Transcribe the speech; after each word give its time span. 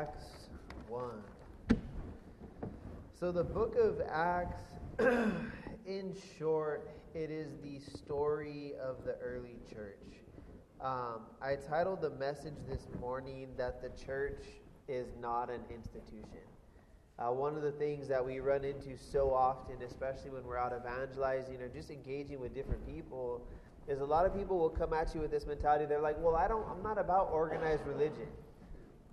Acts 0.00 0.48
1. 0.88 1.10
So, 3.18 3.30
the 3.30 3.44
book 3.44 3.76
of 3.76 4.00
Acts, 4.10 4.62
in 5.86 6.16
short, 6.38 6.88
it 7.12 7.30
is 7.30 7.50
the 7.62 7.78
story 7.98 8.72
of 8.82 9.04
the 9.04 9.16
early 9.22 9.56
church. 9.70 10.22
Um, 10.80 11.26
I 11.42 11.56
titled 11.56 12.00
the 12.00 12.08
message 12.08 12.54
this 12.66 12.86
morning 12.98 13.48
that 13.58 13.82
the 13.82 13.90
church 14.02 14.42
is 14.88 15.08
not 15.20 15.50
an 15.50 15.60
institution. 15.70 16.48
Uh, 17.18 17.32
one 17.32 17.54
of 17.54 17.62
the 17.62 17.72
things 17.72 18.08
that 18.08 18.24
we 18.24 18.40
run 18.40 18.64
into 18.64 18.96
so 18.96 19.34
often, 19.34 19.82
especially 19.86 20.30
when 20.30 20.44
we're 20.44 20.56
out 20.56 20.72
evangelizing 20.72 21.60
or 21.60 21.68
just 21.68 21.90
engaging 21.90 22.40
with 22.40 22.54
different 22.54 22.86
people, 22.86 23.42
is 23.86 24.00
a 24.00 24.06
lot 24.06 24.24
of 24.24 24.34
people 24.34 24.58
will 24.58 24.70
come 24.70 24.94
at 24.94 25.14
you 25.14 25.20
with 25.20 25.30
this 25.30 25.44
mentality. 25.44 25.84
They're 25.84 26.00
like, 26.00 26.16
"Well, 26.18 26.36
I 26.36 26.48
don't. 26.48 26.66
I'm 26.70 26.82
not 26.82 26.96
about 26.96 27.28
organized 27.30 27.86
religion. 27.86 28.28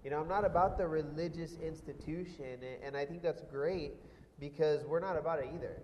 You 0.03 0.11
know, 0.11 0.19
I'm 0.19 0.27
not 0.27 0.45
about 0.45 0.77
the 0.77 0.87
religious 0.87 1.57
institution." 1.57 2.59
And 2.83 2.95
I 2.95 3.05
think 3.05 3.21
that's 3.21 3.41
great 3.43 3.93
because 4.39 4.85
we're 4.85 4.99
not 4.99 5.17
about 5.17 5.39
it 5.39 5.49
either. 5.53 5.81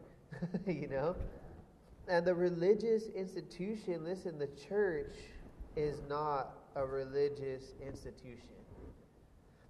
you 0.67 0.87
know, 0.87 1.15
and 2.07 2.25
the 2.25 2.35
religious 2.35 3.07
institution. 3.15 4.03
Listen, 4.03 4.37
the 4.37 4.49
church 4.67 5.13
is 5.75 6.01
not 6.09 6.53
a 6.75 6.85
religious 6.85 7.73
institution. 7.85 8.49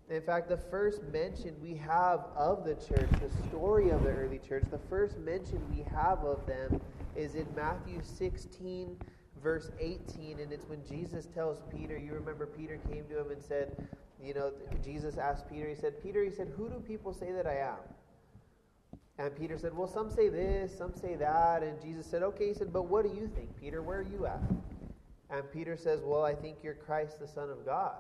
In 0.09 0.21
fact, 0.21 0.49
the 0.49 0.57
first 0.57 1.01
mention 1.03 1.55
we 1.61 1.75
have 1.75 2.25
of 2.35 2.65
the 2.65 2.75
church, 2.75 3.09
the 3.21 3.47
story 3.47 3.89
of 3.89 4.03
the 4.03 4.09
early 4.09 4.39
church, 4.39 4.63
the 4.69 4.79
first 4.89 5.17
mention 5.19 5.61
we 5.75 5.83
have 5.95 6.19
of 6.19 6.45
them 6.45 6.81
is 7.15 7.35
in 7.35 7.47
Matthew 7.55 8.01
16, 8.03 8.97
verse 9.41 9.71
18. 9.79 10.39
And 10.39 10.51
it's 10.51 10.67
when 10.67 10.85
Jesus 10.85 11.27
tells 11.27 11.61
Peter, 11.71 11.97
you 11.97 12.13
remember 12.13 12.45
Peter 12.45 12.79
came 12.91 13.05
to 13.05 13.19
him 13.19 13.31
and 13.31 13.41
said, 13.41 13.77
you 14.23 14.33
know, 14.33 14.51
Jesus 14.83 15.17
asked 15.17 15.49
Peter, 15.49 15.67
he 15.67 15.75
said, 15.75 16.01
Peter, 16.01 16.23
he 16.23 16.31
said, 16.31 16.51
who 16.55 16.69
do 16.69 16.79
people 16.87 17.13
say 17.13 17.31
that 17.31 17.45
I 17.45 17.57
am? 17.57 18.99
And 19.19 19.35
Peter 19.35 19.57
said, 19.57 19.75
well, 19.75 19.87
some 19.87 20.09
say 20.09 20.29
this, 20.29 20.75
some 20.75 20.93
say 20.95 21.15
that. 21.15 21.61
And 21.61 21.79
Jesus 21.81 22.05
said, 22.05 22.23
okay. 22.23 22.47
He 22.47 22.53
said, 22.53 22.73
but 22.73 22.83
what 22.83 23.03
do 23.03 23.09
you 23.09 23.27
think, 23.35 23.55
Peter? 23.59 23.81
Where 23.81 23.99
are 23.99 24.01
you 24.01 24.25
at? 24.25 24.41
And 25.29 25.43
Peter 25.51 25.77
says, 25.77 26.01
well, 26.03 26.23
I 26.23 26.33
think 26.33 26.57
you're 26.63 26.73
Christ, 26.73 27.19
the 27.19 27.27
Son 27.27 27.49
of 27.49 27.65
God. 27.65 27.95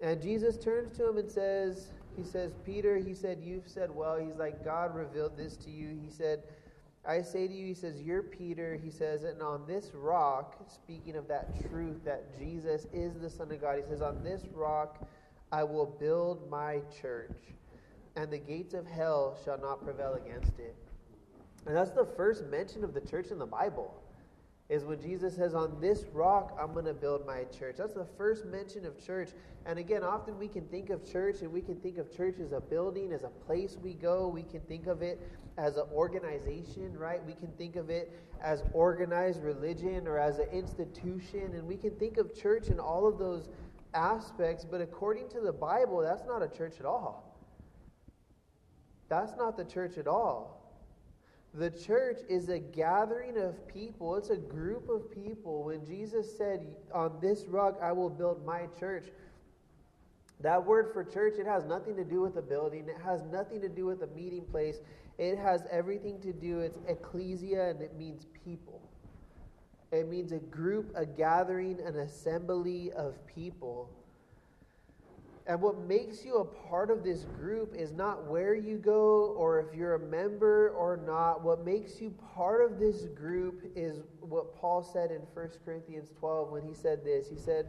And 0.00 0.20
Jesus 0.20 0.56
turns 0.56 0.96
to 0.96 1.08
him 1.08 1.18
and 1.18 1.30
says, 1.30 1.88
He 2.16 2.24
says, 2.24 2.52
Peter, 2.64 2.98
he 2.98 3.14
said, 3.14 3.38
You've 3.42 3.68
said 3.68 3.94
well. 3.94 4.18
He's 4.18 4.36
like, 4.36 4.64
God 4.64 4.94
revealed 4.94 5.36
this 5.36 5.56
to 5.58 5.70
you. 5.70 5.98
He 6.02 6.10
said, 6.10 6.42
I 7.06 7.20
say 7.20 7.46
to 7.46 7.52
you, 7.52 7.66
he 7.66 7.74
says, 7.74 8.00
You're 8.00 8.22
Peter. 8.22 8.78
He 8.82 8.90
says, 8.90 9.24
and 9.24 9.42
on 9.42 9.66
this 9.66 9.90
rock, 9.94 10.56
speaking 10.68 11.16
of 11.16 11.28
that 11.28 11.68
truth 11.68 12.02
that 12.04 12.38
Jesus 12.38 12.86
is 12.92 13.20
the 13.20 13.28
Son 13.28 13.50
of 13.52 13.60
God, 13.60 13.76
he 13.76 13.82
says, 13.82 14.00
On 14.00 14.22
this 14.24 14.42
rock 14.54 15.06
I 15.52 15.64
will 15.64 15.86
build 15.86 16.48
my 16.50 16.80
church, 17.00 17.36
and 18.16 18.30
the 18.30 18.38
gates 18.38 18.74
of 18.74 18.86
hell 18.86 19.36
shall 19.44 19.58
not 19.58 19.84
prevail 19.84 20.14
against 20.14 20.58
it. 20.58 20.74
And 21.66 21.76
that's 21.76 21.90
the 21.90 22.06
first 22.16 22.44
mention 22.46 22.84
of 22.84 22.94
the 22.94 23.00
church 23.00 23.30
in 23.30 23.38
the 23.38 23.46
Bible 23.46 23.94
is 24.68 24.84
when 24.84 25.00
Jesus 25.00 25.36
says, 25.36 25.54
On 25.54 25.78
this 25.80 26.04
rock 26.12 26.56
I'm 26.60 26.72
going 26.72 26.86
to 26.86 26.94
build 26.94 27.26
my 27.26 27.44
church. 27.44 27.76
That's 27.78 27.94
the 27.94 28.06
first 28.16 28.46
mention 28.46 28.86
of 28.86 29.04
church. 29.04 29.30
And 29.66 29.78
again, 29.78 30.02
often 30.02 30.38
we 30.38 30.48
can 30.48 30.66
think 30.68 30.90
of 30.90 31.10
church 31.10 31.42
and 31.42 31.52
we 31.52 31.60
can 31.60 31.76
think 31.76 31.98
of 31.98 32.14
church 32.14 32.36
as 32.38 32.52
a 32.52 32.60
building, 32.60 33.12
as 33.12 33.24
a 33.24 33.28
place 33.28 33.76
we 33.82 33.94
go. 33.94 34.28
We 34.28 34.42
can 34.42 34.60
think 34.60 34.86
of 34.86 35.02
it 35.02 35.20
as 35.58 35.76
an 35.76 35.84
organization, 35.92 36.96
right? 36.96 37.24
We 37.24 37.34
can 37.34 37.48
think 37.52 37.76
of 37.76 37.90
it 37.90 38.12
as 38.42 38.62
organized 38.72 39.42
religion 39.42 40.08
or 40.08 40.18
as 40.18 40.38
an 40.38 40.48
institution. 40.52 41.54
And 41.54 41.66
we 41.66 41.76
can 41.76 41.94
think 41.96 42.16
of 42.16 42.34
church 42.34 42.68
in 42.68 42.80
all 42.80 43.06
of 43.06 43.18
those 43.18 43.48
aspects. 43.92 44.64
But 44.64 44.80
according 44.80 45.28
to 45.30 45.40
the 45.40 45.52
Bible, 45.52 46.00
that's 46.00 46.24
not 46.26 46.42
a 46.42 46.48
church 46.48 46.76
at 46.80 46.86
all. 46.86 47.38
That's 49.08 49.36
not 49.36 49.56
the 49.56 49.64
church 49.64 49.98
at 49.98 50.06
all. 50.06 50.63
The 51.54 51.70
church 51.70 52.18
is 52.28 52.48
a 52.48 52.58
gathering 52.58 53.38
of 53.38 53.68
people, 53.68 54.16
it's 54.16 54.30
a 54.30 54.36
group 54.36 54.88
of 54.88 55.10
people. 55.12 55.64
When 55.64 55.86
Jesus 55.86 56.36
said, 56.36 56.66
On 56.92 57.16
this 57.20 57.44
rock 57.46 57.78
I 57.80 57.92
will 57.92 58.10
build 58.10 58.44
my 58.44 58.66
church, 58.78 59.04
that 60.40 60.64
word 60.66 60.90
for 60.92 61.04
church, 61.04 61.34
it 61.38 61.46
has 61.46 61.64
nothing 61.64 61.94
to 61.96 62.04
do 62.04 62.20
with 62.20 62.36
a 62.36 62.42
building, 62.42 62.88
it 62.88 63.00
has 63.04 63.22
nothing 63.32 63.60
to 63.60 63.68
do 63.68 63.86
with 63.86 64.02
a 64.02 64.08
meeting 64.08 64.44
place. 64.50 64.78
It 65.16 65.38
has 65.38 65.62
everything 65.70 66.20
to 66.22 66.32
do, 66.32 66.58
it's 66.58 66.78
ecclesia, 66.88 67.70
and 67.70 67.80
it 67.80 67.96
means 67.96 68.26
people. 68.44 68.82
It 69.92 70.08
means 70.08 70.32
a 70.32 70.38
group, 70.38 70.92
a 70.96 71.06
gathering, 71.06 71.78
an 71.86 71.96
assembly 71.96 72.90
of 72.96 73.14
people. 73.28 73.90
And 75.46 75.60
what 75.60 75.78
makes 75.78 76.24
you 76.24 76.36
a 76.36 76.44
part 76.44 76.90
of 76.90 77.04
this 77.04 77.24
group 77.24 77.74
is 77.74 77.92
not 77.92 78.26
where 78.26 78.54
you 78.54 78.78
go 78.78 79.34
or 79.36 79.60
if 79.60 79.74
you're 79.76 79.94
a 79.94 79.98
member 79.98 80.70
or 80.70 80.96
not. 80.96 81.42
What 81.42 81.66
makes 81.66 82.00
you 82.00 82.14
part 82.34 82.64
of 82.64 82.78
this 82.78 83.04
group 83.14 83.70
is 83.76 84.00
what 84.20 84.56
Paul 84.56 84.82
said 84.82 85.10
in 85.10 85.20
1 85.34 85.50
Corinthians 85.62 86.08
12 86.18 86.50
when 86.50 86.62
he 86.62 86.72
said 86.72 87.04
this. 87.04 87.28
He 87.28 87.36
said, 87.36 87.66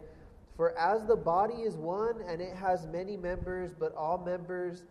For 0.55 0.77
as 0.79 1.05
the 1.05 1.17
body 1.17 1.63
is 1.63 1.75
one 1.75 2.21
and 2.25 2.41
it 2.41 2.55
has 2.55 2.87
many 2.87 3.17
members, 3.17 3.73
but 3.77 3.93
all 3.93 4.19
members 4.19 4.83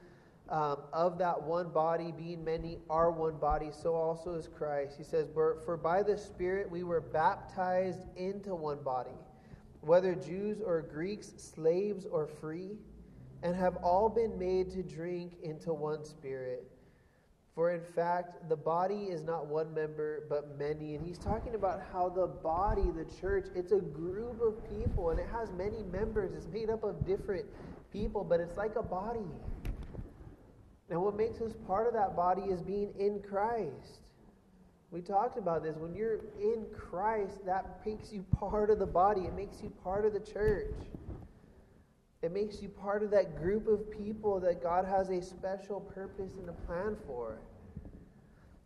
um, 0.50 0.76
of 0.92 1.16
that 1.16 1.42
one 1.42 1.70
body, 1.70 2.12
being 2.12 2.44
many, 2.44 2.80
are 2.90 3.10
one 3.10 3.38
body, 3.38 3.70
so 3.72 3.94
also 3.94 4.34
is 4.34 4.46
Christ. 4.46 4.98
He 4.98 5.04
says, 5.04 5.26
For 5.32 5.80
by 5.82 6.02
the 6.02 6.18
Spirit 6.18 6.70
we 6.70 6.82
were 6.82 7.00
baptized 7.00 8.00
into 8.18 8.54
one 8.54 8.82
body 8.82 9.16
whether 9.84 10.14
Jews 10.14 10.60
or 10.64 10.82
Greeks, 10.82 11.32
slaves 11.36 12.06
or 12.10 12.26
free, 12.26 12.78
and 13.42 13.54
have 13.54 13.76
all 13.76 14.08
been 14.08 14.38
made 14.38 14.70
to 14.70 14.82
drink 14.82 15.34
into 15.42 15.74
one 15.74 16.04
spirit. 16.04 16.66
For 17.54 17.70
in 17.70 17.82
fact, 17.82 18.48
the 18.48 18.56
body 18.56 19.04
is 19.04 19.22
not 19.22 19.46
one 19.46 19.72
member, 19.72 20.24
but 20.28 20.58
many. 20.58 20.96
And 20.96 21.06
he's 21.06 21.18
talking 21.18 21.54
about 21.54 21.80
how 21.92 22.08
the 22.08 22.26
body, 22.26 22.90
the 22.90 23.04
church, 23.20 23.46
it's 23.54 23.70
a 23.70 23.80
group 23.80 24.40
of 24.40 24.68
people 24.68 25.10
and 25.10 25.20
it 25.20 25.28
has 25.30 25.52
many 25.52 25.82
members. 25.84 26.34
It's 26.34 26.48
made 26.48 26.68
up 26.68 26.82
of 26.82 27.06
different 27.06 27.44
people, 27.92 28.24
but 28.24 28.40
it's 28.40 28.56
like 28.56 28.74
a 28.74 28.82
body. 28.82 29.20
And 30.90 31.00
what 31.00 31.16
makes 31.16 31.40
us 31.40 31.52
part 31.66 31.86
of 31.86 31.94
that 31.94 32.16
body 32.16 32.42
is 32.42 32.60
being 32.60 32.92
in 32.98 33.22
Christ. 33.22 34.00
We 34.94 35.00
talked 35.00 35.36
about 35.38 35.64
this. 35.64 35.76
When 35.76 35.92
you're 35.92 36.20
in 36.40 36.66
Christ, 36.72 37.44
that 37.46 37.80
makes 37.84 38.12
you 38.12 38.24
part 38.30 38.70
of 38.70 38.78
the 38.78 38.86
body, 38.86 39.22
it 39.22 39.34
makes 39.34 39.60
you 39.60 39.72
part 39.82 40.06
of 40.06 40.12
the 40.12 40.20
church. 40.20 40.72
It 42.22 42.32
makes 42.32 42.62
you 42.62 42.68
part 42.68 43.02
of 43.02 43.10
that 43.10 43.36
group 43.36 43.66
of 43.66 43.90
people 43.90 44.38
that 44.38 44.62
God 44.62 44.84
has 44.84 45.10
a 45.10 45.20
special 45.20 45.80
purpose 45.80 46.30
and 46.38 46.48
a 46.48 46.52
plan 46.52 46.96
for. 47.08 47.40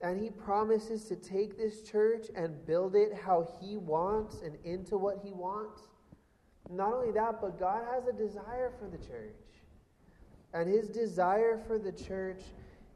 And 0.02 0.22
He 0.22 0.28
promises 0.28 1.06
to 1.06 1.16
take 1.16 1.56
this 1.56 1.80
church 1.80 2.26
and 2.36 2.66
build 2.66 2.94
it 2.94 3.14
how 3.14 3.48
He 3.58 3.78
wants 3.78 4.42
and 4.42 4.58
into 4.66 4.98
what 4.98 5.20
He 5.24 5.32
wants. 5.32 5.80
Not 6.70 6.92
only 6.92 7.10
that, 7.12 7.40
but 7.40 7.58
God 7.58 7.84
has 7.90 8.06
a 8.06 8.12
desire 8.12 8.70
for 8.78 8.86
the 8.86 8.98
church. 8.98 9.34
And 10.52 10.68
His 10.68 10.90
desire 10.90 11.58
for 11.66 11.78
the 11.78 11.92
church 11.92 12.42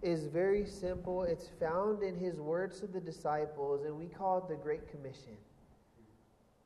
is 0.02 0.26
very 0.26 0.66
simple. 0.66 1.22
It's 1.22 1.48
found 1.60 2.02
in 2.02 2.16
his 2.16 2.40
words 2.40 2.80
to 2.80 2.86
the 2.86 3.00
disciples, 3.00 3.84
and 3.84 3.96
we 3.96 4.06
call 4.06 4.38
it 4.38 4.48
the 4.48 4.56
Great 4.56 4.88
Commission. 4.90 5.36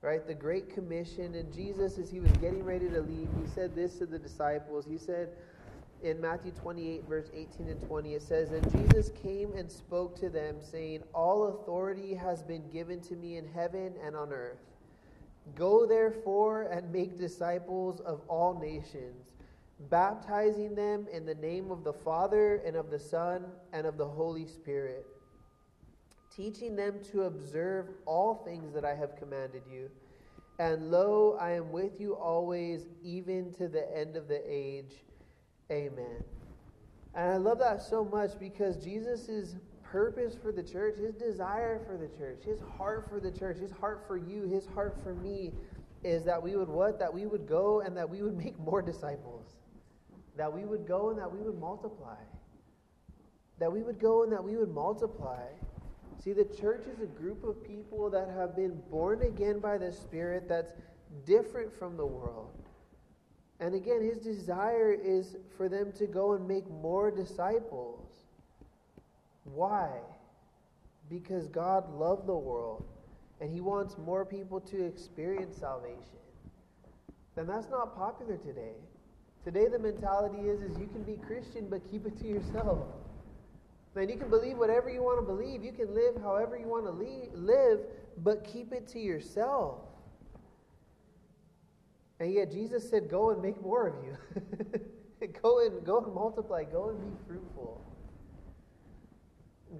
Right? 0.00 0.26
The 0.26 0.34
Great 0.34 0.72
Commission. 0.72 1.34
And 1.34 1.52
Jesus, 1.52 1.98
as 1.98 2.10
he 2.10 2.20
was 2.20 2.32
getting 2.32 2.64
ready 2.64 2.88
to 2.88 3.00
leave, 3.00 3.28
he 3.41 3.46
said 3.54 3.75
this 3.75 3.98
to 3.98 4.06
the 4.06 4.19
disciples. 4.19 4.86
He 4.86 4.98
said 4.98 5.30
in 6.02 6.20
Matthew 6.20 6.52
28, 6.52 7.04
verse 7.08 7.30
18 7.34 7.69
and 7.69 7.80
20, 7.86 8.14
it 8.14 8.22
says, 8.22 8.52
And 8.52 8.70
Jesus 8.72 9.10
came 9.22 9.52
and 9.54 9.70
spoke 9.70 10.19
to 10.20 10.28
them, 10.28 10.56
saying, 10.60 11.02
All 11.14 11.48
authority 11.48 12.14
has 12.14 12.42
been 12.42 12.69
given 12.70 13.00
to 13.02 13.14
me 13.14 13.36
in 13.36 13.46
heaven 13.46 13.94
and 14.04 14.16
on 14.16 14.32
earth. 14.32 14.60
Go 15.54 15.86
therefore 15.86 16.64
and 16.64 16.92
make 16.92 17.19
disciples 17.19 18.00
of 18.00 18.20
all 18.28 18.58
nations 18.58 19.35
baptizing 19.78 20.75
them 20.75 21.06
in 21.12 21.26
the 21.26 21.34
name 21.34 21.70
of 21.70 21.84
the 21.84 21.93
Father 21.93 22.62
and 22.64 22.76
of 22.76 22.90
the 22.90 22.99
Son 22.99 23.44
and 23.73 23.87
of 23.87 23.99
the 23.99 24.06
Holy 24.06 24.46
Spirit, 24.46 25.06
teaching 26.34 26.75
them 26.76 27.00
to 27.12 27.23
observe 27.23 27.88
all 28.06 28.43
things 28.44 28.73
that 28.75 28.84
I 28.84 28.94
have 28.94 29.17
commanded 29.17 29.62
you. 29.70 29.90
And 30.58 30.90
lo, 30.90 31.37
I 31.38 31.52
am 31.52 31.70
with 31.70 32.00
you 32.00 32.14
always, 32.14 32.87
even 33.02 33.52
to 33.55 33.69
the 33.69 33.87
end 33.96 34.17
of 34.17 34.26
the 34.28 34.40
age. 34.46 35.05
Amen. 35.70 36.25
And 37.14 37.32
I 37.32 37.37
love 37.37 37.58
that 37.58 37.82
so 37.82 38.05
much 38.05 38.38
because 38.38 38.76
Jesus' 38.76 39.56
purpose 39.82 40.34
for 40.34 40.52
the 40.52 40.62
church, 40.62 40.96
his 40.96 41.14
desire 41.14 41.81
for 41.87 41.99
the 41.99 42.08
church, 42.19 42.43
his 42.44 42.61
heart 42.78 43.08
for 43.11 43.20
the 43.20 43.31
church, 43.31 43.58
his 43.58 43.73
heart 43.73 44.05
for 44.06 44.17
you, 44.17 44.44
his 44.44 44.67
heart 44.67 44.99
for 45.02 45.14
me 45.14 45.52
is 46.02 46.25
that 46.25 46.43
we 46.43 46.56
would 46.56 46.69
what? 46.69 46.99
That 46.99 47.12
we 47.12 47.26
would 47.26 47.46
go 47.46 47.81
and 47.81 47.96
that 47.96 48.08
we 48.08 48.23
would 48.23 48.37
make 48.44 48.58
more 48.58 48.81
disciples 48.81 49.56
that 50.37 50.53
we 50.53 50.65
would 50.65 50.87
go 50.87 51.11
and 51.11 51.19
that 51.19 51.33
we 51.33 51.41
would 51.41 51.59
multiply. 51.59 52.17
That 53.59 53.73
we 53.73 53.83
would 53.83 53.99
go 53.99 54.23
and 54.23 54.33
that 54.33 54.44
we 54.44 54.56
would 54.56 54.75
multiply. 54.75 55.43
See, 56.23 56.33
the 56.33 56.44
church 56.44 56.85
is 56.87 57.00
a 57.00 57.06
group 57.06 57.44
of 57.44 57.65
people 57.65 58.11
that 58.11 58.29
have 58.29 58.55
been 58.55 58.81
born 58.91 59.23
again 59.23 59.61
by 59.61 59.79
the 59.79 59.93
Spirit 59.93 60.49
that's 60.49 60.73
different 61.25 61.73
from 61.79 61.97
the 61.97 62.06
world. 62.06 62.50
And 63.61 63.75
again, 63.75 64.03
his 64.03 64.19
desire 64.19 64.93
is 64.93 65.37
for 65.56 65.69
them 65.69 65.93
to 65.93 66.06
go 66.06 66.35
and 66.35 66.47
make 66.47 66.69
more 66.69 67.11
disciples. 67.11 68.11
Why? 69.44 69.88
Because 71.09 71.47
God 71.47 71.91
loved 71.94 72.27
the 72.27 72.37
world 72.37 72.85
and 73.41 73.50
he 73.50 73.61
wants 73.61 73.97
more 73.97 74.25
people 74.25 74.61
to 74.61 74.85
experience 74.85 75.56
salvation. 75.56 76.00
Then 77.35 77.47
that's 77.47 77.71
not 77.71 77.97
popular 77.97 78.37
today. 78.37 78.75
Today 79.46 79.69
the 79.69 79.78
mentality 79.78 80.48
is 80.48 80.60
is 80.60 80.76
you 80.76 80.88
can 80.88 81.04
be 81.04 81.16
Christian 81.25 81.69
but 81.70 81.88
keep 81.88 82.04
it 82.04 82.19
to 82.19 82.26
yourself. 82.26 82.81
Man, 83.94 84.08
you 84.08 84.16
can 84.16 84.28
believe 84.28 84.58
whatever 84.58 84.90
you 84.90 85.04
want 85.04 85.20
to 85.20 85.22
believe. 85.25 85.62
You 85.62 85.70
can 85.70 85.94
live 85.94 86.16
however 86.20 86.58
you 86.58 86.66
want 86.66 86.84
to 86.84 87.38
live, 87.38 87.78
but 88.25 88.43
keep 88.43 88.72
it 88.72 88.88
to 88.88 88.98
yourself. 88.98 89.78
And 92.19 92.32
yet 92.32 92.50
Jesus 92.50 92.90
said, 92.90 93.08
Go 93.08 93.31
and 93.31 93.40
make 93.40 93.62
more 93.62 93.87
of 93.87 93.94
you. 94.04 95.28
go 95.40 95.64
and 95.64 95.87
go 95.87 96.00
and 96.00 96.12
multiply. 96.12 96.64
Go 96.64 96.88
and 96.88 97.00
be 97.00 97.16
fruitful. 97.28 97.81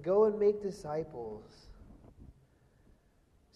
Go 0.01 0.23
and 0.23 0.39
make 0.39 0.63
disciples. 0.63 1.66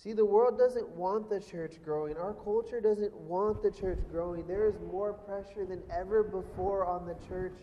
See, 0.02 0.14
the 0.14 0.26
world 0.26 0.58
doesn't 0.58 0.90
want 0.90 1.30
the 1.30 1.40
church 1.40 1.76
growing. 1.86 2.18
Our 2.18 2.34
culture 2.34 2.82
doesn't 2.82 3.14
want 3.14 3.62
the 3.62 3.70
church 3.70 4.00
growing. 4.10 4.48
There 4.48 4.68
is 4.68 4.74
more 4.92 5.14
pressure 5.14 5.64
than 5.64 5.84
ever 5.96 6.24
before 6.24 6.88
on 6.88 7.06
the 7.06 7.16
church 7.28 7.54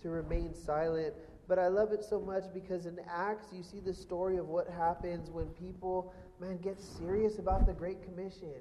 to 0.00 0.08
remain 0.08 0.54
silent. 0.54 1.12
But 1.46 1.58
I 1.58 1.68
love 1.68 1.92
it 1.92 2.02
so 2.02 2.18
much 2.18 2.44
because 2.54 2.86
in 2.86 2.98
Acts, 3.06 3.48
you 3.52 3.62
see 3.62 3.80
the 3.80 3.92
story 3.92 4.38
of 4.38 4.48
what 4.48 4.70
happens 4.70 5.28
when 5.28 5.48
people, 5.48 6.14
man, 6.40 6.56
get 6.62 6.80
serious 6.80 7.38
about 7.38 7.66
the 7.66 7.74
Great 7.74 8.02
Commission 8.02 8.54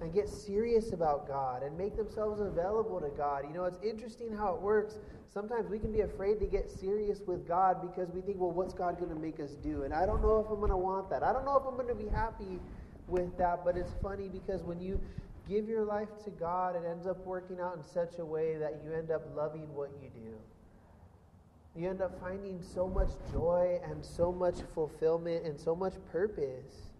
and 0.00 0.12
get 0.12 0.28
serious 0.28 0.92
about 0.92 1.28
God 1.28 1.62
and 1.62 1.76
make 1.76 1.96
themselves 1.96 2.40
available 2.40 3.00
to 3.00 3.10
God. 3.16 3.44
You 3.46 3.54
know, 3.54 3.64
it's 3.64 3.78
interesting 3.84 4.34
how 4.36 4.54
it 4.54 4.60
works. 4.60 4.98
Sometimes 5.32 5.68
we 5.68 5.78
can 5.78 5.92
be 5.92 6.00
afraid 6.00 6.40
to 6.40 6.46
get 6.46 6.70
serious 6.70 7.20
with 7.26 7.46
God 7.46 7.80
because 7.80 8.10
we 8.10 8.20
think, 8.20 8.38
well, 8.38 8.50
what's 8.50 8.74
God 8.74 8.98
going 8.98 9.14
to 9.14 9.20
make 9.20 9.40
us 9.40 9.52
do? 9.62 9.84
And 9.84 9.94
I 9.94 10.04
don't 10.04 10.20
know 10.20 10.40
if 10.40 10.50
I'm 10.50 10.58
going 10.58 10.70
to 10.70 10.76
want 10.76 11.08
that. 11.10 11.22
I 11.22 11.32
don't 11.32 11.44
know 11.44 11.56
if 11.56 11.64
I'm 11.66 11.74
going 11.74 11.88
to 11.88 11.94
be 11.94 12.10
happy 12.10 12.58
with 13.06 13.36
that. 13.38 13.64
But 13.64 13.76
it's 13.76 13.92
funny 14.02 14.28
because 14.28 14.62
when 14.62 14.80
you 14.80 15.00
give 15.48 15.68
your 15.68 15.84
life 15.84 16.08
to 16.24 16.30
God, 16.30 16.76
it 16.76 16.82
ends 16.88 17.06
up 17.06 17.24
working 17.24 17.60
out 17.60 17.76
in 17.76 17.84
such 17.84 18.18
a 18.18 18.24
way 18.24 18.56
that 18.56 18.80
you 18.84 18.92
end 18.92 19.10
up 19.10 19.22
loving 19.34 19.72
what 19.74 19.90
you 20.02 20.08
do. 20.08 20.34
You 21.74 21.88
end 21.88 22.02
up 22.02 22.20
finding 22.20 22.60
so 22.60 22.86
much 22.86 23.08
joy 23.32 23.80
and 23.84 24.04
so 24.04 24.30
much 24.30 24.56
fulfillment 24.74 25.46
and 25.46 25.58
so 25.58 25.74
much 25.74 25.94
purpose. 26.10 26.91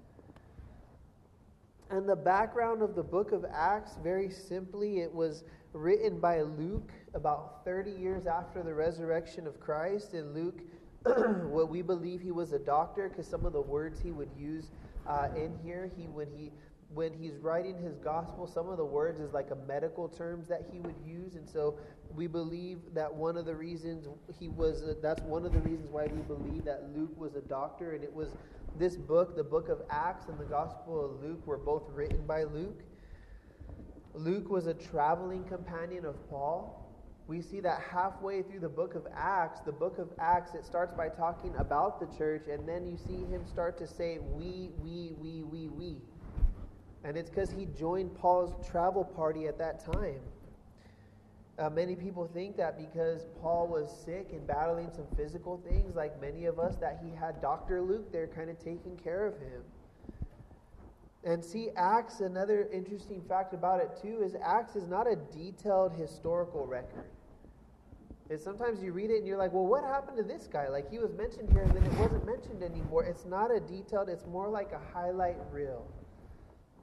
And 1.93 2.09
the 2.09 2.17
background 2.17 2.81
of 2.81 2.95
the 2.95 3.03
book 3.03 3.33
of 3.33 3.45
Acts, 3.53 3.99
very 4.03 4.31
simply, 4.31 5.01
it 5.01 5.15
was 5.15 5.45
written 5.75 6.19
by 6.19 6.41
Luke 6.41 6.91
about 7.13 7.67
30 7.67 7.91
years 7.91 8.27
after 8.27 8.63
the 8.63 8.73
resurrection 8.73 9.47
of 9.47 9.61
Christ. 9.61 10.15
And 10.15 10.33
Luke, 10.33 10.63
what 11.51 11.69
we 11.69 11.83
believe 11.83 12.23
he 12.23 12.31
was 12.31 12.55
a 12.55 12.59
doctor, 12.59 13.11
because 13.11 13.27
some 13.27 13.45
of 13.45 13.53
the 13.53 13.61
words 13.61 14.01
he 14.01 14.11
would 14.11 14.31
use 14.35 14.71
uh, 15.07 15.29
in 15.37 15.53
here, 15.63 15.91
he 15.95 16.05
when 16.05 16.29
he 16.35 16.51
when 16.95 17.13
he's 17.13 17.37
writing 17.39 17.77
his 17.83 17.97
gospel, 17.99 18.47
some 18.47 18.69
of 18.69 18.77
the 18.77 18.85
words 18.85 19.21
is 19.21 19.33
like 19.33 19.51
a 19.51 19.57
medical 19.67 20.09
terms 20.09 20.49
that 20.49 20.67
he 20.73 20.79
would 20.81 20.95
use, 21.07 21.37
and 21.37 21.49
so 21.49 21.79
we 22.15 22.27
believe 22.27 22.79
that 22.93 23.13
one 23.13 23.37
of 23.37 23.47
the 23.47 23.55
reasons 23.55 24.07
he 24.39 24.49
was 24.49 24.83
that's 25.03 25.23
one 25.23 25.45
of 25.45 25.53
the 25.53 25.61
reasons 25.61 25.91
why 25.91 26.07
we 26.07 26.23
believe 26.23 26.65
that 26.65 26.85
Luke 26.95 27.19
was 27.19 27.35
a 27.35 27.41
doctor, 27.43 27.93
and 27.93 28.03
it 28.03 28.13
was 28.13 28.29
this 28.79 28.97
book, 28.97 29.37
the 29.37 29.45
book 29.45 29.69
of 29.69 29.83
Acts 29.91 30.29
and 30.29 30.39
the 30.39 30.45
Gospel 30.45 31.05
of 31.05 31.23
Luke, 31.23 31.47
were 31.47 31.59
both 31.59 31.85
written 31.91 32.25
by 32.27 32.45
Luke. 32.45 32.81
Luke 34.15 34.51
was 34.51 34.67
a 34.67 34.75
traveling 34.75 35.45
companion 35.45 36.05
of 36.05 36.17
Paul. 36.29 36.79
We 37.29 37.41
see 37.41 37.61
that 37.61 37.81
halfway 37.81 38.43
through 38.43 38.61
the 38.61 38.69
book 38.69 38.95
of 38.95 39.07
Acts, 39.15 39.61
the 39.61 39.73
book 39.73 39.99
of 39.99 40.09
Acts, 40.19 40.55
it 40.55 40.65
starts 40.65 40.93
by 40.93 41.09
talking 41.09 41.55
about 41.57 42.01
the 42.01 42.17
church, 42.19 42.49
and 42.51 42.69
then 42.69 42.87
you 42.87 42.97
see 42.97 43.25
him 43.25 43.47
start 43.47 43.79
to 43.79 43.87
say, 43.87 44.19
we, 44.19 44.71
we, 44.83 45.13
we, 45.19 45.43
we, 45.45 45.69
we. 45.69 45.97
And 47.05 47.17
it's 47.17 47.31
because 47.31 47.51
he 47.51 47.67
joined 47.79 48.15
Paul's 48.15 48.55
travel 48.69 49.05
party 49.05 49.47
at 49.47 49.59
that 49.59 49.85
time. 49.85 50.21
Uh, 51.63 51.71
many 51.71 51.95
people 51.95 52.29
think 52.35 52.57
that 52.57 52.77
because 52.77 53.27
Paul 53.41 53.69
was 53.69 53.89
sick 54.05 54.31
and 54.33 54.45
battling 54.49 54.91
some 54.91 55.07
physical 55.17 55.63
things, 55.69 55.95
like 55.95 56.21
many 56.21 56.47
of 56.47 56.59
us, 56.59 56.75
that 56.81 56.99
he 57.05 57.15
had 57.15 57.41
Dr. 57.41 57.81
Luke 57.81 58.11
there 58.11 58.27
kind 58.27 58.51
of 58.51 58.59
taking 58.59 58.97
care 58.97 59.27
of 59.27 59.35
him. 59.35 59.63
And 61.23 61.45
see, 61.45 61.69
Acts, 61.77 62.19
another 62.19 62.69
interesting 62.73 63.23
fact 63.29 63.55
about 63.55 63.79
it 63.79 63.91
too, 64.03 64.23
is 64.25 64.35
Acts 64.45 64.75
is 64.75 64.89
not 64.89 65.07
a 65.07 65.15
detailed 65.15 65.93
historical 65.93 66.67
record. 66.67 67.05
It's 68.29 68.43
sometimes 68.43 68.83
you 68.83 68.93
read 68.93 69.11
it 69.11 69.19
and 69.19 69.27
you're 69.27 69.39
like, 69.39 69.53
well, 69.53 69.67
what 69.67 69.85
happened 69.85 70.17
to 70.17 70.25
this 70.25 70.49
guy? 70.49 70.67
Like 70.69 70.91
he 70.91 70.99
was 70.99 71.13
mentioned 71.13 71.53
here 71.53 71.63
and 71.63 71.77
then 71.77 71.85
it 71.85 71.93
wasn't 71.93 72.27
mentioned 72.27 72.65
anymore. 72.65 73.05
It's 73.05 73.25
not 73.25 73.55
a 73.55 73.61
detailed, 73.61 74.09
it's 74.09 74.27
more 74.27 74.49
like 74.49 74.73
a 74.73 74.81
highlight 74.93 75.37
reel 75.53 75.87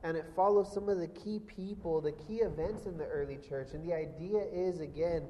and 0.04 0.16
it 0.16 0.26
follows 0.36 0.72
some 0.74 0.88
of 0.90 1.00
the 1.00 1.08
key 1.08 1.40
people, 1.40 2.00
the 2.02 2.12
key 2.12 2.38
events 2.38 2.86
in 2.86 2.98
the 2.98 3.06
early 3.06 3.38
church. 3.38 3.70
And 3.74 3.84
the 3.88 3.94
idea 3.94 4.44
is, 4.52 4.80
again, 4.80 5.28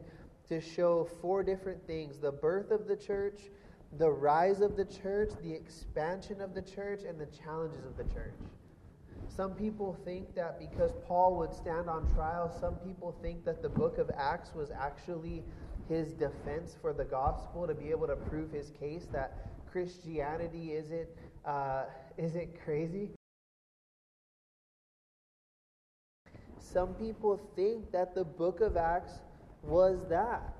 to 0.47 0.61
show 0.61 1.09
four 1.21 1.43
different 1.43 1.85
things 1.87 2.17
the 2.19 2.31
birth 2.31 2.71
of 2.71 2.87
the 2.87 2.95
church, 2.95 3.39
the 3.97 4.09
rise 4.09 4.61
of 4.61 4.75
the 4.75 4.85
church, 4.85 5.31
the 5.41 5.51
expansion 5.51 6.41
of 6.41 6.53
the 6.53 6.61
church, 6.61 7.01
and 7.07 7.19
the 7.19 7.27
challenges 7.27 7.83
of 7.85 7.97
the 7.97 8.03
church. 8.13 8.35
Some 9.27 9.51
people 9.51 9.97
think 10.05 10.35
that 10.35 10.59
because 10.59 10.91
Paul 11.07 11.37
would 11.37 11.53
stand 11.53 11.89
on 11.89 12.11
trial, 12.13 12.55
some 12.59 12.75
people 12.75 13.15
think 13.21 13.45
that 13.45 13.61
the 13.61 13.69
book 13.69 13.97
of 13.97 14.11
Acts 14.17 14.53
was 14.53 14.69
actually 14.71 15.43
his 15.87 16.13
defense 16.13 16.75
for 16.79 16.93
the 16.93 17.05
gospel 17.05 17.65
to 17.65 17.73
be 17.73 17.89
able 17.89 18.07
to 18.07 18.15
prove 18.15 18.51
his 18.51 18.71
case 18.79 19.07
that 19.11 19.49
Christianity 19.71 20.73
isn't, 20.73 21.07
uh, 21.45 21.85
isn't 22.17 22.49
crazy. 22.63 23.11
Some 26.71 26.93
people 26.95 27.39
think 27.55 27.91
that 27.91 28.13
the 28.13 28.23
book 28.23 28.61
of 28.61 28.77
Acts 28.77 29.13
was 29.63 30.05
that. 30.09 30.53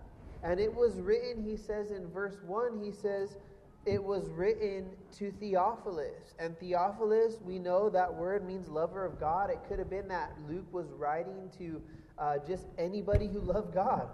And 0.43 0.59
it 0.59 0.73
was 0.73 0.99
written, 1.01 1.43
he 1.43 1.57
says 1.57 1.91
in 1.91 2.09
verse 2.09 2.37
1, 2.45 2.81
he 2.83 2.91
says, 2.91 3.37
it 3.85 4.03
was 4.03 4.29
written 4.29 4.89
to 5.17 5.31
Theophilus. 5.39 6.33
And 6.37 6.57
Theophilus, 6.59 7.39
we 7.43 7.59
know 7.59 7.89
that 7.89 8.13
word 8.13 8.45
means 8.45 8.67
lover 8.67 9.05
of 9.05 9.19
God. 9.19 9.49
It 9.49 9.59
could 9.67 9.79
have 9.79 9.89
been 9.89 10.07
that 10.09 10.33
Luke 10.47 10.71
was 10.71 10.87
writing 10.91 11.49
to 11.57 11.81
uh, 12.17 12.35
just 12.47 12.67
anybody 12.77 13.27
who 13.27 13.39
loved 13.39 13.73
God. 13.73 14.07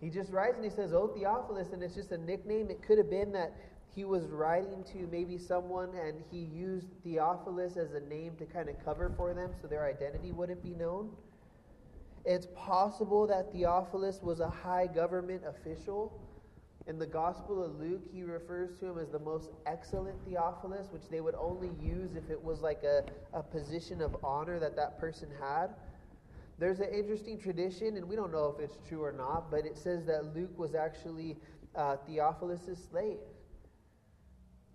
He 0.00 0.08
just 0.08 0.32
writes 0.32 0.56
and 0.56 0.64
he 0.64 0.70
says, 0.70 0.94
Oh, 0.94 1.08
Theophilus, 1.08 1.72
and 1.72 1.82
it's 1.82 1.94
just 1.94 2.10
a 2.12 2.18
nickname. 2.18 2.70
It 2.70 2.82
could 2.82 2.96
have 2.96 3.10
been 3.10 3.32
that 3.32 3.54
he 3.94 4.04
was 4.04 4.26
writing 4.26 4.84
to 4.92 5.08
maybe 5.10 5.36
someone 5.36 5.90
and 5.94 6.22
he 6.30 6.38
used 6.38 6.88
Theophilus 7.02 7.76
as 7.76 7.92
a 7.92 8.00
name 8.00 8.36
to 8.38 8.46
kind 8.46 8.68
of 8.68 8.82
cover 8.84 9.12
for 9.16 9.34
them 9.34 9.50
so 9.60 9.66
their 9.66 9.86
identity 9.86 10.32
wouldn't 10.32 10.62
be 10.62 10.74
known. 10.74 11.10
It's 12.24 12.46
possible 12.54 13.26
that 13.26 13.52
Theophilus 13.52 14.20
was 14.22 14.40
a 14.40 14.48
high 14.48 14.86
government 14.86 15.42
official. 15.46 16.20
In 16.86 16.98
the 16.98 17.06
Gospel 17.06 17.62
of 17.62 17.78
Luke, 17.80 18.02
he 18.12 18.22
refers 18.22 18.78
to 18.78 18.86
him 18.86 18.98
as 18.98 19.10
the 19.10 19.18
most 19.18 19.50
excellent 19.66 20.16
Theophilus, 20.24 20.88
which 20.92 21.08
they 21.10 21.20
would 21.20 21.34
only 21.34 21.70
use 21.80 22.14
if 22.16 22.30
it 22.30 22.42
was 22.42 22.60
like 22.60 22.82
a, 22.82 23.04
a 23.32 23.42
position 23.42 24.00
of 24.00 24.16
honor 24.22 24.58
that 24.58 24.76
that 24.76 24.98
person 24.98 25.28
had. 25.40 25.68
There's 26.58 26.80
an 26.80 26.90
interesting 26.92 27.38
tradition, 27.38 27.96
and 27.96 28.06
we 28.06 28.16
don't 28.16 28.32
know 28.32 28.54
if 28.54 28.62
it's 28.62 28.78
true 28.86 29.02
or 29.02 29.12
not, 29.12 29.50
but 29.50 29.64
it 29.64 29.78
says 29.78 30.04
that 30.06 30.34
Luke 30.34 30.58
was 30.58 30.74
actually 30.74 31.36
uh, 31.74 31.96
Theophilus' 32.06 32.76
slave. 32.90 33.18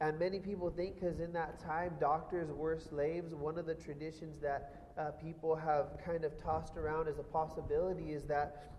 And 0.02 0.20
many 0.20 0.40
people 0.40 0.70
think 0.70 0.96
because 0.96 1.20
in 1.20 1.32
that 1.34 1.60
time 1.64 1.94
doctors 2.00 2.52
were 2.52 2.78
slaves, 2.78 3.34
one 3.34 3.58
of 3.58 3.66
the 3.66 3.76
traditions 3.76 4.40
that 4.42 4.92
uh, 4.98 5.12
people 5.12 5.56
have 5.56 5.98
kind 6.04 6.26
of 6.26 6.42
tossed 6.42 6.76
around 6.78 7.08
as 7.08 7.18
a 7.18 7.24
possibility 7.24 8.12
is 8.12 8.24
that 8.24 8.74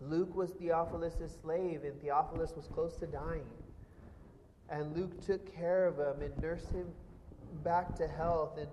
Luke 0.00 0.34
was 0.36 0.50
Theophilus' 0.50 1.38
slave 1.40 1.84
and 1.84 1.98
Theophilus 2.00 2.52
was 2.54 2.66
close 2.66 2.96
to 2.96 3.06
dying. 3.06 3.46
And 4.68 4.94
Luke 4.94 5.24
took 5.24 5.54
care 5.54 5.86
of 5.86 5.98
him 5.98 6.22
and 6.22 6.42
nursed 6.42 6.72
him 6.72 6.88
back 7.64 7.96
to 7.96 8.06
health 8.06 8.58
and 8.58 8.68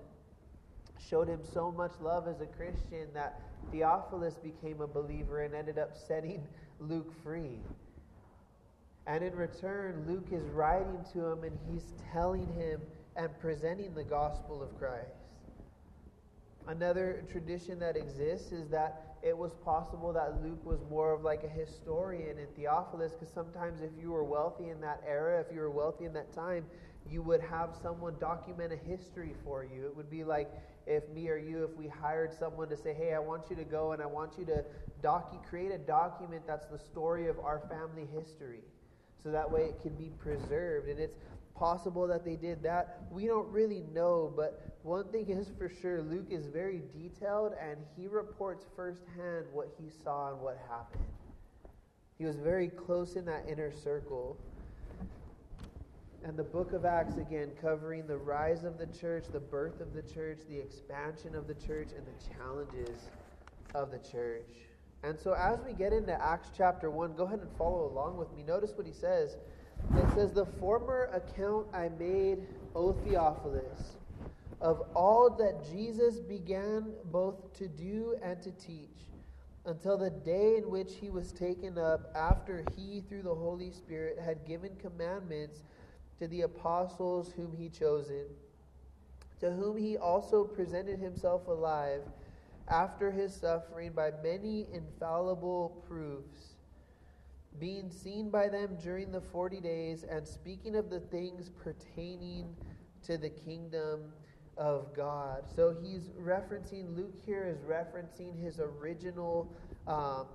showed 0.98 1.28
him 1.28 1.40
so 1.52 1.72
much 1.72 1.92
love 2.00 2.28
as 2.28 2.40
a 2.40 2.46
Christian 2.46 3.08
that 3.14 3.40
Theophilus 3.70 4.34
became 4.34 4.80
a 4.80 4.86
believer 4.86 5.42
and 5.42 5.54
ended 5.54 5.78
up 5.78 5.96
setting 5.96 6.46
Luke 6.78 7.12
free. 7.22 7.58
And 9.06 9.22
in 9.22 9.34
return, 9.34 10.04
Luke 10.08 10.28
is 10.32 10.48
writing 10.50 11.04
to 11.12 11.26
him 11.26 11.44
and 11.44 11.58
he's 11.70 11.92
telling 12.12 12.52
him 12.54 12.80
and 13.16 13.28
presenting 13.38 13.94
the 13.94 14.04
gospel 14.04 14.62
of 14.62 14.76
Christ. 14.78 15.24
Another 16.66 17.22
tradition 17.30 17.78
that 17.80 17.96
exists 17.96 18.50
is 18.50 18.70
that 18.70 19.16
it 19.22 19.36
was 19.36 19.52
possible 19.64 20.12
that 20.14 20.42
Luke 20.42 20.64
was 20.64 20.80
more 20.88 21.12
of 21.12 21.22
like 21.22 21.44
a 21.44 21.48
historian 21.48 22.38
and 22.38 22.48
Theophilus, 22.56 23.12
because 23.12 23.32
sometimes 23.32 23.82
if 23.82 23.90
you 24.00 24.10
were 24.10 24.24
wealthy 24.24 24.70
in 24.70 24.80
that 24.80 25.02
era, 25.06 25.40
if 25.40 25.54
you 25.54 25.60
were 25.60 25.70
wealthy 25.70 26.06
in 26.06 26.12
that 26.14 26.32
time, 26.32 26.64
you 27.06 27.22
would 27.22 27.40
have 27.42 27.74
someone 27.82 28.14
document 28.18 28.72
a 28.72 28.76
history 28.76 29.34
for 29.44 29.64
you. 29.64 29.86
It 29.86 29.94
would 29.94 30.10
be 30.10 30.24
like 30.24 30.50
if 30.86 31.06
me 31.10 31.28
or 31.28 31.36
you, 31.36 31.64
if 31.64 31.76
we 31.76 31.88
hired 31.88 32.32
someone 32.32 32.68
to 32.70 32.76
say, 32.76 32.94
hey, 32.94 33.12
I 33.14 33.18
want 33.18 33.50
you 33.50 33.56
to 33.56 33.64
go 33.64 33.92
and 33.92 34.02
I 34.02 34.06
want 34.06 34.38
you 34.38 34.46
to 34.46 34.64
docu- 35.02 35.44
create 35.48 35.70
a 35.70 35.78
document 35.78 36.46
that's 36.46 36.66
the 36.66 36.78
story 36.78 37.28
of 37.28 37.38
our 37.40 37.62
family 37.68 38.08
history. 38.14 38.60
So 39.24 39.30
that 39.30 39.50
way 39.50 39.62
it 39.62 39.80
can 39.80 39.94
be 39.94 40.12
preserved. 40.18 40.88
And 40.88 41.00
it's 41.00 41.18
possible 41.56 42.06
that 42.08 42.24
they 42.24 42.36
did 42.36 42.62
that. 42.62 43.04
We 43.10 43.26
don't 43.26 43.48
really 43.48 43.84
know, 43.94 44.32
but 44.36 44.76
one 44.82 45.08
thing 45.08 45.30
is 45.30 45.50
for 45.56 45.70
sure 45.70 46.02
Luke 46.02 46.26
is 46.28 46.46
very 46.46 46.82
detailed 46.92 47.54
and 47.58 47.78
he 47.96 48.06
reports 48.06 48.66
firsthand 48.76 49.46
what 49.50 49.74
he 49.80 49.88
saw 49.88 50.32
and 50.32 50.40
what 50.40 50.58
happened. 50.68 51.04
He 52.18 52.26
was 52.26 52.36
very 52.36 52.68
close 52.68 53.16
in 53.16 53.24
that 53.24 53.46
inner 53.48 53.72
circle. 53.72 54.36
And 56.22 56.36
the 56.36 56.44
book 56.44 56.72
of 56.72 56.84
Acts, 56.84 57.16
again, 57.16 57.50
covering 57.60 58.06
the 58.06 58.16
rise 58.16 58.64
of 58.64 58.78
the 58.78 58.86
church, 58.86 59.24
the 59.32 59.40
birth 59.40 59.80
of 59.80 59.94
the 59.94 60.02
church, 60.02 60.40
the 60.48 60.58
expansion 60.58 61.34
of 61.34 61.46
the 61.46 61.54
church, 61.54 61.88
and 61.96 62.06
the 62.06 62.34
challenges 62.34 62.98
of 63.74 63.90
the 63.90 63.98
church. 63.98 64.48
And 65.04 65.20
so, 65.20 65.34
as 65.34 65.58
we 65.60 65.74
get 65.74 65.92
into 65.92 66.20
Acts 66.20 66.48
chapter 66.56 66.90
1, 66.90 67.14
go 67.14 67.24
ahead 67.24 67.40
and 67.40 67.50
follow 67.58 67.86
along 67.86 68.16
with 68.16 68.32
me. 68.34 68.42
Notice 68.42 68.72
what 68.74 68.86
he 68.86 68.92
says. 68.92 69.36
It 69.94 70.10
says, 70.14 70.32
The 70.32 70.46
former 70.46 71.10
account 71.12 71.66
I 71.74 71.90
made, 71.90 72.46
O 72.74 72.94
Theophilus, 72.94 73.96
of 74.62 74.80
all 74.94 75.28
that 75.38 75.70
Jesus 75.70 76.20
began 76.20 76.94
both 77.04 77.52
to 77.58 77.68
do 77.68 78.16
and 78.22 78.40
to 78.42 78.50
teach, 78.52 79.10
until 79.66 79.98
the 79.98 80.08
day 80.08 80.56
in 80.56 80.70
which 80.70 80.94
he 80.94 81.10
was 81.10 81.32
taken 81.32 81.76
up, 81.76 82.10
after 82.14 82.64
he, 82.74 83.02
through 83.06 83.22
the 83.22 83.34
Holy 83.34 83.70
Spirit, 83.70 84.18
had 84.18 84.46
given 84.46 84.74
commandments 84.76 85.64
to 86.18 86.26
the 86.28 86.42
apostles 86.42 87.30
whom 87.36 87.52
he 87.52 87.68
chosen, 87.68 88.24
to 89.40 89.50
whom 89.50 89.76
he 89.76 89.98
also 89.98 90.44
presented 90.44 90.98
himself 90.98 91.46
alive 91.46 92.00
after 92.68 93.10
his 93.10 93.34
suffering 93.34 93.92
by 93.92 94.10
many 94.22 94.66
infallible 94.72 95.84
proofs, 95.86 96.56
being 97.58 97.90
seen 97.90 98.30
by 98.30 98.48
them 98.48 98.76
during 98.82 99.12
the 99.12 99.20
forty 99.20 99.60
days, 99.60 100.04
and 100.04 100.26
speaking 100.26 100.74
of 100.76 100.90
the 100.90 101.00
things 101.00 101.50
pertaining 101.50 102.54
to 103.04 103.16
the 103.16 103.30
kingdom 103.30 104.12
of 104.56 104.94
God. 104.94 105.44
So 105.54 105.76
he's 105.82 106.10
referencing, 106.20 106.96
Luke 106.96 107.14
here 107.24 107.44
is 107.46 107.58
referencing 107.58 108.40
his 108.42 108.60
original, 108.60 109.52
um, 109.86 110.26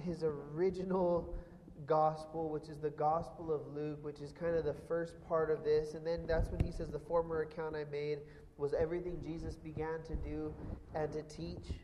his 0.00 0.22
original 0.22 1.34
gospel, 1.86 2.48
which 2.48 2.68
is 2.68 2.78
the 2.78 2.90
gospel 2.90 3.52
of 3.52 3.62
Luke, 3.74 3.98
which 4.02 4.20
is 4.20 4.32
kind 4.32 4.56
of 4.56 4.64
the 4.64 4.74
first 4.88 5.14
part 5.28 5.50
of 5.50 5.64
this. 5.64 5.94
And 5.94 6.06
then 6.06 6.26
that's 6.26 6.50
when 6.50 6.64
he 6.64 6.72
says, 6.72 6.90
The 6.90 6.98
former 6.98 7.42
account 7.42 7.76
I 7.76 7.84
made 7.90 8.18
was 8.56 8.74
everything 8.74 9.20
Jesus 9.22 9.56
began 9.56 10.02
to 10.06 10.14
do 10.16 10.54
and 10.94 11.12
to 11.12 11.22
teach. 11.22 11.74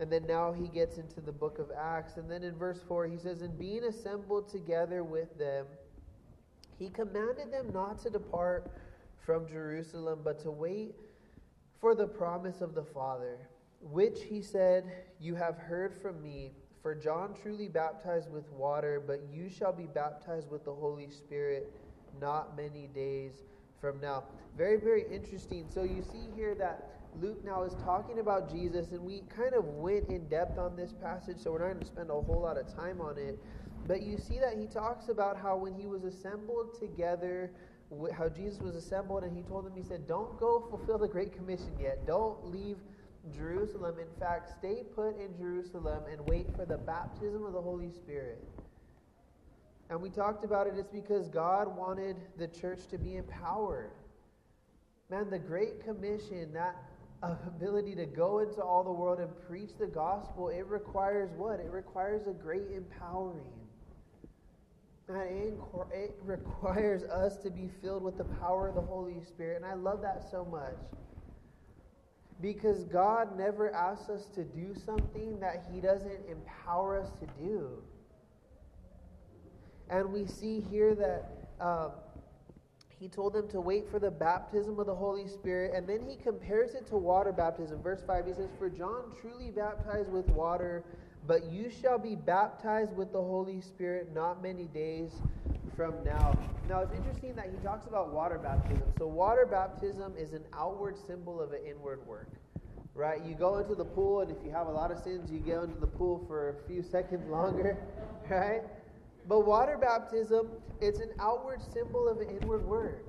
And 0.00 0.12
then 0.12 0.26
now 0.26 0.52
he 0.52 0.68
gets 0.68 0.98
into 0.98 1.20
the 1.20 1.32
book 1.32 1.58
of 1.58 1.70
Acts. 1.76 2.16
And 2.16 2.30
then 2.30 2.42
in 2.42 2.54
verse 2.54 2.80
4, 2.86 3.06
he 3.06 3.18
says, 3.18 3.42
And 3.42 3.58
being 3.58 3.84
assembled 3.84 4.48
together 4.48 5.02
with 5.02 5.36
them, 5.38 5.66
he 6.78 6.88
commanded 6.88 7.52
them 7.52 7.72
not 7.72 8.00
to 8.02 8.10
depart 8.10 8.70
from 9.24 9.48
Jerusalem, 9.48 10.20
but 10.22 10.38
to 10.40 10.50
wait 10.50 10.94
for 11.80 11.94
the 11.94 12.06
promise 12.06 12.60
of 12.60 12.74
the 12.74 12.84
Father, 12.84 13.48
which 13.80 14.22
he 14.22 14.42
said, 14.42 14.84
You 15.20 15.34
have 15.34 15.56
heard 15.56 15.94
from 16.00 16.22
me. 16.22 16.52
For 16.88 16.94
John 16.94 17.34
truly 17.42 17.68
baptized 17.68 18.32
with 18.32 18.50
water, 18.50 18.98
but 19.06 19.20
you 19.30 19.50
shall 19.50 19.74
be 19.74 19.84
baptized 19.84 20.50
with 20.50 20.64
the 20.64 20.72
Holy 20.72 21.10
Spirit 21.10 21.70
not 22.18 22.56
many 22.56 22.86
days 22.86 23.42
from 23.78 24.00
now. 24.00 24.24
Very, 24.56 24.80
very 24.80 25.04
interesting. 25.12 25.66
So 25.68 25.82
you 25.82 26.00
see 26.00 26.30
here 26.34 26.54
that 26.54 27.02
Luke 27.20 27.44
now 27.44 27.64
is 27.64 27.74
talking 27.84 28.20
about 28.20 28.50
Jesus, 28.50 28.92
and 28.92 29.02
we 29.02 29.20
kind 29.28 29.52
of 29.52 29.66
went 29.66 30.08
in 30.08 30.26
depth 30.28 30.56
on 30.58 30.76
this 30.76 30.94
passage, 30.94 31.36
so 31.36 31.52
we're 31.52 31.58
not 31.58 31.74
going 31.74 31.80
to 31.80 31.84
spend 31.84 32.08
a 32.08 32.14
whole 32.14 32.40
lot 32.40 32.56
of 32.56 32.74
time 32.74 33.02
on 33.02 33.18
it. 33.18 33.38
But 33.86 34.00
you 34.00 34.16
see 34.16 34.38
that 34.38 34.56
he 34.56 34.66
talks 34.66 35.10
about 35.10 35.36
how 35.36 35.58
when 35.58 35.74
he 35.74 35.86
was 35.86 36.04
assembled 36.04 36.80
together, 36.80 37.50
how 38.16 38.30
Jesus 38.30 38.60
was 38.60 38.74
assembled, 38.74 39.24
and 39.24 39.36
he 39.36 39.42
told 39.42 39.66
them, 39.66 39.74
he 39.76 39.82
said, 39.82 40.08
Don't 40.08 40.40
go 40.40 40.64
fulfill 40.70 40.96
the 40.96 41.06
Great 41.06 41.36
Commission 41.36 41.76
yet. 41.78 42.06
Don't 42.06 42.50
leave 42.50 42.78
Jerusalem. 43.34 43.96
In 43.98 44.20
fact, 44.20 44.50
stay 44.58 44.82
put 44.94 45.18
in 45.20 45.36
Jerusalem 45.36 46.04
and 46.10 46.26
wait 46.28 46.46
for 46.56 46.64
the 46.64 46.78
baptism 46.78 47.44
of 47.44 47.52
the 47.52 47.60
Holy 47.60 47.90
Spirit. 47.90 48.42
And 49.90 50.00
we 50.02 50.10
talked 50.10 50.44
about 50.44 50.66
it, 50.66 50.74
it's 50.76 50.92
because 50.92 51.28
God 51.28 51.74
wanted 51.76 52.16
the 52.36 52.46
church 52.46 52.80
to 52.90 52.98
be 52.98 53.16
empowered. 53.16 53.90
Man, 55.10 55.30
the 55.30 55.38
Great 55.38 55.82
Commission, 55.82 56.52
that 56.52 56.76
ability 57.22 57.94
to 57.94 58.06
go 58.06 58.40
into 58.40 58.62
all 58.62 58.84
the 58.84 58.92
world 58.92 59.18
and 59.18 59.30
preach 59.48 59.70
the 59.78 59.86
gospel, 59.86 60.48
it 60.50 60.66
requires 60.66 61.30
what? 61.36 61.58
It 61.60 61.70
requires 61.70 62.26
a 62.26 62.32
great 62.32 62.70
empowering. 62.74 63.40
Man, 65.08 65.26
it, 65.26 65.54
it 65.92 66.14
requires 66.22 67.02
us 67.04 67.38
to 67.38 67.50
be 67.50 67.70
filled 67.80 68.02
with 68.02 68.18
the 68.18 68.24
power 68.24 68.68
of 68.68 68.74
the 68.74 68.82
Holy 68.82 69.20
Spirit. 69.22 69.56
And 69.56 69.64
I 69.64 69.72
love 69.72 70.02
that 70.02 70.22
so 70.30 70.44
much. 70.44 70.76
Because 72.40 72.84
God 72.84 73.36
never 73.36 73.74
asks 73.74 74.08
us 74.08 74.26
to 74.34 74.44
do 74.44 74.74
something 74.86 75.40
that 75.40 75.66
He 75.72 75.80
doesn't 75.80 76.20
empower 76.30 77.00
us 77.00 77.10
to 77.18 77.26
do. 77.42 77.82
And 79.90 80.12
we 80.12 80.26
see 80.26 80.60
here 80.70 80.94
that 80.94 81.30
um, 81.60 81.92
He 83.00 83.08
told 83.08 83.32
them 83.32 83.48
to 83.48 83.60
wait 83.60 83.90
for 83.90 83.98
the 83.98 84.10
baptism 84.10 84.78
of 84.78 84.86
the 84.86 84.94
Holy 84.94 85.26
Spirit, 85.26 85.72
and 85.74 85.88
then 85.88 86.08
He 86.08 86.16
compares 86.16 86.74
it 86.74 86.86
to 86.88 86.96
water 86.96 87.32
baptism. 87.32 87.82
Verse 87.82 88.02
5, 88.06 88.26
He 88.26 88.32
says, 88.34 88.50
For 88.58 88.70
John 88.70 89.12
truly 89.20 89.50
baptized 89.50 90.10
with 90.10 90.28
water, 90.28 90.84
but 91.26 91.50
you 91.50 91.70
shall 91.70 91.98
be 91.98 92.14
baptized 92.14 92.94
with 92.96 93.12
the 93.12 93.20
Holy 93.20 93.60
Spirit 93.60 94.14
not 94.14 94.42
many 94.42 94.64
days 94.68 95.12
from 95.78 95.94
now. 96.04 96.36
Now, 96.68 96.80
it's 96.80 96.92
interesting 96.92 97.36
that 97.36 97.50
he 97.52 97.56
talks 97.64 97.86
about 97.86 98.12
water 98.12 98.36
baptism. 98.36 98.82
So, 98.98 99.06
water 99.06 99.46
baptism 99.46 100.12
is 100.18 100.32
an 100.32 100.42
outward 100.52 100.96
symbol 101.06 101.40
of 101.40 101.52
an 101.52 101.60
inward 101.64 102.04
work, 102.04 102.26
right? 102.96 103.24
You 103.24 103.36
go 103.36 103.58
into 103.58 103.76
the 103.76 103.84
pool, 103.84 104.22
and 104.22 104.28
if 104.28 104.38
you 104.44 104.50
have 104.50 104.66
a 104.66 104.72
lot 104.72 104.90
of 104.90 104.98
sins, 104.98 105.30
you 105.30 105.38
go 105.38 105.62
into 105.62 105.78
the 105.78 105.86
pool 105.86 106.24
for 106.26 106.48
a 106.48 106.68
few 106.68 106.82
seconds 106.90 107.28
longer, 107.30 107.78
right? 108.28 108.62
But 109.28 109.46
water 109.46 109.78
baptism, 109.80 110.48
it's 110.80 110.98
an 110.98 111.10
outward 111.20 111.60
symbol 111.72 112.08
of 112.08 112.18
an 112.18 112.28
inward 112.28 112.66
work. 112.66 113.04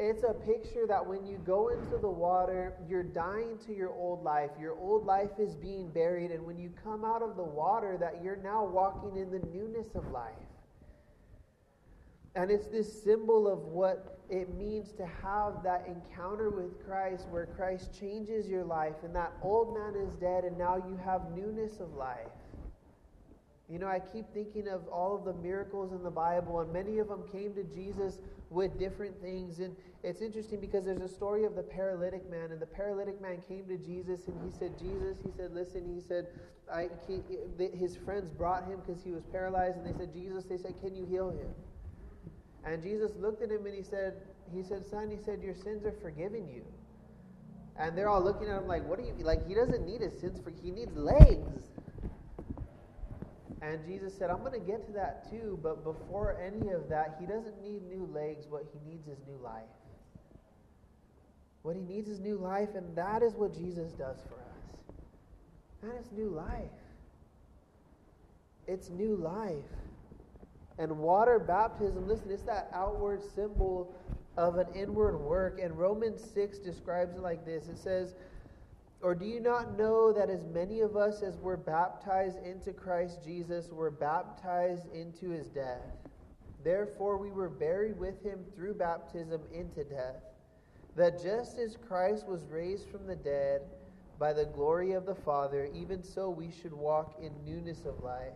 It's 0.00 0.24
a 0.24 0.34
picture 0.34 0.88
that 0.88 1.06
when 1.06 1.24
you 1.24 1.38
go 1.46 1.68
into 1.68 1.98
the 1.98 2.10
water, 2.10 2.74
you're 2.88 3.04
dying 3.04 3.58
to 3.64 3.72
your 3.72 3.92
old 3.92 4.24
life. 4.24 4.50
Your 4.60 4.76
old 4.76 5.06
life 5.06 5.38
is 5.38 5.54
being 5.54 5.88
buried, 5.90 6.32
and 6.32 6.44
when 6.44 6.58
you 6.58 6.72
come 6.82 7.04
out 7.04 7.22
of 7.22 7.36
the 7.36 7.44
water, 7.44 7.96
that 8.00 8.24
you're 8.24 8.36
now 8.42 8.64
walking 8.64 9.16
in 9.16 9.30
the 9.30 9.46
newness 9.54 9.94
of 9.94 10.10
life. 10.10 10.34
And 12.34 12.50
it's 12.50 12.66
this 12.66 13.02
symbol 13.02 13.48
of 13.48 13.60
what 13.60 14.18
it 14.30 14.54
means 14.54 14.92
to 14.92 15.06
have 15.06 15.62
that 15.64 15.86
encounter 15.86 16.50
with 16.50 16.84
Christ 16.86 17.26
where 17.30 17.46
Christ 17.46 17.98
changes 17.98 18.46
your 18.46 18.64
life 18.64 18.96
and 19.02 19.14
that 19.16 19.32
old 19.42 19.74
man 19.74 19.94
is 19.96 20.14
dead 20.16 20.44
and 20.44 20.56
now 20.58 20.76
you 20.76 20.98
have 21.04 21.22
newness 21.34 21.80
of 21.80 21.94
life. 21.94 22.28
You 23.68 23.78
know, 23.78 23.86
I 23.86 24.00
keep 24.00 24.24
thinking 24.32 24.66
of 24.68 24.88
all 24.88 25.14
of 25.14 25.24
the 25.24 25.34
miracles 25.42 25.92
in 25.92 26.02
the 26.02 26.10
Bible, 26.10 26.60
and 26.60 26.72
many 26.72 26.98
of 27.00 27.08
them 27.08 27.24
came 27.30 27.52
to 27.54 27.64
Jesus 27.64 28.18
with 28.48 28.78
different 28.78 29.20
things. 29.20 29.58
And 29.58 29.76
it's 30.02 30.22
interesting 30.22 30.58
because 30.58 30.86
there's 30.86 31.02
a 31.02 31.08
story 31.08 31.44
of 31.44 31.54
the 31.54 31.62
paralytic 31.62 32.30
man, 32.30 32.50
and 32.50 32.60
the 32.60 32.66
paralytic 32.66 33.20
man 33.20 33.42
came 33.46 33.66
to 33.66 33.76
Jesus 33.76 34.26
and 34.26 34.42
he 34.42 34.50
said, 34.58 34.78
Jesus, 34.78 35.18
he 35.22 35.30
said, 35.36 35.52
listen, 35.52 35.84
he 35.86 36.00
said, 36.00 36.28
his 37.78 37.96
friends 37.96 38.30
brought 38.30 38.64
him 38.64 38.80
because 38.80 39.02
he 39.02 39.10
was 39.10 39.24
paralyzed, 39.26 39.76
and 39.76 39.84
they 39.84 39.98
said, 39.98 40.14
Jesus, 40.14 40.44
they 40.46 40.56
said, 40.56 40.74
can 40.80 40.94
you 40.94 41.04
heal 41.04 41.28
him? 41.28 41.48
And 42.64 42.82
Jesus 42.82 43.12
looked 43.18 43.42
at 43.42 43.50
him 43.50 43.66
and 43.66 43.74
he 43.74 43.82
said, 43.82 44.14
he 44.54 44.62
said, 44.62 44.84
son, 44.86 45.10
he 45.10 45.16
said, 45.22 45.42
your 45.42 45.54
sins 45.54 45.84
are 45.84 45.94
forgiven 46.02 46.48
you. 46.48 46.64
And 47.78 47.96
they're 47.96 48.08
all 48.08 48.22
looking 48.22 48.48
at 48.48 48.58
him 48.58 48.66
like, 48.66 48.86
what 48.88 48.98
do 48.98 49.04
you, 49.04 49.12
like, 49.24 49.46
he 49.46 49.54
doesn't 49.54 49.86
need 49.86 50.00
his 50.00 50.18
sins 50.20 50.40
for, 50.42 50.50
he 50.62 50.70
needs 50.70 50.96
legs. 50.96 51.70
And 53.62 53.84
Jesus 53.86 54.16
said, 54.16 54.30
I'm 54.30 54.40
going 54.40 54.52
to 54.52 54.66
get 54.66 54.86
to 54.86 54.92
that 54.92 55.30
too, 55.30 55.58
but 55.62 55.84
before 55.84 56.40
any 56.40 56.70
of 56.72 56.88
that, 56.88 57.16
he 57.20 57.26
doesn't 57.26 57.62
need 57.62 57.82
new 57.88 58.08
legs. 58.12 58.46
What 58.48 58.64
he 58.72 58.90
needs 58.90 59.06
is 59.08 59.18
new 59.26 59.38
life. 59.42 59.62
What 61.62 61.76
he 61.76 61.82
needs 61.82 62.08
is 62.08 62.20
new 62.20 62.36
life, 62.36 62.70
and 62.74 62.96
that 62.96 63.22
is 63.22 63.34
what 63.34 63.52
Jesus 63.52 63.92
does 63.92 64.16
for 64.28 64.34
us. 64.34 64.94
That 65.82 66.00
is 66.00 66.10
new 66.12 66.30
life. 66.30 66.70
It's 68.66 68.90
new 68.90 69.16
life. 69.16 69.54
And 70.78 70.98
water 70.98 71.38
baptism, 71.38 72.06
listen, 72.06 72.30
it's 72.30 72.42
that 72.44 72.70
outward 72.72 73.22
symbol 73.34 73.94
of 74.36 74.56
an 74.56 74.68
inward 74.74 75.18
work. 75.18 75.58
And 75.60 75.76
Romans 75.76 76.22
6 76.34 76.58
describes 76.58 77.16
it 77.16 77.22
like 77.22 77.44
this 77.44 77.68
it 77.68 77.78
says, 77.78 78.14
Or 79.02 79.14
do 79.14 79.24
you 79.24 79.40
not 79.40 79.76
know 79.76 80.12
that 80.12 80.30
as 80.30 80.44
many 80.46 80.80
of 80.80 80.96
us 80.96 81.22
as 81.22 81.38
were 81.38 81.56
baptized 81.56 82.38
into 82.44 82.72
Christ 82.72 83.18
Jesus 83.24 83.70
were 83.70 83.90
baptized 83.90 84.92
into 84.92 85.30
his 85.30 85.48
death? 85.48 85.82
Therefore, 86.62 87.16
we 87.18 87.30
were 87.30 87.48
buried 87.48 87.98
with 87.98 88.22
him 88.22 88.44
through 88.54 88.74
baptism 88.74 89.40
into 89.52 89.84
death 89.84 90.22
that 90.98 91.22
just 91.22 91.58
as 91.58 91.76
Christ 91.76 92.26
was 92.26 92.42
raised 92.50 92.88
from 92.90 93.06
the 93.06 93.14
dead 93.14 93.62
by 94.18 94.32
the 94.32 94.46
glory 94.46 94.92
of 94.92 95.06
the 95.06 95.14
Father, 95.14 95.70
even 95.72 96.02
so 96.02 96.28
we 96.28 96.50
should 96.50 96.72
walk 96.72 97.16
in 97.22 97.32
newness 97.44 97.84
of 97.84 98.02
life. 98.02 98.34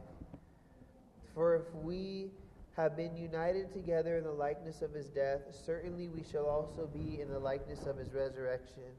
For 1.34 1.56
if 1.56 1.74
we 1.74 2.30
have 2.76 2.96
been 2.96 3.16
united 3.16 3.72
together 3.72 4.16
in 4.16 4.24
the 4.24 4.32
likeness 4.32 4.82
of 4.82 4.92
his 4.92 5.06
death, 5.06 5.40
certainly 5.50 6.08
we 6.08 6.22
shall 6.22 6.46
also 6.46 6.86
be 6.86 7.20
in 7.20 7.28
the 7.28 7.38
likeness 7.38 7.86
of 7.86 7.96
his 7.96 8.12
resurrection. 8.12 8.92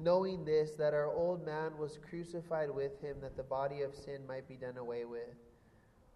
Knowing 0.00 0.44
this, 0.44 0.72
that 0.72 0.94
our 0.94 1.12
old 1.12 1.44
man 1.44 1.76
was 1.78 1.98
crucified 2.08 2.70
with 2.70 3.00
him, 3.00 3.16
that 3.20 3.36
the 3.36 3.42
body 3.42 3.82
of 3.82 3.94
sin 3.94 4.26
might 4.28 4.46
be 4.48 4.54
done 4.54 4.76
away 4.76 5.04
with. 5.04 5.34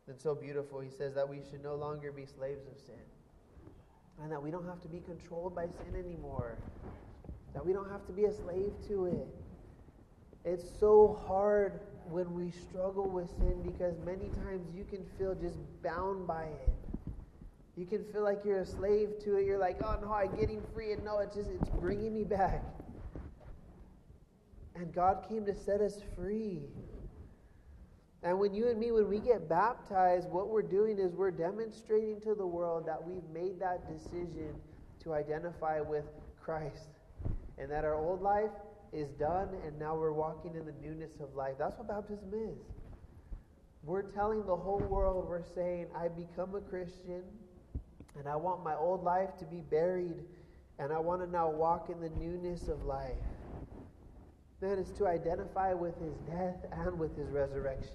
And 0.08 0.20
so 0.20 0.34
beautiful, 0.34 0.80
he 0.80 0.90
says 0.90 1.14
that 1.14 1.28
we 1.28 1.40
should 1.50 1.62
no 1.62 1.74
longer 1.74 2.12
be 2.12 2.26
slaves 2.26 2.66
of 2.66 2.78
sin 2.78 3.02
and 4.20 4.30
that 4.30 4.42
we 4.42 4.50
don't 4.50 4.66
have 4.66 4.80
to 4.82 4.88
be 4.88 5.00
controlled 5.00 5.54
by 5.54 5.66
sin 5.66 5.96
anymore, 5.98 6.58
that 7.54 7.64
we 7.64 7.72
don't 7.72 7.90
have 7.90 8.06
to 8.06 8.12
be 8.12 8.24
a 8.24 8.32
slave 8.32 8.72
to 8.88 9.06
it. 9.06 9.26
It's 10.44 10.64
so 10.78 11.20
hard 11.26 11.80
when 12.10 12.34
we 12.34 12.50
struggle 12.50 13.08
with 13.08 13.28
sin 13.38 13.62
because 13.62 13.94
many 14.04 14.28
times 14.44 14.66
you 14.74 14.84
can 14.84 15.04
feel 15.18 15.34
just 15.34 15.58
bound 15.82 16.26
by 16.26 16.44
it. 16.44 16.70
You 17.76 17.86
can 17.86 18.04
feel 18.12 18.22
like 18.22 18.44
you're 18.44 18.60
a 18.60 18.66
slave 18.66 19.18
to 19.24 19.36
it. 19.36 19.46
You're 19.46 19.58
like, 19.58 19.80
oh 19.82 19.98
no, 20.02 20.12
I'm 20.12 20.36
getting 20.36 20.62
free, 20.74 20.92
and 20.92 21.02
no, 21.04 21.18
it's 21.20 21.34
just 21.34 21.48
it's 21.50 21.70
bringing 21.80 22.12
me 22.12 22.24
back. 22.24 22.62
And 24.74 24.92
God 24.92 25.24
came 25.28 25.46
to 25.46 25.54
set 25.54 25.80
us 25.80 26.00
free. 26.16 26.60
And 28.22 28.38
when 28.38 28.54
you 28.54 28.68
and 28.68 28.78
me, 28.78 28.92
when 28.92 29.08
we 29.08 29.18
get 29.18 29.48
baptized, 29.48 30.28
what 30.28 30.48
we're 30.48 30.62
doing 30.62 30.98
is 30.98 31.12
we're 31.12 31.30
demonstrating 31.30 32.20
to 32.20 32.34
the 32.34 32.46
world 32.46 32.86
that 32.86 33.02
we've 33.02 33.28
made 33.32 33.58
that 33.60 33.88
decision 33.92 34.54
to 35.02 35.14
identify 35.14 35.80
with 35.80 36.04
Christ. 36.40 36.88
And 37.58 37.70
that 37.70 37.84
our 37.84 37.94
old 37.94 38.22
life 38.22 38.50
is 38.92 39.08
done, 39.12 39.48
and 39.64 39.78
now 39.78 39.96
we're 39.96 40.12
walking 40.12 40.54
in 40.54 40.66
the 40.66 40.74
newness 40.82 41.20
of 41.20 41.34
life. 41.34 41.54
That's 41.58 41.78
what 41.78 41.88
baptism 41.88 42.32
is. 42.34 42.58
We're 43.84 44.02
telling 44.02 44.46
the 44.46 44.56
whole 44.56 44.84
world, 44.88 45.26
we're 45.28 45.42
saying, 45.42 45.86
I 45.96 46.08
become 46.08 46.54
a 46.54 46.60
Christian, 46.60 47.22
and 48.18 48.28
I 48.28 48.36
want 48.36 48.62
my 48.62 48.76
old 48.76 49.02
life 49.02 49.36
to 49.38 49.44
be 49.44 49.60
buried, 49.70 50.16
and 50.78 50.92
I 50.92 50.98
want 50.98 51.22
to 51.22 51.30
now 51.30 51.50
walk 51.50 51.90
in 51.90 52.00
the 52.00 52.10
newness 52.10 52.68
of 52.68 52.84
life. 52.84 53.16
That 54.60 54.78
is 54.78 54.90
to 54.98 55.08
identify 55.08 55.72
with 55.72 55.98
his 56.00 56.14
death 56.30 56.64
and 56.72 56.98
with 56.98 57.16
his 57.16 57.28
resurrection. 57.30 57.90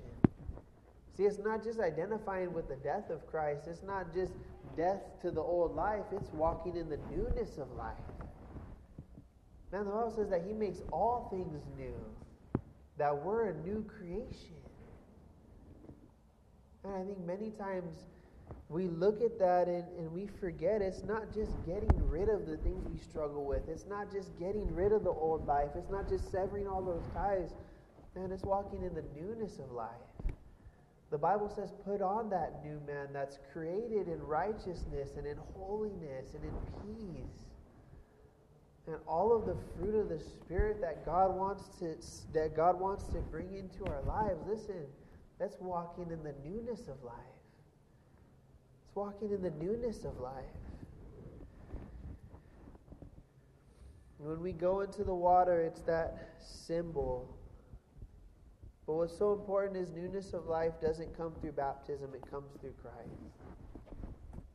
See, 1.15 1.23
it's 1.23 1.39
not 1.39 1.63
just 1.63 1.79
identifying 1.79 2.53
with 2.53 2.67
the 2.67 2.75
death 2.75 3.09
of 3.09 3.25
Christ, 3.25 3.67
it's 3.67 3.83
not 3.83 4.13
just 4.13 4.33
death 4.75 5.01
to 5.21 5.31
the 5.31 5.41
old 5.41 5.75
life, 5.75 6.03
it's 6.11 6.31
walking 6.33 6.75
in 6.75 6.89
the 6.89 6.99
newness 7.09 7.57
of 7.57 7.71
life. 7.77 7.95
Man, 9.71 9.85
the 9.85 9.91
Bible 9.91 10.13
says 10.15 10.29
that 10.29 10.43
He 10.45 10.53
makes 10.53 10.79
all 10.91 11.27
things 11.29 11.61
new, 11.77 11.95
that 12.97 13.15
we're 13.15 13.49
a 13.49 13.53
new 13.53 13.83
creation. 13.97 14.55
And 16.83 16.93
I 16.93 17.03
think 17.03 17.19
many 17.25 17.51
times 17.51 17.97
we 18.69 18.87
look 18.87 19.21
at 19.21 19.37
that 19.39 19.67
and, 19.67 19.83
and 19.97 20.11
we 20.11 20.27
forget 20.39 20.81
it's 20.81 21.03
not 21.03 21.33
just 21.33 21.51
getting 21.65 22.09
rid 22.09 22.29
of 22.29 22.45
the 22.45 22.57
things 22.57 22.85
we 22.87 22.97
struggle 22.97 23.45
with, 23.45 23.67
it's 23.67 23.85
not 23.89 24.11
just 24.11 24.37
getting 24.39 24.73
rid 24.73 24.91
of 24.91 25.03
the 25.03 25.09
old 25.09 25.45
life, 25.45 25.69
it's 25.75 25.89
not 25.89 26.07
just 26.07 26.31
severing 26.31 26.67
all 26.67 26.81
those 26.81 27.03
ties. 27.13 27.51
Man, 28.15 28.31
it's 28.31 28.43
walking 28.43 28.83
in 28.83 28.93
the 28.95 29.03
newness 29.15 29.59
of 29.59 29.71
life. 29.71 29.89
The 31.11 31.17
Bible 31.17 31.49
says, 31.55 31.71
put 31.85 32.01
on 32.01 32.29
that 32.31 32.61
new 32.65 32.81
man 32.85 33.07
that's 33.13 33.37
created 33.53 34.07
in 34.07 34.21
righteousness 34.21 35.11
and 35.17 35.25
in 35.25 35.37
holiness 35.55 36.33
and 36.33 36.43
in 36.43 36.53
peace. 36.83 37.46
And 38.87 38.95
all 39.05 39.35
of 39.35 39.45
the 39.45 39.57
fruit 39.75 39.95
of 39.95 40.07
the 40.07 40.19
Spirit 40.19 40.79
that 40.81 41.05
God 41.05 41.35
wants 41.35 41.67
to 41.79 41.97
that 42.33 42.55
God 42.55 42.79
wants 42.79 43.03
to 43.07 43.17
bring 43.19 43.53
into 43.53 43.85
our 43.85 44.01
lives. 44.01 44.39
Listen, 44.47 44.85
that's 45.39 45.57
walking 45.59 46.09
in 46.09 46.23
the 46.23 46.33
newness 46.43 46.87
of 46.87 47.03
life. 47.03 47.15
It's 48.87 48.95
walking 48.95 49.31
in 49.31 49.41
the 49.41 49.51
newness 49.51 50.05
of 50.05 50.17
life. 50.19 50.45
When 54.19 54.41
we 54.41 54.53
go 54.53 54.81
into 54.81 55.03
the 55.03 55.13
water, 55.13 55.61
it's 55.61 55.81
that 55.81 56.37
symbol 56.39 57.37
but 58.87 58.93
what's 58.93 59.17
so 59.17 59.33
important 59.33 59.75
is 59.75 59.91
newness 59.91 60.33
of 60.33 60.45
life 60.45 60.71
doesn't 60.81 61.15
come 61.15 61.33
through 61.41 61.51
baptism, 61.51 62.11
it 62.15 62.23
comes 62.31 62.53
through 62.61 62.73
Christ. 62.81 63.19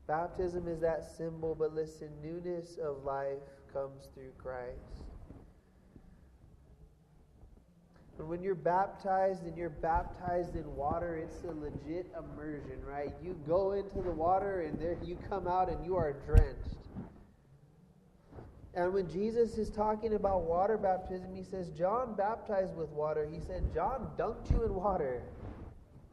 Baptism 0.07 0.67
is 0.67 0.81
that 0.81 1.05
symbol, 1.05 1.55
but 1.55 1.75
listen, 1.75 2.09
newness 2.23 2.79
of 2.83 3.05
life 3.05 3.43
comes 3.73 4.09
through 4.15 4.33
Christ. 4.39 5.03
And 8.19 8.29
when 8.29 8.43
you're 8.43 8.55
baptized 8.55 9.45
and 9.45 9.57
you're 9.57 9.71
baptized 9.71 10.55
in 10.55 10.77
water, 10.77 11.17
it's 11.17 11.43
a 11.45 11.53
legit 11.53 12.13
immersion, 12.17 12.85
right? 12.87 13.13
You 13.23 13.37
go 13.47 13.73
into 13.73 14.03
the 14.03 14.11
water 14.11 14.63
and 14.63 14.79
there 14.79 14.97
you 15.03 15.19
come 15.29 15.49
out 15.49 15.69
and 15.69 15.85
you 15.85 15.97
are 15.97 16.13
drenched. 16.13 16.77
And 18.75 18.93
when 18.93 19.09
Jesus 19.11 19.59
is 19.59 19.71
talking 19.71 20.15
about 20.15 20.43
water 20.43 20.79
baptism, 20.79 21.35
he 21.35 21.43
says, 21.43 21.71
John 21.71 22.15
baptized 22.15 22.75
with 22.75 22.89
water. 22.91 23.29
He 23.31 23.41
said, 23.41 23.73
John 23.75 24.09
dunked 24.17 24.51
you 24.51 24.65
in 24.65 24.75
water. 24.75 25.23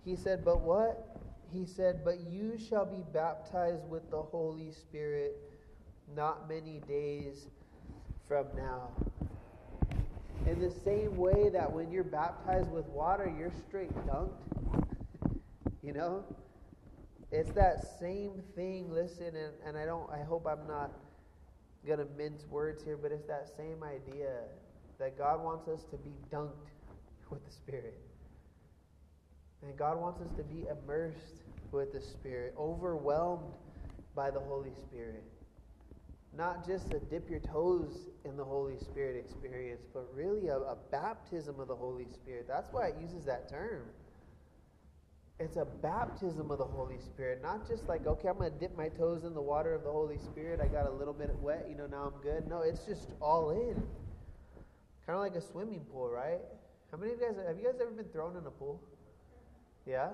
He 0.03 0.15
said, 0.15 0.43
But 0.43 0.61
what? 0.61 1.15
He 1.53 1.65
said, 1.65 2.03
But 2.03 2.19
you 2.21 2.57
shall 2.57 2.85
be 2.85 3.03
baptized 3.13 3.87
with 3.87 4.09
the 4.09 4.21
Holy 4.21 4.71
Spirit 4.71 5.37
not 6.15 6.49
many 6.49 6.81
days 6.87 7.47
from 8.27 8.47
now. 8.55 8.89
In 10.47 10.59
the 10.59 10.71
same 10.71 11.17
way 11.17 11.49
that 11.49 11.71
when 11.71 11.91
you're 11.91 12.03
baptized 12.03 12.71
with 12.71 12.85
water, 12.87 13.31
you're 13.37 13.51
straight 13.67 13.93
dunked. 14.07 14.31
you 15.83 15.93
know? 15.93 16.23
It's 17.31 17.51
that 17.51 17.99
same 17.99 18.41
thing. 18.55 18.91
Listen, 18.91 19.35
and, 19.35 19.53
and 19.65 19.77
I 19.77 19.85
don't 19.85 20.09
I 20.11 20.23
hope 20.23 20.47
I'm 20.47 20.65
not 20.67 20.91
to 21.99 22.07
mince 22.17 22.45
words 22.49 22.83
here, 22.83 22.97
but 22.97 23.11
it's 23.11 23.27
that 23.27 23.47
same 23.55 23.83
idea 23.83 24.33
that 24.99 25.17
God 25.17 25.43
wants 25.43 25.67
us 25.67 25.83
to 25.91 25.97
be 25.97 26.11
dunked 26.31 26.71
with 27.29 27.45
the 27.45 27.51
Spirit. 27.51 27.99
And 29.61 29.77
God 29.77 29.99
wants 29.99 30.21
us 30.21 30.29
to 30.37 30.43
be 30.43 30.65
immersed 30.67 31.43
with 31.71 31.93
the 31.93 32.01
Spirit, 32.01 32.53
overwhelmed 32.57 33.53
by 34.15 34.31
the 34.31 34.39
Holy 34.39 34.71
Spirit. 34.87 35.23
Not 36.37 36.65
just 36.65 36.93
a 36.93 36.99
dip 36.99 37.29
your 37.29 37.39
toes 37.39 38.09
in 38.23 38.37
the 38.37 38.43
Holy 38.43 38.77
Spirit 38.77 39.17
experience, 39.17 39.81
but 39.93 40.07
really 40.13 40.47
a, 40.47 40.57
a 40.57 40.77
baptism 40.91 41.59
of 41.59 41.67
the 41.67 41.75
Holy 41.75 42.05
Spirit. 42.13 42.45
That's 42.47 42.71
why 42.71 42.87
it 42.87 42.95
uses 43.01 43.25
that 43.25 43.49
term. 43.49 43.85
It's 45.39 45.55
a 45.55 45.65
baptism 45.65 46.51
of 46.51 46.57
the 46.57 46.65
Holy 46.65 46.99
Spirit, 46.99 47.41
not 47.41 47.67
just 47.67 47.87
like, 47.87 48.05
okay, 48.05 48.27
I'm 48.27 48.37
going 48.37 48.51
to 48.51 48.59
dip 48.59 48.77
my 48.77 48.89
toes 48.89 49.23
in 49.23 49.33
the 49.33 49.41
water 49.41 49.73
of 49.73 49.83
the 49.83 49.91
Holy 49.91 50.17
Spirit. 50.17 50.59
I 50.61 50.67
got 50.67 50.85
a 50.85 50.91
little 50.91 51.13
bit 51.13 51.33
wet, 51.41 51.65
you 51.69 51.75
know, 51.75 51.87
now 51.87 52.13
I'm 52.13 52.21
good. 52.21 52.47
No, 52.47 52.61
it's 52.61 52.85
just 52.85 53.07
all 53.21 53.51
in. 53.51 53.75
Kind 55.05 55.15
of 55.15 55.19
like 55.19 55.35
a 55.35 55.41
swimming 55.41 55.85
pool, 55.91 56.09
right? 56.09 56.41
How 56.91 56.97
many 56.97 57.13
of 57.13 57.19
you 57.19 57.25
guys, 57.25 57.35
have 57.47 57.57
you 57.57 57.63
guys 57.63 57.79
ever 57.81 57.91
been 57.91 58.05
thrown 58.05 58.35
in 58.35 58.45
a 58.45 58.51
pool? 58.51 58.81
Yeah? 59.87 60.09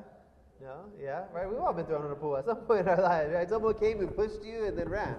No? 0.62 0.86
Yeah? 1.02 1.24
Right? 1.34 1.50
We've 1.50 1.60
all 1.60 1.74
been 1.74 1.88
thrown 1.88 2.06
in 2.06 2.12
a 2.12 2.16
pool 2.16 2.38
at 2.38 2.46
some 2.46 2.58
point 2.68 2.82
in 2.82 2.90
our 2.90 3.02
lives, 3.02 3.34
right? 3.34 3.50
Someone 3.50 3.74
came 3.80 4.00
and 4.00 4.16
pushed 4.16 4.44
you 4.44 4.66
and 4.66 4.78
then 4.78 4.88
ran 4.88 5.16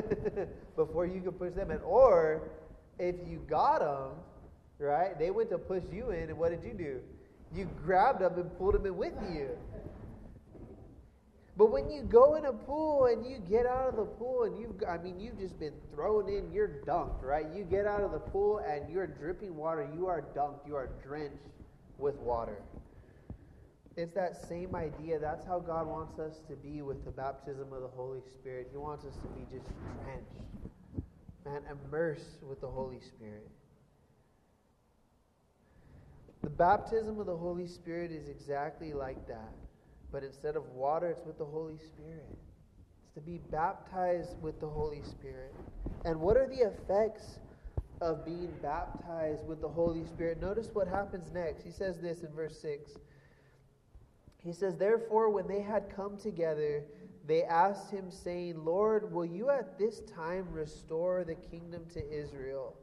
before 0.76 1.06
you 1.06 1.20
could 1.20 1.38
push 1.38 1.54
them 1.54 1.70
in. 1.70 1.78
Or 1.78 2.42
if 2.98 3.16
you 3.26 3.44
got 3.48 3.80
them, 3.80 4.10
right, 4.78 5.18
they 5.18 5.30
went 5.30 5.50
to 5.50 5.58
push 5.58 5.84
you 5.92 6.10
in, 6.10 6.30
and 6.30 6.38
what 6.38 6.50
did 6.50 6.62
you 6.64 6.74
do? 6.76 7.00
You 7.54 7.68
grabbed 7.84 8.20
them 8.20 8.34
and 8.34 8.58
pulled 8.58 8.74
them 8.74 8.86
in 8.86 8.96
with 8.96 9.14
you. 9.32 9.50
But 11.56 11.72
when 11.72 11.90
you 11.90 12.02
go 12.02 12.36
in 12.36 12.44
a 12.44 12.52
pool 12.52 13.06
and 13.06 13.26
you 13.26 13.38
get 13.38 13.66
out 13.66 13.88
of 13.88 13.96
the 13.96 14.04
pool 14.04 14.44
and 14.44 14.56
you've, 14.60 14.76
I 14.88 14.96
mean, 14.96 15.18
you've 15.18 15.40
just 15.40 15.58
been 15.58 15.72
thrown 15.92 16.28
in, 16.28 16.52
you're 16.52 16.82
dunked, 16.86 17.24
right? 17.24 17.46
You 17.52 17.64
get 17.64 17.84
out 17.84 18.02
of 18.02 18.12
the 18.12 18.20
pool 18.20 18.58
and 18.58 18.88
you're 18.88 19.08
dripping 19.08 19.56
water, 19.56 19.88
you 19.96 20.06
are 20.06 20.22
dunked, 20.36 20.68
you 20.68 20.76
are 20.76 20.88
drenched 21.04 21.34
with 21.98 22.14
water. 22.18 22.62
It's 23.98 24.14
that 24.14 24.48
same 24.48 24.76
idea. 24.76 25.18
That's 25.18 25.44
how 25.44 25.58
God 25.58 25.88
wants 25.88 26.20
us 26.20 26.40
to 26.48 26.54
be 26.54 26.82
with 26.82 27.04
the 27.04 27.10
baptism 27.10 27.72
of 27.72 27.82
the 27.82 27.88
Holy 27.88 28.20
Spirit. 28.32 28.68
He 28.70 28.76
wants 28.76 29.04
us 29.04 29.16
to 29.16 29.28
be 29.30 29.44
just 29.50 29.66
drenched 30.04 30.70
and 31.44 31.64
immersed 31.66 32.44
with 32.48 32.60
the 32.60 32.68
Holy 32.68 33.00
Spirit. 33.00 33.50
The 36.44 36.50
baptism 36.50 37.18
of 37.18 37.26
the 37.26 37.36
Holy 37.36 37.66
Spirit 37.66 38.12
is 38.12 38.28
exactly 38.28 38.94
like 38.94 39.26
that. 39.26 39.52
But 40.12 40.22
instead 40.22 40.54
of 40.54 40.64
water, 40.68 41.08
it's 41.08 41.26
with 41.26 41.38
the 41.38 41.44
Holy 41.44 41.78
Spirit. 41.78 42.38
It's 43.02 43.14
to 43.14 43.20
be 43.20 43.40
baptized 43.50 44.40
with 44.40 44.60
the 44.60 44.68
Holy 44.68 45.02
Spirit. 45.02 45.52
And 46.04 46.20
what 46.20 46.36
are 46.36 46.46
the 46.46 46.68
effects 46.68 47.40
of 48.00 48.24
being 48.24 48.54
baptized 48.62 49.44
with 49.48 49.60
the 49.60 49.68
Holy 49.68 50.04
Spirit? 50.04 50.40
Notice 50.40 50.68
what 50.72 50.86
happens 50.86 51.32
next. 51.34 51.64
He 51.64 51.72
says 51.72 51.98
this 51.98 52.22
in 52.22 52.28
verse 52.28 52.56
6 52.62 52.92
He 54.44 54.52
says, 54.52 54.76
Therefore, 54.76 55.30
when 55.30 55.46
they 55.46 55.60
had 55.60 55.94
come 55.94 56.16
together, 56.16 56.84
they 57.26 57.42
asked 57.42 57.90
him, 57.90 58.10
saying, 58.10 58.64
Lord, 58.64 59.12
will 59.12 59.26
you 59.26 59.50
at 59.50 59.78
this 59.78 60.00
time 60.00 60.46
restore 60.50 61.24
the 61.24 61.34
kingdom 61.34 61.84
to 61.92 62.10
Israel? 62.10 62.76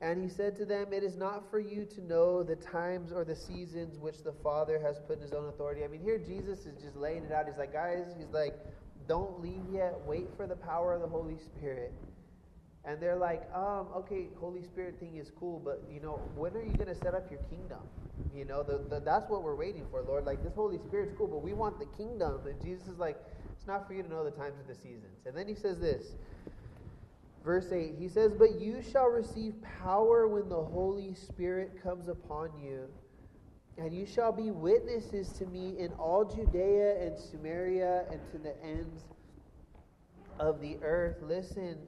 And 0.00 0.22
he 0.22 0.28
said 0.28 0.56
to 0.56 0.64
them, 0.64 0.92
It 0.92 1.02
is 1.02 1.16
not 1.16 1.50
for 1.50 1.58
you 1.58 1.84
to 1.86 2.00
know 2.02 2.42
the 2.42 2.56
times 2.56 3.12
or 3.12 3.24
the 3.24 3.36
seasons 3.36 3.98
which 3.98 4.22
the 4.22 4.32
Father 4.32 4.78
has 4.78 4.98
put 5.06 5.16
in 5.16 5.22
his 5.22 5.32
own 5.32 5.48
authority. 5.48 5.84
I 5.84 5.88
mean, 5.88 6.00
here 6.00 6.18
Jesus 6.18 6.66
is 6.66 6.82
just 6.82 6.96
laying 6.96 7.24
it 7.24 7.32
out. 7.32 7.46
He's 7.46 7.58
like, 7.58 7.72
Guys, 7.72 8.14
he's 8.18 8.32
like, 8.32 8.54
don't 9.06 9.40
leave 9.40 9.64
yet. 9.72 10.00
Wait 10.06 10.28
for 10.36 10.46
the 10.46 10.56
power 10.56 10.94
of 10.94 11.00
the 11.00 11.08
Holy 11.08 11.36
Spirit. 11.36 11.92
And 12.86 13.00
they're 13.00 13.16
like, 13.16 13.42
um, 13.54 13.88
okay, 13.96 14.28
Holy 14.38 14.62
Spirit 14.62 15.00
thing 15.00 15.16
is 15.16 15.30
cool, 15.38 15.60
but 15.64 15.82
you 15.90 16.00
know, 16.00 16.20
when 16.36 16.54
are 16.54 16.62
you 16.62 16.72
going 16.72 16.88
to 16.88 16.94
set 16.94 17.14
up 17.14 17.30
your 17.30 17.40
kingdom? 17.48 17.78
You 18.34 18.44
know, 18.44 18.62
the, 18.62 18.84
the, 18.90 19.00
that's 19.00 19.28
what 19.30 19.42
we're 19.42 19.54
waiting 19.54 19.86
for, 19.90 20.02
Lord. 20.02 20.26
Like, 20.26 20.42
this 20.44 20.54
Holy 20.54 20.78
Spirit's 20.78 21.12
cool, 21.16 21.26
but 21.26 21.42
we 21.42 21.54
want 21.54 21.78
the 21.78 21.86
kingdom. 21.96 22.40
And 22.46 22.60
Jesus 22.62 22.86
is 22.88 22.98
like, 22.98 23.16
it's 23.56 23.66
not 23.66 23.86
for 23.86 23.94
you 23.94 24.02
to 24.02 24.08
know 24.08 24.22
the 24.22 24.30
times 24.30 24.60
of 24.60 24.66
the 24.66 24.74
seasons. 24.74 25.24
And 25.24 25.34
then 25.34 25.48
he 25.48 25.54
says 25.54 25.80
this, 25.80 26.16
verse 27.42 27.72
8, 27.72 27.94
he 27.98 28.08
says, 28.08 28.32
But 28.38 28.60
you 28.60 28.82
shall 28.82 29.06
receive 29.06 29.54
power 29.82 30.28
when 30.28 30.50
the 30.50 30.62
Holy 30.62 31.14
Spirit 31.14 31.82
comes 31.82 32.08
upon 32.08 32.50
you. 32.62 32.86
And 33.78 33.92
you 33.92 34.06
shall 34.06 34.30
be 34.30 34.50
witnesses 34.50 35.30
to 35.38 35.46
me 35.46 35.76
in 35.78 35.92
all 35.92 36.24
Judea 36.24 37.00
and 37.00 37.18
Samaria 37.18 38.04
and 38.10 38.20
to 38.30 38.38
the 38.38 38.54
ends 38.62 39.04
of 40.38 40.60
the 40.60 40.76
earth. 40.82 41.16
Listen, 41.22 41.78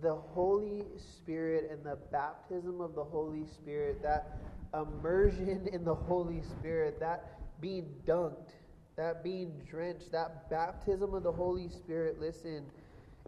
the 0.00 0.14
Holy 0.14 0.84
Spirit 0.96 1.70
and 1.70 1.84
the 1.84 1.98
baptism 2.12 2.80
of 2.80 2.94
the 2.94 3.04
Holy 3.04 3.46
Spirit, 3.46 4.02
that 4.02 4.38
immersion 4.74 5.68
in 5.72 5.84
the 5.84 5.94
Holy 5.94 6.42
Spirit, 6.42 7.00
that 7.00 7.60
being 7.60 7.94
dunked, 8.06 8.50
that 8.96 9.22
being 9.24 9.52
drenched, 9.68 10.12
that 10.12 10.50
baptism 10.50 11.14
of 11.14 11.22
the 11.22 11.32
Holy 11.32 11.68
Spirit, 11.68 12.20
listen, 12.20 12.64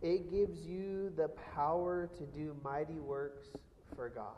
it 0.03 0.31
gives 0.31 0.67
you 0.67 1.13
the 1.17 1.29
power 1.55 2.09
to 2.19 2.25
do 2.27 2.57
mighty 2.65 2.99
works 2.99 3.49
for 3.95 4.09
God. 4.09 4.37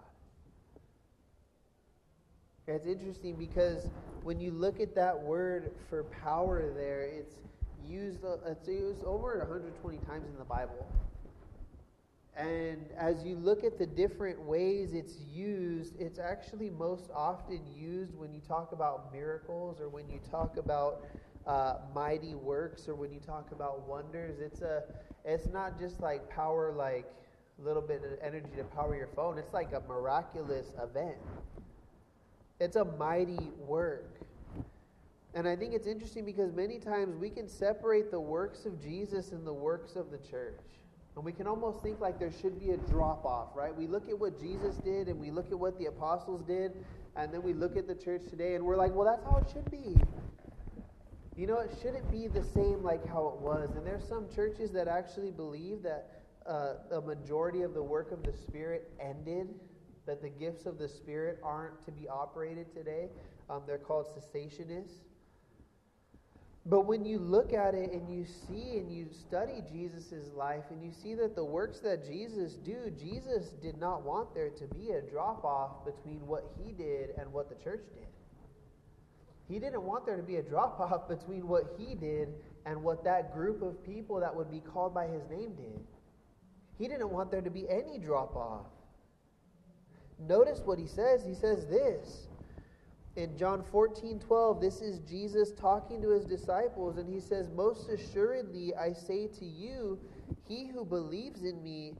It's 2.66 2.86
interesting 2.86 3.36
because 3.36 3.88
when 4.22 4.40
you 4.40 4.52
look 4.52 4.80
at 4.80 4.94
that 4.94 5.20
word 5.20 5.72
for 5.88 6.04
power 6.04 6.72
there, 6.74 7.02
it's 7.02 7.34
used 7.84 8.24
uh, 8.24 8.36
it's 8.46 8.68
used 8.68 9.04
over 9.04 9.38
120 9.38 9.98
times 10.06 10.28
in 10.30 10.38
the 10.38 10.44
Bible. 10.44 10.86
And 12.36 12.86
as 12.96 13.22
you 13.24 13.36
look 13.36 13.62
at 13.62 13.78
the 13.78 13.86
different 13.86 14.40
ways 14.40 14.94
it's 14.94 15.18
used, 15.30 16.00
it's 16.00 16.18
actually 16.18 16.70
most 16.70 17.10
often 17.14 17.60
used 17.76 18.16
when 18.16 18.32
you 18.32 18.40
talk 18.40 18.72
about 18.72 19.12
miracles 19.12 19.80
or 19.80 19.88
when 19.90 20.08
you 20.08 20.18
talk 20.30 20.56
about 20.56 21.04
uh, 21.46 21.74
mighty 21.94 22.34
works 22.34 22.88
or 22.88 22.94
when 22.94 23.12
you 23.12 23.20
talk 23.20 23.52
about 23.52 23.86
wonders. 23.86 24.40
It's 24.40 24.62
a, 24.62 24.82
it's 25.24 25.48
not 25.48 25.78
just 25.78 26.00
like 26.00 26.28
power, 26.30 26.72
like 26.72 27.04
a 27.60 27.66
little 27.66 27.82
bit 27.82 28.02
of 28.02 28.18
energy 28.22 28.56
to 28.56 28.64
power 28.64 28.96
your 28.96 29.08
phone. 29.08 29.36
It's 29.36 29.52
like 29.52 29.72
a 29.74 29.80
miraculous 29.86 30.68
event. 30.82 31.16
It's 32.60 32.76
a 32.76 32.84
mighty 32.84 33.50
work. 33.58 34.20
And 35.34 35.46
I 35.48 35.56
think 35.56 35.74
it's 35.74 35.86
interesting 35.86 36.24
because 36.24 36.52
many 36.52 36.78
times 36.78 37.16
we 37.16 37.28
can 37.28 37.48
separate 37.48 38.10
the 38.10 38.20
works 38.20 38.64
of 38.64 38.80
Jesus 38.82 39.32
and 39.32 39.46
the 39.46 39.52
works 39.52 39.96
of 39.96 40.10
the 40.10 40.18
church. 40.18 40.60
And 41.14 41.24
we 41.24 41.32
can 41.32 41.46
almost 41.46 41.82
think 41.82 42.00
like 42.00 42.18
there 42.18 42.32
should 42.32 42.58
be 42.58 42.70
a 42.70 42.76
drop 42.76 43.24
off, 43.24 43.48
right? 43.54 43.74
We 43.76 43.86
look 43.86 44.08
at 44.08 44.18
what 44.18 44.40
Jesus 44.40 44.76
did 44.76 45.08
and 45.08 45.20
we 45.20 45.30
look 45.30 45.52
at 45.52 45.58
what 45.58 45.78
the 45.78 45.86
apostles 45.86 46.42
did, 46.42 46.72
and 47.16 47.32
then 47.32 47.42
we 47.42 47.52
look 47.52 47.76
at 47.76 47.86
the 47.86 47.94
church 47.94 48.22
today 48.30 48.54
and 48.54 48.64
we're 48.64 48.76
like, 48.76 48.94
well, 48.94 49.06
that's 49.06 49.24
how 49.24 49.36
it 49.36 49.50
should 49.52 49.70
be. 49.70 50.00
You 51.36 51.46
know, 51.46 51.60
it 51.60 51.74
shouldn't 51.80 52.10
be 52.10 52.28
the 52.28 52.42
same 52.42 52.82
like 52.82 53.06
how 53.06 53.28
it 53.28 53.40
was. 53.40 53.70
And 53.76 53.86
there's 53.86 54.06
some 54.06 54.26
churches 54.34 54.70
that 54.72 54.88
actually 54.88 55.30
believe 55.30 55.82
that 55.82 56.22
uh, 56.46 56.74
a 56.96 57.00
majority 57.00 57.62
of 57.62 57.74
the 57.74 57.82
work 57.82 58.10
of 58.12 58.22
the 58.22 58.32
Spirit 58.32 58.90
ended, 59.00 59.48
that 60.06 60.20
the 60.20 60.28
gifts 60.28 60.66
of 60.66 60.78
the 60.78 60.88
Spirit 60.88 61.38
aren't 61.42 61.84
to 61.84 61.92
be 61.92 62.08
operated 62.08 62.74
today. 62.74 63.08
Um, 63.48 63.62
they're 63.66 63.78
called 63.78 64.06
cessationists. 64.06 65.11
But 66.64 66.86
when 66.86 67.04
you 67.04 67.18
look 67.18 67.52
at 67.52 67.74
it 67.74 67.90
and 67.90 68.08
you 68.08 68.24
see 68.24 68.78
and 68.78 68.92
you 68.92 69.08
study 69.10 69.64
Jesus' 69.72 70.30
life 70.36 70.62
and 70.70 70.82
you 70.82 70.92
see 70.92 71.14
that 71.16 71.34
the 71.34 71.44
works 71.44 71.80
that 71.80 72.06
Jesus 72.06 72.54
do, 72.54 72.92
Jesus 72.96 73.48
did 73.60 73.78
not 73.78 74.04
want 74.04 74.32
there 74.32 74.50
to 74.50 74.66
be 74.68 74.90
a 74.90 75.00
drop 75.00 75.44
off 75.44 75.84
between 75.84 76.24
what 76.24 76.44
he 76.56 76.72
did 76.72 77.10
and 77.18 77.32
what 77.32 77.48
the 77.48 77.56
church 77.56 77.82
did. 77.94 78.06
He 79.48 79.58
didn't 79.58 79.82
want 79.82 80.06
there 80.06 80.16
to 80.16 80.22
be 80.22 80.36
a 80.36 80.42
drop 80.42 80.78
off 80.78 81.08
between 81.18 81.48
what 81.48 81.74
he 81.76 81.96
did 81.96 82.28
and 82.64 82.80
what 82.80 83.02
that 83.04 83.34
group 83.34 83.60
of 83.62 83.84
people 83.84 84.20
that 84.20 84.34
would 84.34 84.50
be 84.50 84.60
called 84.60 84.94
by 84.94 85.08
his 85.08 85.22
name 85.28 85.54
did. 85.56 85.80
He 86.78 86.86
didn't 86.86 87.10
want 87.10 87.32
there 87.32 87.42
to 87.42 87.50
be 87.50 87.68
any 87.68 87.98
drop 87.98 88.36
off. 88.36 88.66
Notice 90.18 90.60
what 90.64 90.78
he 90.78 90.86
says. 90.86 91.24
He 91.24 91.34
says 91.34 91.66
this 91.66 92.28
in 93.16 93.36
John 93.36 93.62
14, 93.62 94.20
12, 94.20 94.60
this 94.60 94.80
is 94.80 95.00
Jesus 95.00 95.52
talking 95.52 96.00
to 96.02 96.10
his 96.10 96.24
disciples, 96.24 96.96
and 96.96 97.12
he 97.12 97.20
says, 97.20 97.50
Most 97.54 97.88
assuredly, 97.88 98.74
I 98.74 98.92
say 98.92 99.26
to 99.38 99.44
you, 99.44 99.98
he 100.48 100.68
who 100.68 100.84
believes 100.84 101.42
in 101.42 101.62
me, 101.62 101.94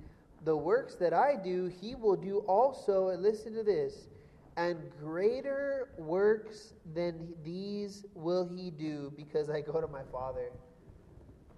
the 0.44 0.56
works 0.56 0.96
that 0.96 1.12
I 1.12 1.36
do, 1.36 1.66
he 1.66 1.94
will 1.94 2.16
do 2.16 2.38
also. 2.48 3.08
And 3.08 3.22
listen 3.22 3.54
to 3.54 3.62
this 3.62 4.08
and 4.56 4.78
greater 5.00 5.88
works 5.98 6.74
than 6.94 7.32
these 7.44 8.04
will 8.14 8.44
he 8.44 8.70
do 8.70 9.12
because 9.16 9.48
I 9.48 9.60
go 9.60 9.80
to 9.80 9.86
my 9.86 10.02
Father. 10.10 10.50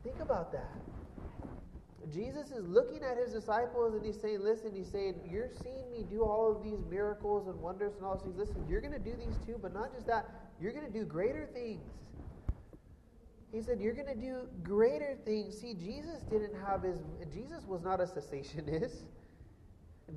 Think 0.02 0.20
about 0.20 0.52
that. 0.52 0.80
Jesus 2.12 2.50
is 2.50 2.66
looking 2.66 3.02
at 3.02 3.16
his 3.16 3.32
disciples 3.32 3.94
and 3.94 4.04
he's 4.04 4.20
saying, 4.20 4.40
Listen, 4.42 4.72
he's 4.74 4.90
saying, 4.90 5.14
You're 5.30 5.50
seeing 5.62 5.90
me 5.90 6.04
do 6.08 6.24
all 6.24 6.54
of 6.54 6.62
these 6.62 6.84
miracles 6.90 7.48
and 7.48 7.60
wonders 7.60 7.94
and 7.96 8.04
all 8.04 8.14
these 8.14 8.24
things. 8.24 8.36
Listen, 8.36 8.64
you're 8.68 8.80
going 8.80 8.92
to 8.92 8.98
do 8.98 9.14
these 9.16 9.36
too, 9.46 9.58
but 9.60 9.72
not 9.72 9.92
just 9.94 10.06
that, 10.06 10.28
you're 10.60 10.72
going 10.72 10.86
to 10.86 10.92
do 10.92 11.04
greater 11.04 11.48
things. 11.52 11.82
He 13.52 13.62
said, 13.62 13.80
You're 13.80 13.94
going 13.94 14.08
to 14.08 14.20
do 14.20 14.48
greater 14.62 15.16
things. 15.24 15.58
See, 15.60 15.74
Jesus 15.74 16.22
didn't 16.30 16.54
have 16.66 16.82
his, 16.82 16.98
Jesus 17.32 17.64
was 17.66 17.82
not 17.82 18.00
a 18.00 18.04
cessationist. 18.04 19.04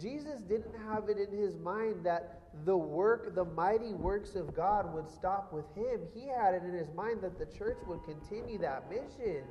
Jesus 0.02 0.42
didn't 0.42 0.76
have 0.86 1.08
it 1.08 1.18
in 1.18 1.38
his 1.38 1.58
mind 1.58 2.06
that 2.06 2.42
the 2.66 2.76
work, 2.76 3.34
the 3.36 3.46
mighty 3.46 3.94
works 3.94 4.36
of 4.36 4.54
God 4.54 4.94
would 4.94 5.10
stop 5.10 5.54
with 5.54 5.66
him. 5.76 6.02
He 6.14 6.28
had 6.28 6.56
it 6.56 6.64
in 6.64 6.74
his 6.74 6.90
mind 6.94 7.22
that 7.22 7.40
the 7.40 7.46
church 7.58 7.78
would 7.88 8.04
continue 8.04 8.58
that 8.60 8.90
mission. 8.90 9.44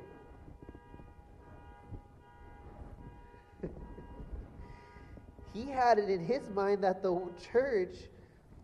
He 5.57 5.71
had 5.71 5.97
it 5.97 6.09
in 6.09 6.23
his 6.23 6.49
mind 6.49 6.83
that 6.83 7.01
the 7.01 7.19
church 7.51 7.95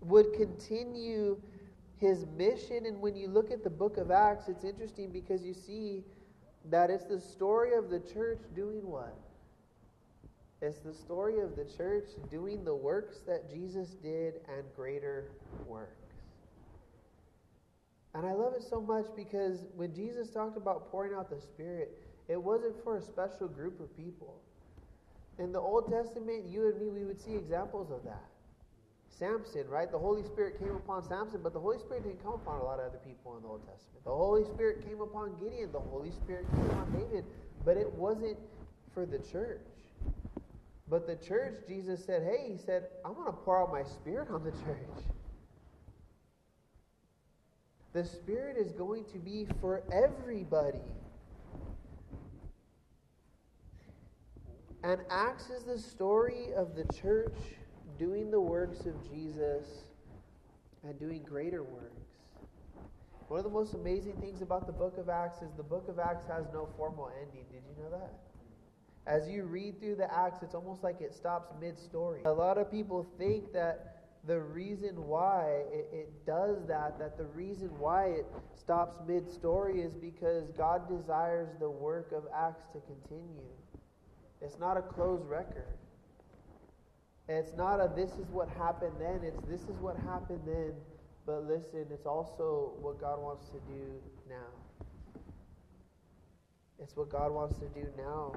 would 0.02 0.34
continue 0.34 1.40
his 1.98 2.26
mission. 2.38 2.86
And 2.86 3.02
when 3.02 3.16
you 3.16 3.28
look 3.28 3.52
at 3.52 3.64
the 3.64 3.70
book 3.70 3.98
of 3.98 4.12
Acts, 4.12 4.48
it's 4.48 4.64
interesting 4.64 5.12
because 5.12 5.44
you 5.44 5.54
see 5.54 6.04
that 6.70 6.90
it's 6.90 7.06
the 7.06 7.20
story 7.20 7.74
of 7.74 7.90
the 7.90 8.00
church 8.00 8.42
doing 8.56 8.88
what? 8.88 9.18
It's 10.62 10.80
the 10.80 10.94
story 10.94 11.40
of 11.40 11.56
the 11.56 11.66
church 11.66 12.10
doing 12.30 12.64
the 12.64 12.76
works 12.76 13.20
that 13.28 13.50
Jesus 13.50 13.90
did 14.02 14.36
and 14.48 14.64
greater 14.76 15.32
works. 15.68 16.06
And 18.14 18.26
I 18.26 18.34
love 18.34 18.54
it 18.54 18.64
so 18.64 18.80
much 18.80 19.08
because 19.16 19.66
when 19.76 19.94
Jesus 19.96 20.30
talked 20.30 20.58
about 20.58 20.92
pouring 20.92 21.16
out 21.16 21.30
the 21.30 21.42
Spirit, 21.42 21.98
it 22.28 22.42
wasn't 22.42 22.82
for 22.84 22.98
a 22.98 23.02
special 23.02 23.48
group 23.48 23.80
of 23.80 23.96
people. 23.98 24.36
In 25.40 25.52
the 25.52 25.60
Old 25.60 25.90
Testament, 25.90 26.46
you 26.48 26.68
and 26.68 26.80
me, 26.80 26.90
we 26.90 27.06
would 27.06 27.20
see 27.20 27.36
examples 27.36 27.92
of 27.92 28.04
that. 28.04 28.24
Samson, 29.10 29.68
right? 29.70 29.92
The 29.92 29.98
Holy 29.98 30.24
Spirit 30.24 30.60
came 30.60 30.76
upon 30.76 31.04
Samson, 31.04 31.42
but 31.44 31.54
the 31.54 31.60
Holy 31.60 31.78
Spirit 31.80 32.04
didn't 32.04 32.24
come 32.24 32.34
upon 32.34 32.60
a 32.60 32.64
lot 32.64 32.80
of 32.80 32.88
other 32.88 33.00
people 33.06 33.36
in 33.38 33.44
the 33.44 33.48
Old 33.48 33.62
Testament. 33.62 34.04
The 34.04 34.12
Holy 34.12 34.44
Spirit 34.44 34.86
came 34.86 35.02
upon 35.02 35.36
Gideon, 35.40 35.72
the 35.72 35.80
Holy 35.80 36.12
Spirit 36.12 36.46
came 36.52 36.66
upon 36.72 36.92
David, 36.92 37.26
but 37.64 37.78
it 37.78 37.92
wasn't 37.94 38.38
for 38.94 39.06
the 39.06 39.20
church. 39.20 39.62
But 40.90 41.08
the 41.08 41.16
church, 41.16 41.56
Jesus 41.68 42.04
said, 42.04 42.24
hey, 42.24 42.52
he 42.52 42.58
said, 42.58 42.88
I'm 43.06 43.14
going 43.14 43.28
to 43.28 43.32
pour 43.32 43.62
out 43.62 43.72
my 43.72 43.84
spirit 43.84 44.30
on 44.30 44.44
the 44.44 44.52
church. 44.52 45.06
The 47.94 48.04
spirit 48.04 48.58
is 48.58 48.72
going 48.72 49.06
to 49.14 49.20
be 49.20 49.48
for 49.62 49.84
everybody. 49.92 50.82
And 54.84 55.00
Acts 55.10 55.50
is 55.50 55.64
the 55.64 55.78
story 55.78 56.54
of 56.58 56.76
the 56.76 56.84
church 56.94 57.38
doing 57.98 58.30
the 58.30 58.40
works 58.40 58.86
of 58.86 59.10
Jesus 59.10 59.66
and 60.84 61.00
doing 61.00 61.24
greater 61.24 61.64
works. 61.64 62.04
One 63.30 63.40
of 63.40 63.46
the 63.46 63.50
most 63.50 63.76
amazing 63.76 64.18
things 64.20 64.42
about 64.42 64.68
the 64.68 64.74
book 64.74 64.98
of 64.98 65.08
Acts 65.08 65.42
is 65.42 65.54
the 65.56 65.64
book 65.64 65.88
of 65.88 66.00
Acts 66.00 66.26
has 66.28 66.46
no 66.54 66.68
formal 66.76 67.10
ending. 67.22 67.46
Did 67.50 67.64
you 67.66 67.82
know 67.82 67.90
that? 67.92 68.14
As 69.08 69.30
you 69.30 69.44
read 69.44 69.80
through 69.80 69.96
the 69.96 70.14
Acts, 70.14 70.44
it's 70.44 70.54
almost 70.54 70.84
like 70.84 71.00
it 71.00 71.14
stops 71.14 71.54
mid 71.62 71.80
story. 71.80 72.22
A 72.26 72.32
lot 72.32 72.58
of 72.58 72.70
people 72.70 73.08
think 73.18 73.54
that 73.54 74.04
the 74.26 74.40
reason 74.40 75.08
why 75.08 75.64
it, 75.72 75.88
it 75.94 76.26
does 76.26 76.66
that, 76.68 77.00
that 77.00 77.18
the 77.18 77.26
reason 77.26 77.70
why 77.80 78.08
it 78.08 78.26
stops 78.54 78.98
mid 79.08 79.32
story 79.32 79.82
is 79.82 79.94
because 79.94 80.52
God 80.58 80.90
desires 80.90 81.50
the 81.60 81.70
work 81.70 82.12
of 82.12 82.24
Acts 82.36 82.66
to 82.74 82.82
continue. 82.82 83.50
It's 84.44 84.60
not 84.60 84.78
a 84.78 84.82
closed 84.82 85.26
record. 85.26 85.78
It's 87.30 87.54
not 87.56 87.80
a 87.80 87.90
this 87.96 88.12
is 88.14 88.28
what 88.30 88.50
happened 88.50 88.96
then, 89.00 89.22
it's 89.24 89.40
this 89.48 89.62
is 89.62 89.80
what 89.80 89.96
happened 89.98 90.42
then. 90.46 90.74
But 91.26 91.48
listen, 91.48 91.86
it's 91.90 92.06
also 92.06 92.74
what 92.82 93.00
God 93.00 93.22
wants 93.22 93.48
to 93.50 93.60
do 93.60 94.02
now. 94.30 95.22
It's 96.80 96.98
what 96.98 97.10
God 97.10 97.32
wants 97.32 97.58
to 97.60 97.66
do 97.68 97.88
now. 97.98 98.34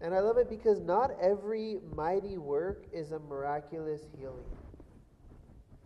And 0.00 0.14
I 0.14 0.20
love 0.20 0.36
it 0.36 0.48
because 0.48 0.80
not 0.80 1.10
every 1.20 1.78
mighty 1.96 2.38
work 2.38 2.84
is 2.92 3.10
a 3.10 3.18
miraculous 3.18 4.02
healing. 4.16 4.44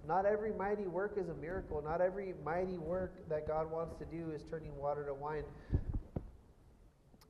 Not 0.06 0.26
every 0.26 0.52
mighty 0.52 0.86
work 0.86 1.14
is 1.16 1.28
a 1.28 1.34
miracle. 1.34 1.82
Not 1.82 2.00
every 2.00 2.34
mighty 2.44 2.76
work 2.78 3.28
that 3.28 3.46
God 3.46 3.70
wants 3.70 3.94
to 3.96 4.04
do 4.04 4.32
is 4.32 4.42
turning 4.50 4.76
water 4.76 5.04
to 5.06 5.14
wine. 5.14 5.44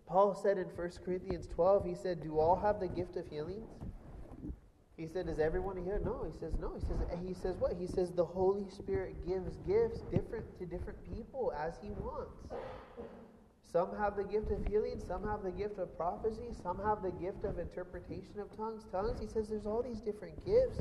Paul 0.08 0.34
said 0.34 0.56
in 0.56 0.64
1 0.64 0.90
Corinthians 1.04 1.46
12, 1.54 1.84
he 1.84 1.94
said, 1.94 2.22
Do 2.22 2.38
all 2.38 2.56
have 2.56 2.80
the 2.80 2.88
gift 2.88 3.16
of 3.16 3.28
healings? 3.28 3.68
He 4.96 5.06
said, 5.06 5.28
Is 5.28 5.38
everyone 5.38 5.76
here? 5.76 6.00
No. 6.02 6.24
He 6.24 6.36
says, 6.38 6.54
No. 6.58 6.74
He 6.74 6.80
says, 6.80 6.96
he 7.26 7.34
says 7.34 7.56
what? 7.58 7.74
He 7.78 7.86
says 7.86 8.10
the 8.12 8.24
Holy 8.24 8.68
Spirit 8.70 9.14
gives 9.26 9.56
gifts 9.66 10.00
different 10.10 10.58
to 10.58 10.66
different 10.66 10.98
people 11.14 11.52
as 11.56 11.74
he 11.82 11.90
wants. 11.90 12.48
Some 13.70 13.94
have 13.98 14.16
the 14.16 14.24
gift 14.24 14.50
of 14.50 14.64
healing, 14.66 14.98
some 15.06 15.28
have 15.28 15.42
the 15.42 15.50
gift 15.50 15.78
of 15.78 15.94
prophecy, 15.96 16.48
some 16.62 16.80
have 16.82 17.02
the 17.02 17.10
gift 17.10 17.44
of 17.44 17.58
interpretation 17.58 18.40
of 18.40 18.56
tongues. 18.56 18.84
Tongues, 18.90 19.20
he 19.20 19.26
says 19.26 19.50
there's 19.50 19.66
all 19.66 19.82
these 19.82 20.00
different 20.00 20.42
gifts. 20.44 20.80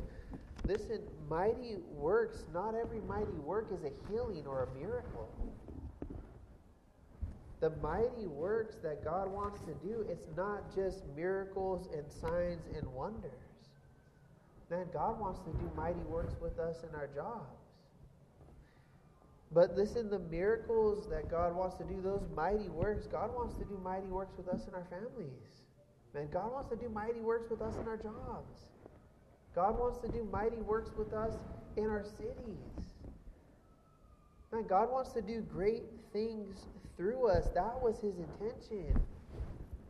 Listen, 0.66 1.02
mighty 1.30 1.76
works, 1.92 2.46
not 2.54 2.76
every 2.76 3.02
mighty 3.02 3.38
work 3.44 3.68
is 3.74 3.84
a 3.84 3.92
healing 4.10 4.48
or 4.48 4.64
a 4.64 4.80
miracle. 4.80 5.30
The 7.60 7.72
mighty 7.82 8.28
works 8.28 8.76
that 8.84 9.04
God 9.04 9.32
wants 9.32 9.60
to 9.62 9.74
do, 9.88 10.06
it's 10.10 10.28
not 10.36 10.74
just 10.76 11.04
miracles 11.16 11.88
and 11.94 12.06
signs 12.12 12.62
and 12.76 12.88
wonders. 12.94 13.32
Man, 14.70 14.86
God 14.94 15.20
wants 15.20 15.40
to 15.40 15.52
do 15.52 15.72
mighty 15.76 16.04
works 16.08 16.36
with 16.42 16.60
us 16.60 16.84
in 16.88 16.94
our 16.94 17.08
jobs. 17.08 17.68
But 19.52 19.76
listen, 19.76 20.10
the 20.10 20.20
miracles 20.20 21.08
that 21.10 21.32
God 21.32 21.56
wants 21.56 21.78
to 21.78 21.84
do, 21.86 22.02
those 22.02 22.28
mighty 22.36 22.68
works, 22.70 23.08
God 23.08 23.34
wants 23.34 23.56
to 23.56 23.64
do 23.64 23.80
mighty 23.82 24.08
works 24.08 24.34
with 24.38 24.50
us 24.50 24.68
in 24.68 24.76
our 24.76 24.86
families. 24.90 25.64
Man, 26.14 26.28
God 26.32 26.52
wants 26.52 26.70
to 26.70 26.76
do 26.76 26.90
mighty 26.90 27.22
works 27.22 27.50
with 27.50 27.62
us 27.62 27.76
in 27.78 27.88
our 27.88 27.98
jobs. 27.98 28.68
God 29.56 29.80
wants 29.80 30.00
to 30.00 30.10
do 30.10 30.28
mighty 30.32 30.58
works 30.58 30.92
with 30.98 31.14
us 31.14 31.34
in 31.78 31.86
our 31.86 32.04
cities. 32.04 32.90
Man, 34.52 34.66
God 34.68 34.92
wants 34.92 35.14
to 35.14 35.22
do 35.22 35.42
great 35.42 35.84
things 36.12 36.66
through 36.98 37.30
us. 37.30 37.48
That 37.54 37.82
was 37.82 38.00
his 38.00 38.16
intention. 38.18 39.00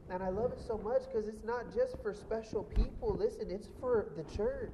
And 0.10 0.24
I 0.24 0.30
love 0.30 0.52
it 0.52 0.62
so 0.66 0.78
much 0.78 1.02
because 1.12 1.28
it's 1.28 1.44
not 1.44 1.74
just 1.74 2.02
for 2.02 2.14
special 2.14 2.64
people. 2.64 3.16
Listen, 3.16 3.50
it's 3.50 3.68
for 3.80 4.08
the 4.16 4.24
church. 4.36 4.72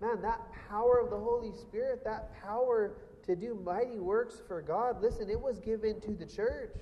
Man, 0.00 0.20
that 0.22 0.40
power 0.68 0.98
of 0.98 1.10
the 1.10 1.18
Holy 1.18 1.52
Spirit, 1.52 2.02
that 2.04 2.30
power 2.42 2.96
to 3.26 3.36
do 3.36 3.60
mighty 3.64 3.98
works 3.98 4.42
for 4.46 4.60
God, 4.60 5.00
listen, 5.00 5.30
it 5.30 5.40
was 5.40 5.60
given 5.60 6.00
to 6.00 6.12
the 6.12 6.26
church. 6.26 6.76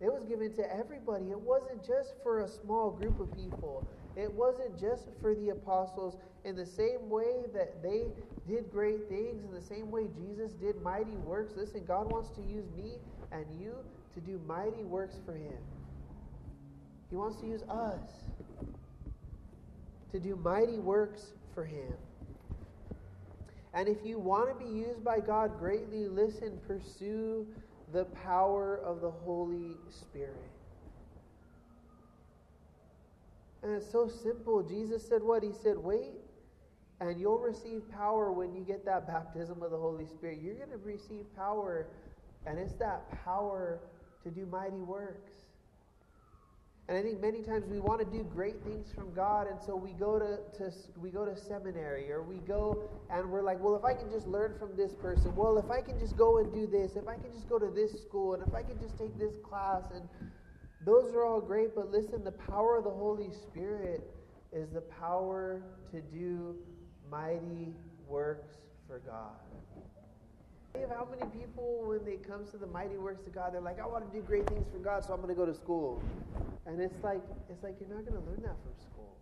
It 0.00 0.12
was 0.12 0.24
given 0.24 0.52
to 0.56 0.76
everybody. 0.76 1.30
It 1.30 1.40
wasn't 1.40 1.86
just 1.86 2.14
for 2.22 2.40
a 2.40 2.48
small 2.48 2.90
group 2.90 3.20
of 3.20 3.34
people. 3.36 3.86
It 4.16 4.32
wasn't 4.32 4.78
just 4.78 5.06
for 5.20 5.34
the 5.34 5.50
apostles. 5.50 6.16
In 6.44 6.56
the 6.56 6.66
same 6.66 7.08
way 7.08 7.44
that 7.54 7.82
they 7.82 8.08
did 8.48 8.70
great 8.70 9.08
things, 9.08 9.42
in 9.44 9.52
the 9.52 9.62
same 9.62 9.90
way 9.90 10.08
Jesus 10.14 10.52
did 10.52 10.80
mighty 10.82 11.16
works, 11.24 11.54
listen, 11.56 11.84
God 11.86 12.10
wants 12.10 12.30
to 12.30 12.42
use 12.42 12.66
me 12.76 12.98
and 13.32 13.44
you 13.60 13.74
to 14.14 14.20
do 14.20 14.40
mighty 14.46 14.84
works 14.84 15.16
for 15.24 15.32
Him. 15.32 15.58
He 17.10 17.16
wants 17.16 17.40
to 17.40 17.46
use 17.46 17.62
us 17.62 18.00
to 20.12 20.20
do 20.20 20.36
mighty 20.36 20.78
works 20.78 21.32
for 21.54 21.64
Him. 21.64 21.92
And 23.72 23.88
if 23.88 23.98
you 24.04 24.18
want 24.18 24.56
to 24.56 24.64
be 24.64 24.70
used 24.70 25.02
by 25.02 25.18
God 25.20 25.58
greatly, 25.58 26.06
listen, 26.06 26.60
pursue 26.66 27.46
the 27.92 28.04
power 28.04 28.80
of 28.84 29.00
the 29.00 29.10
Holy 29.10 29.76
Spirit. 29.90 30.50
And 33.62 33.72
it's 33.72 33.90
so 33.90 34.08
simple. 34.08 34.62
Jesus 34.62 35.06
said 35.06 35.22
what? 35.22 35.42
He 35.42 35.50
said, 35.62 35.78
wait, 35.78 36.12
and 37.08 37.20
you'll 37.20 37.38
receive 37.38 37.82
power 37.90 38.32
when 38.32 38.54
you 38.54 38.62
get 38.62 38.84
that 38.84 39.06
baptism 39.06 39.62
of 39.62 39.70
the 39.70 39.76
Holy 39.76 40.06
Spirit. 40.06 40.38
You're 40.42 40.54
going 40.54 40.70
to 40.70 40.78
receive 40.78 41.24
power, 41.36 41.86
and 42.46 42.58
it's 42.58 42.74
that 42.74 43.10
power 43.24 43.80
to 44.22 44.30
do 44.30 44.46
mighty 44.46 44.80
works. 44.80 45.32
And 46.86 46.98
I 46.98 47.02
think 47.02 47.20
many 47.20 47.40
times 47.40 47.64
we 47.66 47.80
want 47.80 48.00
to 48.00 48.06
do 48.06 48.24
great 48.24 48.62
things 48.62 48.92
from 48.94 49.14
God, 49.14 49.46
and 49.46 49.58
so 49.60 49.74
we 49.74 49.92
go 49.92 50.18
to, 50.18 50.38
to 50.58 50.70
we 51.00 51.08
go 51.10 51.24
to 51.24 51.34
seminary 51.34 52.12
or 52.12 52.22
we 52.22 52.36
go 52.46 52.90
and 53.08 53.30
we're 53.30 53.42
like, 53.42 53.58
well, 53.58 53.74
if 53.74 53.84
I 53.84 53.94
can 53.94 54.10
just 54.10 54.26
learn 54.26 54.54
from 54.58 54.76
this 54.76 54.92
person, 54.94 55.34
well, 55.34 55.56
if 55.56 55.70
I 55.70 55.80
can 55.80 55.98
just 55.98 56.14
go 56.14 56.38
and 56.38 56.52
do 56.52 56.66
this, 56.66 56.96
if 56.96 57.08
I 57.08 57.14
can 57.14 57.32
just 57.32 57.48
go 57.48 57.58
to 57.58 57.70
this 57.74 57.92
school, 58.02 58.34
and 58.34 58.42
if 58.46 58.52
I 58.54 58.62
can 58.62 58.78
just 58.78 58.98
take 58.98 59.18
this 59.18 59.32
class, 59.42 59.84
and 59.94 60.06
those 60.84 61.10
are 61.14 61.24
all 61.24 61.40
great. 61.40 61.74
But 61.74 61.90
listen, 61.90 62.22
the 62.22 62.32
power 62.32 62.76
of 62.76 62.84
the 62.84 62.90
Holy 62.90 63.30
Spirit 63.30 64.02
is 64.52 64.68
the 64.68 64.82
power 64.82 65.62
to 65.90 66.02
do 66.02 66.54
mighty 67.10 67.74
works 68.08 68.56
for 68.86 69.00
God. 69.00 69.32
How 70.90 71.06
many 71.08 71.30
people, 71.30 71.84
when 71.86 72.12
it 72.12 72.26
comes 72.26 72.50
to 72.50 72.56
the 72.56 72.66
mighty 72.66 72.96
works 72.96 73.26
of 73.26 73.34
God, 73.34 73.54
they're 73.54 73.60
like, 73.60 73.78
I 73.80 73.86
want 73.86 74.10
to 74.10 74.18
do 74.18 74.24
great 74.24 74.48
things 74.48 74.66
for 74.72 74.78
God, 74.78 75.04
so 75.04 75.12
I'm 75.12 75.20
going 75.20 75.32
to 75.32 75.38
go 75.38 75.46
to 75.46 75.54
school. 75.54 76.02
And 76.66 76.80
it's 76.80 77.02
like, 77.04 77.22
it's 77.48 77.62
like 77.62 77.76
you're 77.78 77.88
not 77.88 78.04
going 78.04 78.20
to 78.20 78.28
learn 78.28 78.42
that 78.42 78.56
from 78.62 78.74
school. 78.80 79.16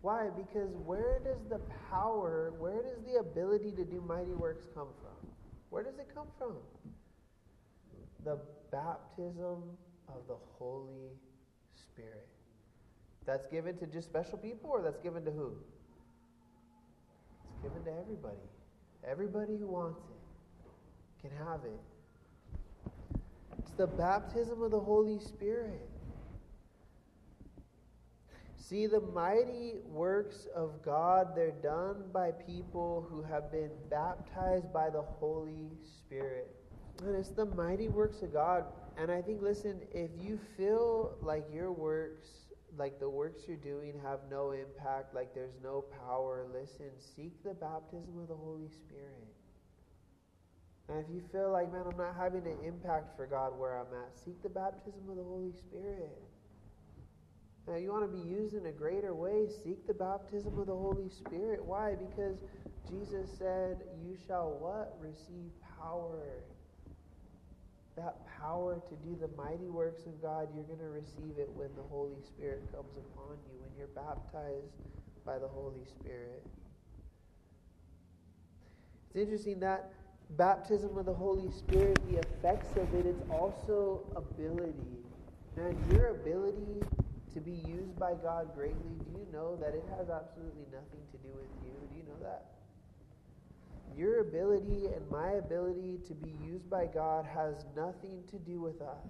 Why? 0.00 0.28
Because 0.36 0.74
where 0.84 1.20
does 1.22 1.38
the 1.48 1.60
power, 1.88 2.52
where 2.58 2.82
does 2.82 2.98
the 3.06 3.20
ability 3.20 3.70
to 3.72 3.84
do 3.84 4.00
mighty 4.00 4.32
works 4.32 4.66
come 4.74 4.88
from? 5.00 5.30
Where 5.70 5.84
does 5.84 5.98
it 6.00 6.08
come 6.12 6.26
from? 6.36 6.56
The 8.24 8.38
baptism 8.72 9.62
of 10.08 10.26
the 10.26 10.36
Holy 10.58 11.12
Spirit. 11.76 12.26
That's 13.24 13.46
given 13.46 13.78
to 13.78 13.86
just 13.86 14.08
special 14.08 14.36
people, 14.36 14.70
or 14.70 14.82
that's 14.82 14.98
given 14.98 15.24
to 15.24 15.30
who? 15.30 15.52
Given 17.62 17.84
to 17.84 17.92
everybody. 18.00 18.36
Everybody 19.08 19.56
who 19.56 19.66
wants 19.66 20.00
it 20.00 21.28
can 21.28 21.36
have 21.46 21.60
it. 21.64 21.80
It's 23.58 23.70
the 23.72 23.86
baptism 23.86 24.62
of 24.62 24.70
the 24.70 24.80
Holy 24.80 25.18
Spirit. 25.20 25.88
See, 28.56 28.86
the 28.86 29.00
mighty 29.00 29.74
works 29.86 30.46
of 30.54 30.82
God, 30.84 31.36
they're 31.36 31.50
done 31.50 32.04
by 32.12 32.30
people 32.30 33.06
who 33.10 33.22
have 33.22 33.52
been 33.52 33.70
baptized 33.90 34.72
by 34.72 34.88
the 34.88 35.02
Holy 35.02 35.70
Spirit. 35.98 36.48
And 37.04 37.16
it's 37.16 37.30
the 37.30 37.46
mighty 37.46 37.88
works 37.88 38.22
of 38.22 38.32
God. 38.32 38.64
And 38.96 39.10
I 39.10 39.20
think, 39.20 39.42
listen, 39.42 39.80
if 39.92 40.10
you 40.18 40.38
feel 40.56 41.16
like 41.22 41.44
your 41.52 41.72
works, 41.72 42.28
like 42.76 42.98
the 42.98 43.08
works 43.08 43.42
you're 43.46 43.56
doing, 43.56 44.00
have 44.02 44.20
no 44.30 44.52
impact, 44.52 45.14
like 45.14 45.34
there's 45.34 45.56
no 45.62 45.84
power, 46.06 46.46
listen, 46.52 46.90
seek 46.98 47.42
the 47.44 47.54
baptism 47.54 48.18
of 48.20 48.28
the 48.28 48.34
Holy 48.34 48.68
Spirit. 48.68 49.28
And 50.88 50.98
if 50.98 51.06
you 51.12 51.22
feel 51.32 51.52
like, 51.52 51.72
man, 51.72 51.84
I'm 51.90 51.96
not 51.96 52.16
having 52.16 52.46
an 52.46 52.58
impact 52.64 53.16
for 53.16 53.26
God 53.26 53.58
where 53.58 53.78
I'm 53.78 53.92
at, 54.04 54.16
seek 54.16 54.42
the 54.42 54.48
baptism 54.48 55.08
of 55.08 55.16
the 55.16 55.22
Holy 55.22 55.52
Spirit. 55.52 56.18
Now, 57.66 57.76
you 57.76 57.92
want 57.92 58.10
to 58.10 58.16
be 58.16 58.28
used 58.28 58.54
in 58.54 58.66
a 58.66 58.72
greater 58.72 59.14
way, 59.14 59.46
seek 59.62 59.86
the 59.86 59.94
baptism 59.94 60.58
of 60.58 60.66
the 60.66 60.74
Holy 60.74 61.08
Spirit. 61.08 61.64
Why? 61.64 61.94
Because 61.94 62.38
Jesus 62.90 63.30
said, 63.38 63.78
You 64.02 64.16
shall 64.26 64.56
what? 64.58 64.98
Receive 65.00 65.52
power. 65.78 66.42
That 67.96 68.26
power 68.40 68.80
to 68.88 68.96
do 68.96 69.16
the 69.20 69.28
mighty 69.36 69.68
works 69.68 70.06
of 70.06 70.20
God, 70.22 70.48
you're 70.54 70.64
going 70.64 70.78
to 70.78 70.88
receive 70.88 71.38
it 71.38 71.50
when 71.54 71.68
the 71.76 71.82
Holy 71.82 72.20
Spirit 72.24 72.64
comes 72.72 72.96
upon 72.96 73.36
you, 73.50 73.60
when 73.60 73.70
you're 73.76 73.92
baptized 73.94 74.72
by 75.26 75.38
the 75.38 75.48
Holy 75.48 75.84
Spirit. 75.84 76.42
It's 79.08 79.16
interesting 79.16 79.60
that 79.60 79.92
baptism 80.38 80.96
of 80.96 81.04
the 81.04 81.12
Holy 81.12 81.50
Spirit, 81.50 82.00
the 82.10 82.18
effects 82.18 82.76
of 82.76 82.94
it, 82.94 83.04
it's 83.04 83.22
also 83.28 84.04
ability. 84.16 85.04
Man, 85.54 85.76
your 85.92 86.16
ability 86.16 86.80
to 87.34 87.40
be 87.40 87.52
used 87.52 87.98
by 87.98 88.14
God 88.14 88.54
greatly, 88.54 88.96
do 89.04 89.12
you 89.12 89.26
know 89.32 89.56
that 89.56 89.74
it 89.74 89.84
has 89.98 90.08
absolutely 90.08 90.64
nothing 90.72 91.04
to 91.12 91.18
do 91.18 91.28
with 91.36 91.52
you? 91.62 91.72
Do 91.90 91.96
you 91.96 92.04
know 92.08 92.18
that? 92.22 92.61
Your 93.96 94.20
ability 94.20 94.86
and 94.86 95.10
my 95.10 95.32
ability 95.32 95.98
to 96.08 96.14
be 96.14 96.34
used 96.44 96.68
by 96.70 96.86
God 96.86 97.26
has 97.26 97.66
nothing 97.76 98.22
to 98.30 98.38
do 98.38 98.60
with 98.60 98.80
us. 98.80 99.08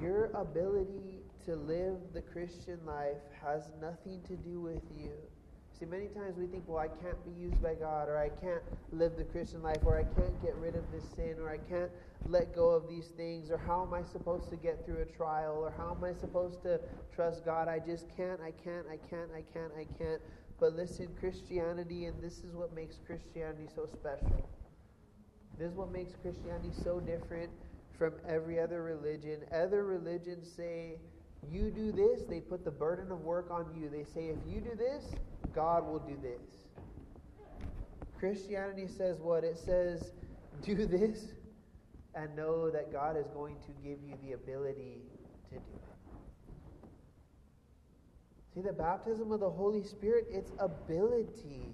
Your 0.00 0.26
ability 0.34 1.20
to 1.46 1.56
live 1.56 1.96
the 2.12 2.20
Christian 2.20 2.78
life 2.86 3.18
has 3.42 3.70
nothing 3.80 4.20
to 4.28 4.36
do 4.36 4.60
with 4.60 4.82
you. 4.96 5.10
See, 5.78 5.86
many 5.86 6.08
times 6.08 6.36
we 6.36 6.46
think, 6.46 6.64
well, 6.68 6.78
I 6.78 6.88
can't 6.88 7.24
be 7.24 7.32
used 7.40 7.62
by 7.62 7.74
God, 7.74 8.08
or 8.08 8.18
I 8.18 8.28
can't 8.28 8.62
live 8.92 9.16
the 9.16 9.24
Christian 9.24 9.62
life, 9.62 9.78
or 9.84 9.98
I 9.98 10.02
can't 10.02 10.42
get 10.42 10.54
rid 10.56 10.76
of 10.76 10.84
this 10.92 11.04
sin, 11.16 11.36
or 11.40 11.48
I 11.48 11.56
can't 11.56 11.90
let 12.28 12.54
go 12.54 12.68
of 12.68 12.86
these 12.86 13.08
things, 13.16 13.50
or 13.50 13.56
how 13.56 13.82
am 13.82 13.94
I 13.94 14.02
supposed 14.02 14.50
to 14.50 14.56
get 14.56 14.84
through 14.84 15.00
a 15.00 15.06
trial, 15.06 15.56
or 15.56 15.72
how 15.76 15.96
am 15.96 16.04
I 16.04 16.12
supposed 16.12 16.62
to 16.64 16.80
trust 17.14 17.46
God? 17.46 17.66
I 17.66 17.78
just 17.78 18.14
can't, 18.14 18.40
I 18.42 18.50
can't, 18.50 18.86
I 18.92 18.98
can't, 19.08 19.30
I 19.34 19.42
can't, 19.54 19.72
I 19.76 19.86
can't. 19.98 20.20
But 20.60 20.76
listen, 20.76 21.08
Christianity, 21.18 22.04
and 22.04 22.22
this 22.22 22.38
is 22.44 22.54
what 22.54 22.74
makes 22.74 22.96
Christianity 23.06 23.66
so 23.74 23.86
special. 23.86 24.46
This 25.58 25.70
is 25.70 25.76
what 25.76 25.90
makes 25.90 26.12
Christianity 26.22 26.70
so 26.84 27.00
different 27.00 27.50
from 27.98 28.12
every 28.28 28.60
other 28.60 28.82
religion. 28.82 29.40
Other 29.52 29.84
religions 29.84 30.50
say, 30.54 30.98
you 31.50 31.70
do 31.70 31.90
this, 31.92 32.22
they 32.28 32.40
put 32.40 32.64
the 32.64 32.70
burden 32.70 33.10
of 33.10 33.22
work 33.22 33.50
on 33.50 33.66
you. 33.74 33.88
They 33.88 34.04
say, 34.04 34.28
if 34.28 34.38
you 34.46 34.60
do 34.60 34.76
this, 34.76 35.04
God 35.54 35.86
will 35.86 35.98
do 35.98 36.16
this. 36.22 36.42
Christianity 38.18 38.86
says 38.86 39.18
what? 39.20 39.44
It 39.44 39.58
says, 39.58 40.12
do 40.62 40.86
this 40.86 41.28
and 42.14 42.36
know 42.36 42.70
that 42.70 42.92
God 42.92 43.16
is 43.16 43.26
going 43.28 43.56
to 43.66 43.72
give 43.82 43.98
you 44.02 44.14
the 44.22 44.32
ability 44.32 44.98
to 45.48 45.54
do 45.54 45.60
it. 45.74 45.89
See, 48.54 48.62
the 48.62 48.72
baptism 48.72 49.30
of 49.32 49.40
the 49.40 49.50
Holy 49.50 49.84
Spirit, 49.84 50.26
it's 50.30 50.52
ability. 50.58 51.72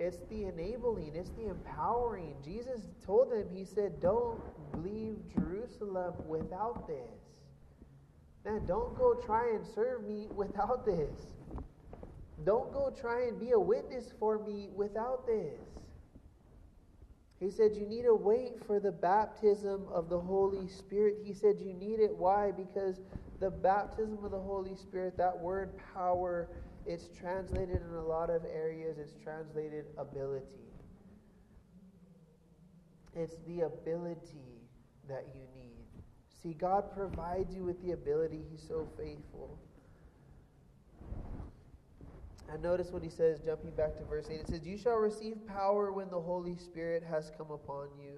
It's 0.00 0.18
the 0.30 0.46
enabling, 0.46 1.14
it's 1.14 1.30
the 1.30 1.48
empowering. 1.48 2.34
Jesus 2.44 2.80
told 3.04 3.30
them, 3.30 3.46
He 3.54 3.64
said, 3.64 4.00
Don't 4.00 4.40
leave 4.74 5.16
Jerusalem 5.32 6.14
without 6.26 6.88
this. 6.88 7.20
Man, 8.44 8.62
don't 8.66 8.96
go 8.96 9.14
try 9.14 9.50
and 9.54 9.64
serve 9.74 10.04
me 10.04 10.28
without 10.34 10.86
this. 10.86 11.14
Don't 12.44 12.72
go 12.72 12.90
try 12.90 13.26
and 13.28 13.38
be 13.38 13.50
a 13.50 13.60
witness 13.60 14.06
for 14.18 14.38
me 14.38 14.70
without 14.74 15.26
this. 15.26 15.60
He 17.38 17.50
said, 17.50 17.72
You 17.74 17.86
need 17.86 18.02
to 18.04 18.14
wait 18.14 18.64
for 18.66 18.80
the 18.80 18.92
baptism 18.92 19.86
of 19.92 20.08
the 20.08 20.18
Holy 20.18 20.68
Spirit. 20.68 21.16
He 21.24 21.34
said, 21.34 21.56
You 21.58 21.74
need 21.74 22.00
it. 22.00 22.16
Why? 22.16 22.50
Because 22.50 23.00
the 23.40 23.50
baptism 23.50 24.22
of 24.22 24.30
the 24.30 24.38
Holy 24.38 24.76
Spirit, 24.76 25.16
that 25.16 25.36
word 25.36 25.70
power, 25.94 26.48
it's 26.84 27.08
translated 27.08 27.80
in 27.82 27.94
a 27.96 28.04
lot 28.04 28.28
of 28.28 28.44
areas, 28.44 28.98
it's 28.98 29.14
translated 29.22 29.86
ability. 29.96 30.68
It's 33.14 33.36
the 33.46 33.62
ability 33.62 34.68
that 35.08 35.26
you 35.34 35.40
need. 35.56 35.86
See, 36.42 36.52
God 36.52 36.92
provides 36.94 37.54
you 37.54 37.64
with 37.64 37.82
the 37.82 37.92
ability, 37.92 38.44
He's 38.50 38.62
so 38.66 38.86
faithful. 38.96 39.58
And 42.52 42.62
notice 42.62 42.90
what 42.90 43.02
he 43.02 43.08
says, 43.08 43.38
jumping 43.38 43.70
back 43.70 43.96
to 43.98 44.04
verse 44.04 44.26
8. 44.28 44.40
It 44.40 44.48
says, 44.48 44.66
You 44.66 44.76
shall 44.76 44.96
receive 44.96 45.46
power 45.46 45.92
when 45.92 46.10
the 46.10 46.20
Holy 46.20 46.56
Spirit 46.56 47.04
has 47.08 47.30
come 47.38 47.52
upon 47.52 47.88
you, 47.96 48.14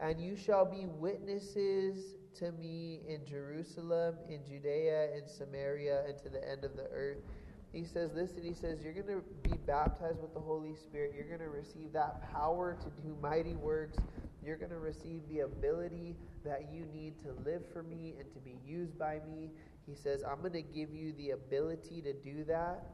and 0.00 0.18
you 0.18 0.36
shall 0.36 0.64
be 0.64 0.86
witnesses 0.86 2.16
to 2.36 2.52
me 2.52 3.00
in 3.08 3.26
Jerusalem, 3.26 4.16
in 4.28 4.40
Judea, 4.46 5.16
in 5.16 5.26
Samaria, 5.26 6.04
and 6.06 6.18
to 6.18 6.28
the 6.28 6.48
end 6.48 6.64
of 6.64 6.76
the 6.76 6.86
earth. 6.92 7.18
He 7.72 7.84
says, 7.84 8.10
Listen, 8.14 8.42
he 8.42 8.54
says, 8.54 8.78
You're 8.82 8.92
going 8.92 9.06
to 9.06 9.48
be 9.48 9.56
baptized 9.66 10.20
with 10.20 10.34
the 10.34 10.40
Holy 10.40 10.74
Spirit. 10.74 11.12
You're 11.16 11.26
going 11.26 11.40
to 11.40 11.48
receive 11.48 11.92
that 11.92 12.32
power 12.32 12.76
to 12.80 13.02
do 13.02 13.16
mighty 13.22 13.54
works. 13.54 13.98
You're 14.44 14.56
going 14.56 14.70
to 14.70 14.78
receive 14.78 15.22
the 15.30 15.40
ability 15.40 16.16
that 16.44 16.68
you 16.72 16.84
need 16.92 17.14
to 17.22 17.32
live 17.48 17.62
for 17.72 17.82
me 17.82 18.14
and 18.18 18.32
to 18.34 18.40
be 18.40 18.58
used 18.66 18.98
by 18.98 19.20
me. 19.26 19.50
He 19.86 19.94
says, 19.94 20.22
I'm 20.28 20.40
going 20.40 20.52
to 20.52 20.62
give 20.62 20.92
you 20.92 21.12
the 21.14 21.30
ability 21.30 22.02
to 22.02 22.12
do 22.12 22.44
that. 22.44 22.84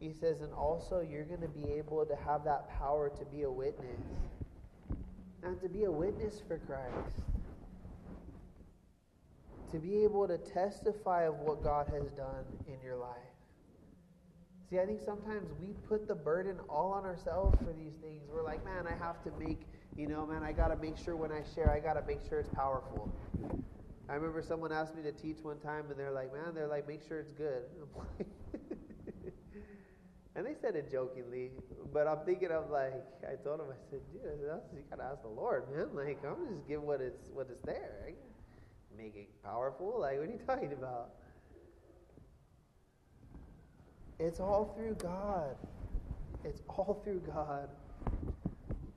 He 0.00 0.12
says, 0.12 0.40
and 0.40 0.52
also 0.52 1.00
you're 1.00 1.24
going 1.24 1.42
to 1.42 1.48
be 1.48 1.70
able 1.72 2.04
to 2.04 2.16
have 2.26 2.42
that 2.44 2.68
power 2.78 3.08
to 3.10 3.24
be 3.26 3.42
a 3.42 3.50
witness 3.50 4.00
and 5.44 5.60
to 5.60 5.68
be 5.68 5.84
a 5.84 5.92
witness 5.92 6.42
for 6.48 6.58
Christ. 6.58 7.31
To 9.72 9.78
be 9.78 10.04
able 10.04 10.28
to 10.28 10.38
testify 10.38 11.24
of 11.24 11.36
what 11.40 11.62
God 11.62 11.86
has 11.88 12.10
done 12.10 12.44
in 12.66 12.76
your 12.84 12.96
life. 12.96 13.16
See, 14.68 14.78
I 14.78 14.86
think 14.86 15.00
sometimes 15.00 15.48
we 15.60 15.74
put 15.88 16.06
the 16.06 16.14
burden 16.14 16.58
all 16.68 16.92
on 16.92 17.04
ourselves 17.04 17.56
for 17.58 17.72
these 17.72 17.94
things. 17.96 18.22
We're 18.30 18.44
like, 18.44 18.64
man, 18.64 18.86
I 18.86 18.94
have 19.02 19.22
to 19.24 19.30
make, 19.38 19.66
you 19.96 20.06
know, 20.06 20.26
man, 20.26 20.42
I 20.42 20.52
got 20.52 20.68
to 20.68 20.76
make 20.76 20.98
sure 20.98 21.16
when 21.16 21.32
I 21.32 21.42
share, 21.54 21.70
I 21.70 21.80
got 21.80 21.94
to 21.94 22.02
make 22.06 22.20
sure 22.28 22.38
it's 22.38 22.48
powerful. 22.50 23.10
I 24.08 24.14
remember 24.14 24.42
someone 24.42 24.72
asked 24.72 24.94
me 24.94 25.02
to 25.02 25.12
teach 25.12 25.38
one 25.42 25.58
time, 25.58 25.84
and 25.90 25.98
they're 25.98 26.12
like, 26.12 26.32
man, 26.32 26.54
they're 26.54 26.68
like, 26.68 26.86
make 26.86 27.06
sure 27.06 27.20
it's 27.20 27.32
good. 27.32 27.62
And 30.34 30.46
they 30.46 30.54
said 30.60 30.76
it 30.76 30.90
jokingly, 30.90 31.50
but 31.92 32.06
I'm 32.06 32.24
thinking 32.24 32.50
of 32.50 32.70
like 32.70 33.04
I 33.28 33.36
told 33.44 33.60
him, 33.60 33.66
I 33.68 33.76
said, 33.90 34.00
dude, 34.12 34.48
that's, 34.48 34.64
you 34.72 34.82
gotta 34.88 35.04
ask 35.04 35.22
the 35.22 35.28
Lord, 35.28 35.64
man. 35.70 35.88
Like 35.94 36.24
I'm 36.24 36.48
just 36.48 36.66
giving 36.66 36.86
what 36.86 37.02
it's 37.02 37.28
what 37.34 37.50
is 37.50 37.60
there. 37.66 38.12
Make 38.96 39.16
it 39.16 39.28
powerful. 39.42 40.00
Like 40.00 40.18
what 40.18 40.28
are 40.28 40.32
you 40.32 40.40
talking 40.46 40.72
about? 40.72 41.10
It's 44.18 44.40
all 44.40 44.74
through 44.76 44.94
God. 44.94 45.56
It's 46.44 46.62
all 46.68 47.00
through 47.04 47.20
God. 47.20 47.68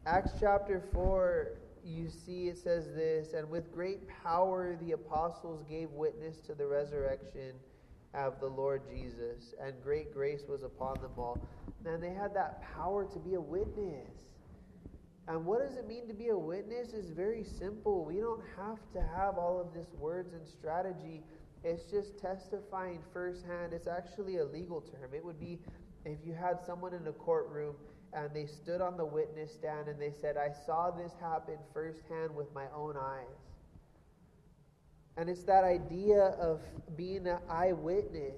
Acts 0.06 0.34
chapter 0.40 0.84
four, 0.94 1.54
you 1.84 2.10
see 2.10 2.48
it 2.48 2.58
says 2.58 2.94
this, 2.94 3.34
and 3.34 3.50
with 3.50 3.74
great 3.74 4.08
power 4.24 4.78
the 4.82 4.92
apostles 4.92 5.64
gave 5.68 5.90
witness 5.92 6.38
to 6.42 6.54
the 6.54 6.66
resurrection 6.66 7.54
of 8.14 8.40
the 8.40 8.48
Lord 8.48 8.84
Jesus, 8.88 9.56
and 9.62 9.74
great 9.84 10.14
grace 10.14 10.44
was 10.48 10.64
upon 10.64 11.02
them 11.02 11.12
all. 11.18 11.40
Man, 11.84 12.00
they 12.00 12.14
had 12.14 12.34
that 12.36 12.64
power 12.76 13.06
to 13.06 13.20
be 13.20 13.34
a 13.34 13.42
witness. 13.42 14.10
And 15.28 15.46
what 15.46 15.60
does 15.60 15.76
it 15.76 15.88
mean 15.88 16.08
to 16.08 16.14
be 16.14 16.28
a 16.28 16.38
witness? 16.38 16.94
Is 16.94 17.10
very 17.10 17.44
simple. 17.44 18.06
We 18.06 18.18
don't 18.18 18.44
have 18.56 18.80
to 18.94 19.02
have 19.02 19.38
all 19.38 19.60
of 19.60 19.74
this 19.74 19.92
words 19.98 20.34
and 20.34 20.48
strategy. 20.48 21.24
It's 21.64 21.90
just 21.90 22.20
testifying 22.20 23.00
firsthand. 23.12 23.74
It's 23.74 23.88
actually 23.88 24.38
a 24.38 24.46
legal 24.46 24.82
term. 24.82 25.14
It 25.16 25.26
would 25.26 25.40
be 25.40 25.60
if 26.06 26.20
you 26.24 26.34
had 26.34 26.62
someone 26.64 26.94
in 26.94 27.08
a 27.08 27.12
courtroom 27.12 27.76
and 28.14 28.30
they 28.34 28.46
stood 28.46 28.82
on 28.82 28.98
the 28.98 29.06
witness 29.06 29.52
stand 29.52 29.88
and 29.88 30.00
they 30.00 30.12
said, 30.22 30.38
I 30.38 30.50
saw 30.66 30.92
this 30.92 31.14
happen 31.20 31.56
firsthand 31.74 32.36
with 32.36 32.54
my 32.54 32.66
own 32.76 32.96
eyes. 32.96 33.26
And 35.18 35.30
it's 35.30 35.44
that 35.44 35.64
idea 35.64 36.36
of 36.40 36.62
being 36.96 37.26
an 37.28 37.40
eyewitness. 37.50 38.36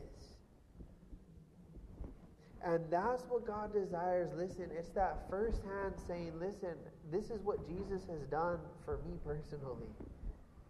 And 2.68 2.84
that's 2.92 3.24
what 3.30 3.48
God 3.48 3.72
desires. 3.72 4.30
Listen, 4.36 4.68
it's 4.78 4.90
that 4.90 5.24
firsthand 5.30 5.94
saying, 6.06 6.34
listen, 6.38 6.76
this 7.10 7.30
is 7.30 7.40
what 7.44 7.66
Jesus 7.66 8.02
has 8.10 8.20
done 8.30 8.60
for 8.84 9.00
me 9.08 9.14
personally. 9.26 9.88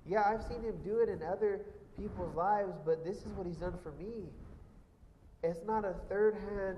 Yeah, 0.06 0.22
I've 0.22 0.44
seen 0.44 0.62
him 0.62 0.76
do 0.86 1.00
it 1.00 1.10
in 1.10 1.24
other 1.24 1.66
people's 2.00 2.36
lives, 2.36 2.74
but 2.86 3.04
this 3.04 3.18
is 3.18 3.32
what 3.36 3.48
he's 3.48 3.58
done 3.58 3.80
for 3.82 3.94
me. 3.94 4.30
It's 5.42 5.66
not 5.66 5.86
a 5.86 5.96
third 6.08 6.36
hand 6.36 6.78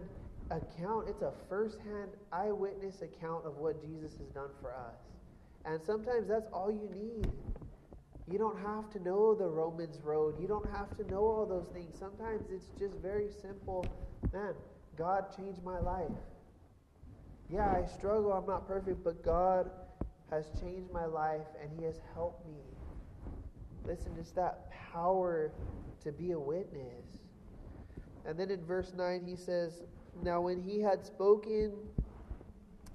account, 0.52 1.10
it's 1.10 1.22
a 1.22 1.34
first 1.50 1.80
hand 1.80 2.12
eyewitness 2.32 3.02
account 3.02 3.46
of 3.46 3.58
what 3.58 3.82
Jesus 3.86 4.18
has 4.20 4.30
done 4.30 4.50
for 4.62 4.74
us. 4.74 4.96
And 5.66 5.82
sometimes 5.84 6.30
that's 6.30 6.48
all 6.54 6.72
you 6.72 6.90
need. 6.96 7.28
You 8.32 8.38
don't 8.38 8.58
have 8.60 8.90
to 8.92 9.04
know 9.04 9.36
the 9.36 9.48
Romans 9.48 10.00
road. 10.02 10.40
You 10.40 10.48
don't 10.48 10.70
have 10.72 10.96
to 10.96 11.04
know 11.12 11.26
all 11.26 11.46
those 11.46 11.68
things. 11.74 12.00
Sometimes 12.00 12.46
it's 12.50 12.70
just 12.80 12.96
very 13.02 13.28
simple. 13.42 13.86
Man, 14.32 14.54
God 15.00 15.34
changed 15.36 15.64
my 15.64 15.80
life. 15.80 16.12
Yeah, 17.50 17.72
I 17.72 17.88
struggle. 17.88 18.34
I'm 18.34 18.46
not 18.46 18.68
perfect, 18.68 19.02
but 19.02 19.24
God 19.24 19.72
has 20.30 20.46
changed 20.60 20.92
my 20.92 21.06
life 21.06 21.48
and 21.62 21.72
He 21.80 21.86
has 21.86 22.02
helped 22.14 22.46
me. 22.46 22.60
Listen, 23.88 24.12
it's 24.20 24.32
that 24.32 24.70
power 24.92 25.52
to 26.04 26.12
be 26.12 26.32
a 26.32 26.40
witness. 26.40 27.06
And 28.26 28.38
then 28.38 28.52
in 28.52 28.64
verse 28.66 28.94
9, 28.96 29.24
he 29.26 29.38
says, 29.38 29.82
Now 30.22 30.42
when 30.42 30.62
he 30.62 30.82
had 30.82 31.06
spoken 31.06 31.72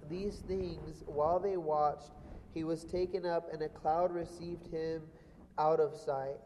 these 0.09 0.37
things 0.47 1.03
while 1.07 1.41
they 1.41 1.57
watched, 1.57 2.13
he 2.53 2.63
was 2.63 2.85
taken 2.85 3.27
up, 3.27 3.53
and 3.53 3.63
a 3.63 3.69
cloud 3.69 4.13
received 4.13 4.69
him 4.69 5.03
out 5.59 5.81
of 5.81 5.97
sight. 5.97 6.39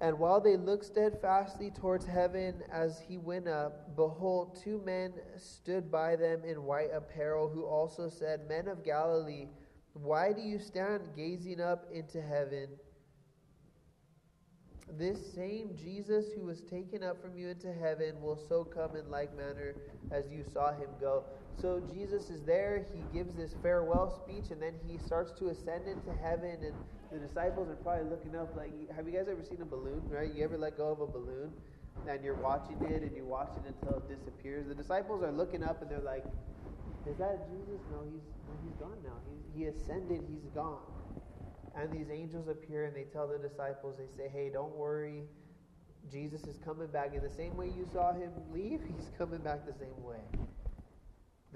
And 0.00 0.18
while 0.18 0.40
they 0.40 0.56
looked 0.56 0.84
steadfastly 0.84 1.70
towards 1.70 2.04
heaven 2.04 2.62
as 2.70 3.00
he 3.00 3.16
went 3.16 3.48
up, 3.48 3.96
behold, 3.96 4.58
two 4.62 4.82
men 4.84 5.12
stood 5.38 5.90
by 5.90 6.16
them 6.16 6.44
in 6.44 6.64
white 6.64 6.90
apparel, 6.92 7.48
who 7.48 7.64
also 7.64 8.08
said, 8.08 8.46
Men 8.48 8.68
of 8.68 8.84
Galilee, 8.84 9.48
why 9.94 10.32
do 10.32 10.42
you 10.42 10.58
stand 10.58 11.08
gazing 11.16 11.60
up 11.60 11.86
into 11.92 12.20
heaven? 12.20 12.68
this 14.92 15.34
same 15.34 15.70
Jesus 15.76 16.26
who 16.32 16.42
was 16.42 16.60
taken 16.62 17.02
up 17.02 17.20
from 17.20 17.36
you 17.36 17.48
into 17.48 17.72
heaven 17.72 18.20
will 18.22 18.36
so 18.48 18.64
come 18.64 18.94
in 18.96 19.10
like 19.10 19.36
manner 19.36 19.74
as 20.10 20.24
you 20.30 20.44
saw 20.52 20.72
him 20.72 20.88
go. 21.00 21.24
So 21.60 21.80
Jesus 21.80 22.30
is 22.30 22.44
there, 22.44 22.86
he 22.92 23.02
gives 23.16 23.34
this 23.34 23.54
farewell 23.62 24.22
speech, 24.22 24.50
and 24.50 24.62
then 24.62 24.74
he 24.86 24.98
starts 24.98 25.32
to 25.38 25.48
ascend 25.48 25.88
into 25.88 26.12
heaven, 26.12 26.58
and 26.62 26.74
the 27.16 27.26
disciples 27.26 27.68
are 27.68 27.76
probably 27.76 28.10
looking 28.10 28.36
up 28.36 28.54
like, 28.56 28.70
have 28.94 29.06
you 29.06 29.12
guys 29.12 29.26
ever 29.30 29.42
seen 29.42 29.62
a 29.62 29.64
balloon, 29.64 30.02
right? 30.10 30.32
You 30.34 30.44
ever 30.44 30.58
let 30.58 30.76
go 30.76 30.88
of 30.92 31.00
a 31.00 31.06
balloon? 31.06 31.50
And 32.06 32.22
you're 32.22 32.34
watching 32.34 32.76
it, 32.82 33.02
and 33.02 33.16
you 33.16 33.24
watch 33.24 33.52
it 33.56 33.64
until 33.66 33.98
it 33.98 34.08
disappears. 34.08 34.68
The 34.68 34.74
disciples 34.74 35.22
are 35.22 35.32
looking 35.32 35.62
up, 35.62 35.80
and 35.80 35.90
they're 35.90 36.00
like, 36.00 36.24
is 37.06 37.16
that 37.16 37.48
Jesus? 37.48 37.80
No, 37.90 38.04
he's, 38.04 38.22
he's 38.62 38.76
gone 38.78 38.98
now. 39.02 39.16
He's, 39.30 39.56
he 39.56 39.64
ascended, 39.64 40.24
he's 40.28 40.50
gone. 40.54 40.82
And 41.74 41.90
these 41.90 42.10
angels 42.12 42.48
appear, 42.48 42.84
and 42.84 42.94
they 42.94 43.04
tell 43.04 43.26
the 43.26 43.38
disciples, 43.38 43.96
they 43.96 44.22
say, 44.22 44.28
hey, 44.28 44.50
don't 44.52 44.74
worry. 44.76 45.22
Jesus 46.12 46.42
is 46.46 46.58
coming 46.58 46.88
back 46.88 47.14
in 47.14 47.22
the 47.22 47.30
same 47.30 47.56
way 47.56 47.66
you 47.66 47.86
saw 47.92 48.12
him 48.12 48.30
leave, 48.52 48.80
he's 48.96 49.10
coming 49.16 49.40
back 49.40 49.66
the 49.66 49.72
same 49.72 50.04
way 50.04 50.20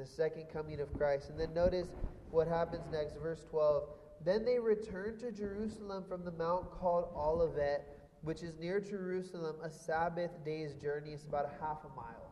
the 0.00 0.06
second 0.06 0.46
coming 0.52 0.80
of 0.80 0.92
Christ. 0.96 1.28
And 1.28 1.38
then 1.38 1.52
notice 1.52 1.88
what 2.30 2.48
happens 2.48 2.82
next, 2.90 3.16
verse 3.20 3.44
12. 3.50 3.82
Then 4.24 4.44
they 4.44 4.58
returned 4.58 5.18
to 5.20 5.32
Jerusalem 5.32 6.04
from 6.08 6.24
the 6.24 6.32
mount 6.32 6.70
called 6.70 7.08
Olivet, 7.16 7.86
which 8.22 8.42
is 8.42 8.58
near 8.58 8.80
Jerusalem, 8.80 9.56
a 9.62 9.70
Sabbath 9.70 10.30
day's 10.44 10.74
journey. 10.74 11.12
It's 11.12 11.24
about 11.24 11.46
a 11.46 11.64
half 11.64 11.78
a 11.84 11.96
mile 11.96 12.30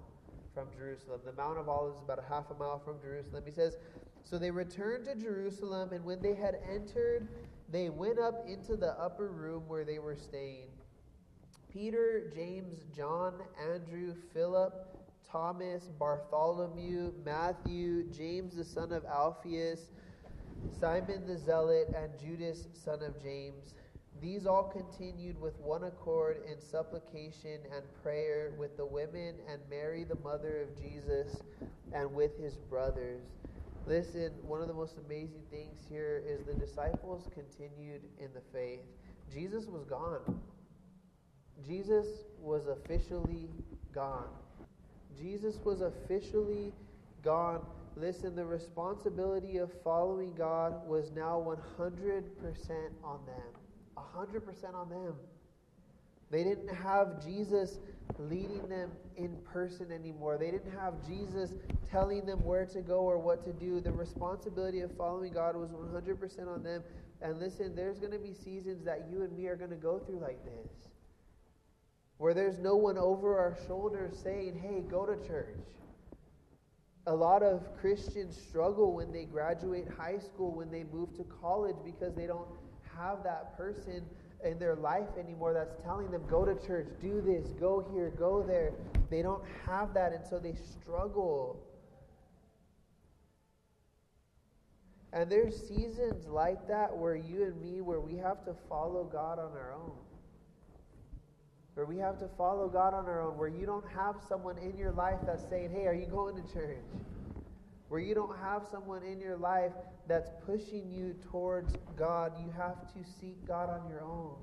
from 0.52 0.68
Jerusalem. 0.76 1.20
The 1.24 1.32
Mount 1.32 1.58
of 1.58 1.68
Olives 1.68 1.96
is 1.96 2.02
about 2.02 2.18
a 2.18 2.28
half 2.28 2.50
a 2.50 2.54
mile 2.54 2.78
from 2.78 3.00
Jerusalem. 3.00 3.44
He 3.46 3.52
says, 3.52 3.76
So 4.24 4.38
they 4.38 4.50
returned 4.50 5.06
to 5.06 5.14
Jerusalem, 5.14 5.92
and 5.92 6.04
when 6.04 6.20
they 6.20 6.34
had 6.34 6.58
entered, 6.70 7.28
they 7.70 7.88
went 7.88 8.18
up 8.18 8.44
into 8.46 8.76
the 8.76 8.98
upper 9.00 9.28
room 9.28 9.62
where 9.66 9.84
they 9.84 9.98
were 9.98 10.16
staying. 10.16 10.68
Peter, 11.72 12.30
James, 12.34 12.84
John, 12.94 13.34
Andrew, 13.72 14.14
Philip, 14.32 14.72
Thomas, 15.30 15.90
Bartholomew, 15.98 17.12
Matthew, 17.24 18.10
James 18.10 18.56
the 18.56 18.64
son 18.64 18.92
of 18.92 19.04
Alphaeus, 19.04 19.90
Simon 20.80 21.26
the 21.26 21.36
Zealot, 21.36 21.88
and 21.94 22.10
Judas 22.18 22.68
son 22.72 23.02
of 23.02 23.20
James. 23.22 23.74
These 24.20 24.46
all 24.46 24.64
continued 24.64 25.40
with 25.40 25.58
one 25.60 25.84
accord 25.84 26.38
in 26.50 26.60
supplication 26.60 27.60
and 27.74 27.84
prayer 28.02 28.52
with 28.58 28.76
the 28.76 28.86
women 28.86 29.36
and 29.48 29.60
Mary, 29.70 30.04
the 30.04 30.18
mother 30.24 30.62
of 30.62 30.80
Jesus, 30.80 31.42
and 31.92 32.12
with 32.12 32.36
his 32.38 32.56
brothers. 32.56 33.22
Listen, 33.86 34.32
one 34.42 34.60
of 34.60 34.68
the 34.68 34.74
most 34.74 34.96
amazing 35.06 35.42
things 35.50 35.78
here 35.88 36.22
is 36.26 36.44
the 36.44 36.54
disciples 36.54 37.28
continued 37.32 38.02
in 38.18 38.28
the 38.34 38.42
faith. 38.52 38.80
Jesus 39.32 39.66
was 39.66 39.84
gone. 39.84 40.40
Jesus 41.66 42.06
was 42.40 42.66
officially 42.66 43.48
gone. 43.92 44.28
Jesus 45.18 45.58
was 45.64 45.80
officially 45.80 46.72
gone. 47.22 47.64
Listen, 48.00 48.36
the 48.36 48.44
responsibility 48.44 49.56
of 49.58 49.70
following 49.82 50.32
God 50.34 50.86
was 50.86 51.10
now 51.12 51.44
100% 51.78 52.22
on 53.02 53.20
them. 53.26 53.42
100% 53.96 54.74
on 54.74 54.88
them. 54.88 55.14
They 56.30 56.44
didn't 56.44 56.68
have 56.68 57.24
Jesus 57.24 57.78
leading 58.18 58.68
them 58.68 58.92
in 59.16 59.36
person 59.44 59.90
anymore. 59.90 60.38
They 60.38 60.50
didn't 60.50 60.72
have 60.78 60.94
Jesus 61.06 61.54
telling 61.90 62.24
them 62.24 62.44
where 62.44 62.66
to 62.66 62.82
go 62.82 63.00
or 63.00 63.18
what 63.18 63.44
to 63.44 63.52
do. 63.52 63.80
The 63.80 63.92
responsibility 63.92 64.80
of 64.80 64.96
following 64.96 65.32
God 65.32 65.56
was 65.56 65.70
100% 65.70 66.48
on 66.48 66.62
them. 66.62 66.82
And 67.20 67.38
listen, 67.40 67.74
there's 67.74 67.98
going 67.98 68.12
to 68.12 68.18
be 68.18 68.32
seasons 68.32 68.84
that 68.84 69.06
you 69.10 69.22
and 69.22 69.36
me 69.36 69.46
are 69.48 69.56
going 69.56 69.70
to 69.70 69.76
go 69.76 69.98
through 69.98 70.20
like 70.20 70.44
this 70.44 70.88
where 72.18 72.34
there's 72.34 72.58
no 72.58 72.74
one 72.74 72.98
over 72.98 73.38
our 73.38 73.56
shoulders 73.66 74.18
saying, 74.22 74.58
hey, 74.60 74.82
go 74.88 75.06
to 75.06 75.16
church. 75.26 75.56
A 77.08 77.14
lot 77.14 77.42
of 77.42 77.62
Christians 77.80 78.36
struggle 78.36 78.92
when 78.92 79.10
they 79.10 79.24
graduate 79.24 79.86
high 79.88 80.18
school, 80.18 80.54
when 80.54 80.70
they 80.70 80.84
move 80.92 81.16
to 81.16 81.24
college, 81.40 81.76
because 81.82 82.14
they 82.14 82.26
don't 82.26 82.48
have 82.98 83.24
that 83.24 83.56
person 83.56 84.04
in 84.44 84.58
their 84.58 84.76
life 84.76 85.08
anymore 85.18 85.54
that's 85.54 85.74
telling 85.82 86.10
them, 86.10 86.22
go 86.28 86.44
to 86.44 86.54
church, 86.66 86.86
do 87.00 87.22
this, 87.22 87.48
go 87.58 87.82
here, 87.94 88.12
go 88.18 88.42
there. 88.42 88.72
They 89.08 89.22
don't 89.22 89.42
have 89.64 89.94
that, 89.94 90.12
and 90.12 90.22
so 90.26 90.38
they 90.38 90.54
struggle. 90.54 91.58
And 95.14 95.32
there's 95.32 95.56
seasons 95.56 96.26
like 96.26 96.68
that 96.68 96.94
where 96.94 97.16
you 97.16 97.44
and 97.44 97.58
me, 97.58 97.80
where 97.80 98.00
we 98.00 98.16
have 98.16 98.44
to 98.44 98.54
follow 98.68 99.04
God 99.04 99.38
on 99.38 99.52
our 99.52 99.72
own 99.72 99.92
where 101.78 101.86
we 101.86 101.96
have 101.96 102.18
to 102.18 102.26
follow 102.36 102.68
God 102.68 102.92
on 102.92 103.06
our 103.06 103.22
own, 103.22 103.38
where 103.38 103.46
you 103.46 103.64
don't 103.64 103.86
have 103.94 104.16
someone 104.28 104.58
in 104.58 104.76
your 104.76 104.90
life 104.90 105.20
that's 105.24 105.48
saying, 105.48 105.70
Hey, 105.70 105.86
are 105.86 105.94
you 105.94 106.06
going 106.06 106.34
to 106.34 106.52
church? 106.52 106.82
Where 107.88 108.00
you 108.00 108.16
don't 108.16 108.36
have 108.36 108.66
someone 108.68 109.04
in 109.04 109.20
your 109.20 109.36
life 109.36 109.70
that's 110.08 110.28
pushing 110.44 110.90
you 110.90 111.14
towards 111.30 111.76
God. 111.96 112.32
You 112.40 112.52
have 112.56 112.92
to 112.94 113.08
seek 113.20 113.46
God 113.46 113.70
on 113.70 113.88
your 113.88 114.02
own. 114.02 114.34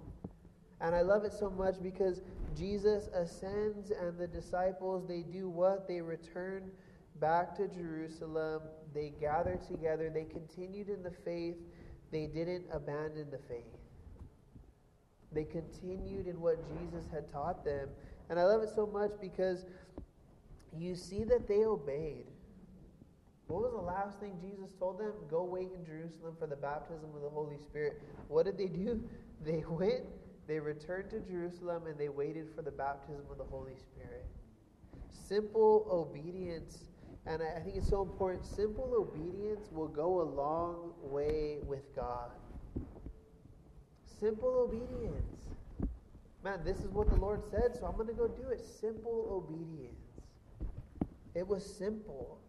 And 0.80 0.96
I 0.96 1.02
love 1.02 1.26
it 1.26 1.34
so 1.34 1.50
much 1.50 1.76
because 1.84 2.22
Jesus 2.58 3.10
ascends 3.14 3.92
and 3.92 4.18
the 4.18 4.28
disciples, 4.28 5.06
they 5.06 5.20
do 5.22 5.50
what? 5.50 5.90
They 5.90 6.00
return 6.00 6.72
back 7.20 7.54
to 7.58 7.68
Jerusalem. 7.68 8.62
They 8.94 9.12
gather 9.20 9.60
together. 9.68 10.10
They 10.10 10.24
continued 10.24 10.88
in 10.88 11.04
the 11.04 11.12
faith. 11.12 11.58
They 12.14 12.28
didn't 12.28 12.64
abandon 12.72 13.30
the 13.30 13.40
faith. 13.50 13.85
They 15.36 15.44
continued 15.44 16.28
in 16.28 16.40
what 16.40 16.58
Jesus 16.70 17.06
had 17.12 17.30
taught 17.30 17.66
them. 17.66 17.90
And 18.30 18.40
I 18.40 18.46
love 18.46 18.64
it 18.64 18.70
so 18.74 18.88
much 18.88 19.12
because 19.22 19.66
you 20.76 20.96
see 20.96 21.26
that 21.26 21.46
they 21.48 21.66
obeyed. 21.66 22.28
What 23.48 23.62
was 23.62 23.74
the 23.74 23.82
last 23.82 24.20
thing 24.20 24.40
Jesus 24.42 24.72
told 24.80 24.98
them? 24.98 25.12
Go 25.30 25.44
wait 25.44 25.68
in 25.78 25.86
Jerusalem 25.86 26.36
for 26.40 26.48
the 26.48 26.56
baptism 26.56 27.10
of 27.16 27.22
the 27.22 27.30
Holy 27.30 27.58
Spirit. 27.58 28.02
What 28.30 28.46
did 28.46 28.58
they 28.58 28.68
do? 28.68 29.04
They 29.46 29.64
went, 29.70 30.06
they 30.48 30.60
returned 30.60 31.12
to 31.12 31.20
Jerusalem, 31.20 31.84
and 31.88 32.00
they 32.00 32.10
waited 32.10 32.48
for 32.56 32.64
the 32.64 32.72
baptism 32.72 33.26
of 33.30 33.38
the 33.38 33.44
Holy 33.44 33.76
Spirit. 33.76 34.26
Simple 35.12 35.86
obedience, 35.92 36.86
and 37.28 37.44
I 37.44 37.60
think 37.60 37.76
it's 37.76 37.90
so 37.90 38.02
important. 38.02 38.44
Simple 38.46 38.92
obedience 38.98 39.68
will 39.72 39.90
go 39.90 40.22
a 40.22 40.24
long 40.24 40.94
way 41.04 41.58
with 41.68 41.94
God. 41.96 42.32
Simple 44.20 44.68
obedience. 44.70 45.48
Man, 46.44 46.60
this 46.64 46.78
is 46.78 46.92
what 46.92 47.10
the 47.10 47.16
Lord 47.16 47.42
said, 47.50 47.76
so 47.76 47.86
I'm 47.86 47.96
going 47.96 48.08
to 48.08 48.14
go 48.14 48.28
do 48.28 48.50
it. 48.50 48.64
Simple 48.64 49.28
obedience. 49.32 49.96
It 51.34 51.48
was 51.48 51.66
simple. 51.66 52.40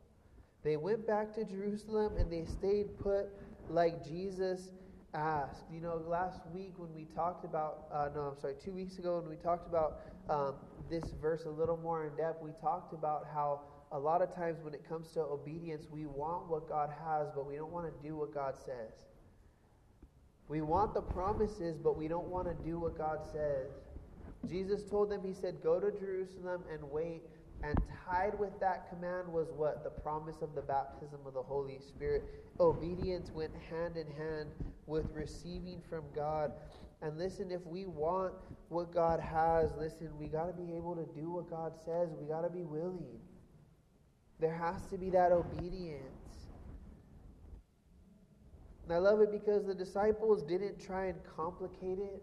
They 0.62 0.76
went 0.76 1.06
back 1.06 1.34
to 1.34 1.44
Jerusalem 1.44 2.16
and 2.18 2.30
they 2.30 2.44
stayed 2.44 2.98
put 2.98 3.28
like 3.68 4.06
Jesus 4.06 4.70
asked. 5.14 5.64
You 5.72 5.80
know, 5.80 6.02
last 6.06 6.40
week 6.52 6.74
when 6.76 6.94
we 6.94 7.04
talked 7.14 7.44
about, 7.44 7.86
uh, 7.92 8.08
no, 8.14 8.20
I'm 8.22 8.38
sorry, 8.40 8.54
two 8.62 8.72
weeks 8.72 8.98
ago 8.98 9.18
when 9.20 9.30
we 9.30 9.36
talked 9.36 9.68
about 9.68 10.00
um, 10.28 10.54
this 10.90 11.04
verse 11.20 11.44
a 11.46 11.50
little 11.50 11.76
more 11.76 12.06
in 12.06 12.16
depth, 12.16 12.42
we 12.42 12.50
talked 12.60 12.92
about 12.92 13.26
how 13.32 13.60
a 13.92 13.98
lot 13.98 14.22
of 14.22 14.34
times 14.34 14.58
when 14.62 14.74
it 14.74 14.86
comes 14.88 15.10
to 15.12 15.20
obedience, 15.20 15.86
we 15.90 16.06
want 16.06 16.48
what 16.48 16.68
God 16.68 16.90
has, 17.04 17.28
but 17.34 17.46
we 17.46 17.56
don't 17.56 17.72
want 17.72 17.86
to 17.86 18.08
do 18.08 18.16
what 18.16 18.34
God 18.34 18.54
says. 18.56 19.06
We 20.48 20.60
want 20.60 20.94
the 20.94 21.02
promises, 21.02 21.76
but 21.76 21.96
we 21.96 22.08
don't 22.08 22.28
want 22.28 22.46
to 22.46 22.68
do 22.68 22.78
what 22.78 22.96
God 22.96 23.20
says. 23.32 23.70
Jesus 24.48 24.84
told 24.88 25.10
them, 25.10 25.22
He 25.24 25.32
said, 25.32 25.56
Go 25.62 25.80
to 25.80 25.90
Jerusalem 25.90 26.62
and 26.72 26.82
wait. 26.90 27.22
And 27.62 27.76
tied 28.06 28.38
with 28.38 28.58
that 28.60 28.88
command 28.90 29.28
was 29.28 29.48
what? 29.56 29.82
The 29.82 29.90
promise 29.90 30.36
of 30.42 30.54
the 30.54 30.60
baptism 30.60 31.18
of 31.26 31.34
the 31.34 31.42
Holy 31.42 31.78
Spirit. 31.80 32.24
Obedience 32.60 33.30
went 33.32 33.50
hand 33.70 33.96
in 33.96 34.06
hand 34.14 34.50
with 34.86 35.06
receiving 35.12 35.80
from 35.88 36.04
God. 36.14 36.52
And 37.02 37.18
listen, 37.18 37.50
if 37.50 37.66
we 37.66 37.86
want 37.86 38.34
what 38.68 38.92
God 38.92 39.20
has, 39.20 39.70
listen, 39.78 40.10
we 40.18 40.26
got 40.26 40.46
to 40.46 40.52
be 40.52 40.74
able 40.74 40.94
to 40.94 41.06
do 41.18 41.30
what 41.30 41.50
God 41.50 41.72
says. 41.84 42.10
We 42.20 42.26
got 42.26 42.42
to 42.42 42.50
be 42.50 42.62
willing. 42.62 43.20
There 44.38 44.54
has 44.54 44.86
to 44.90 44.98
be 44.98 45.10
that 45.10 45.32
obedience. 45.32 46.25
And 48.86 48.94
I 48.94 48.98
love 48.98 49.20
it 49.20 49.32
because 49.32 49.66
the 49.66 49.74
disciples 49.74 50.44
didn't 50.44 50.80
try 50.80 51.06
and 51.06 51.18
complicate 51.36 51.98
it. 51.98 52.22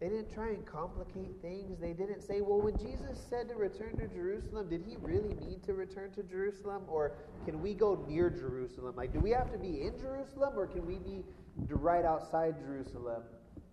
They 0.00 0.08
didn't 0.08 0.32
try 0.32 0.50
and 0.50 0.66
complicate 0.66 1.40
things. 1.40 1.80
They 1.80 1.92
didn't 1.92 2.22
say, 2.22 2.40
well, 2.40 2.60
when 2.60 2.76
Jesus 2.76 3.18
said 3.30 3.48
to 3.48 3.54
return 3.54 3.96
to 3.98 4.08
Jerusalem, 4.08 4.68
did 4.68 4.82
he 4.86 4.96
really 4.96 5.34
mean 5.34 5.60
to 5.66 5.74
return 5.74 6.12
to 6.12 6.22
Jerusalem? 6.24 6.82
Or 6.88 7.12
can 7.44 7.60
we 7.60 7.74
go 7.74 8.04
near 8.08 8.30
Jerusalem? 8.30 8.94
Like, 8.96 9.12
do 9.12 9.20
we 9.20 9.30
have 9.30 9.50
to 9.52 9.58
be 9.58 9.82
in 9.82 9.98
Jerusalem 9.98 10.54
or 10.56 10.66
can 10.66 10.86
we 10.86 10.98
be 10.98 11.24
right 11.70 12.04
outside 12.04 12.56
Jerusalem, 12.58 13.22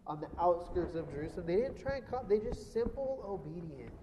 on 0.08 0.20
the 0.20 0.28
outskirts 0.40 0.96
of 0.96 1.10
Jerusalem? 1.12 1.48
They 1.48 1.58
didn't 1.58 1.80
try 1.80 1.98
and, 1.98 2.08
com- 2.08 2.26
they 2.28 2.40
just 2.40 2.74
simple 2.74 3.24
obedience. 3.28 4.02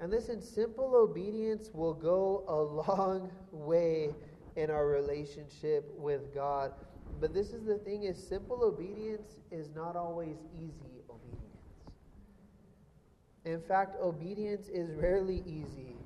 And 0.00 0.10
listen, 0.10 0.42
simple 0.42 0.94
obedience 0.96 1.70
will 1.72 1.94
go 1.94 2.44
a 2.48 2.90
long 2.90 3.30
way 3.52 4.10
in 4.56 4.70
our 4.70 4.86
relationship 4.86 5.92
with 5.96 6.34
God. 6.34 6.72
But 7.20 7.32
this 7.32 7.52
is 7.52 7.64
the 7.64 7.78
thing 7.78 8.04
is 8.04 8.22
simple 8.22 8.62
obedience 8.62 9.36
is 9.50 9.68
not 9.74 9.96
always 9.96 10.36
easy 10.56 11.02
obedience. 11.10 11.44
In 13.44 13.60
fact, 13.60 13.96
obedience 14.00 14.68
is 14.68 14.90
rarely 14.92 15.42
easy. 15.46 15.96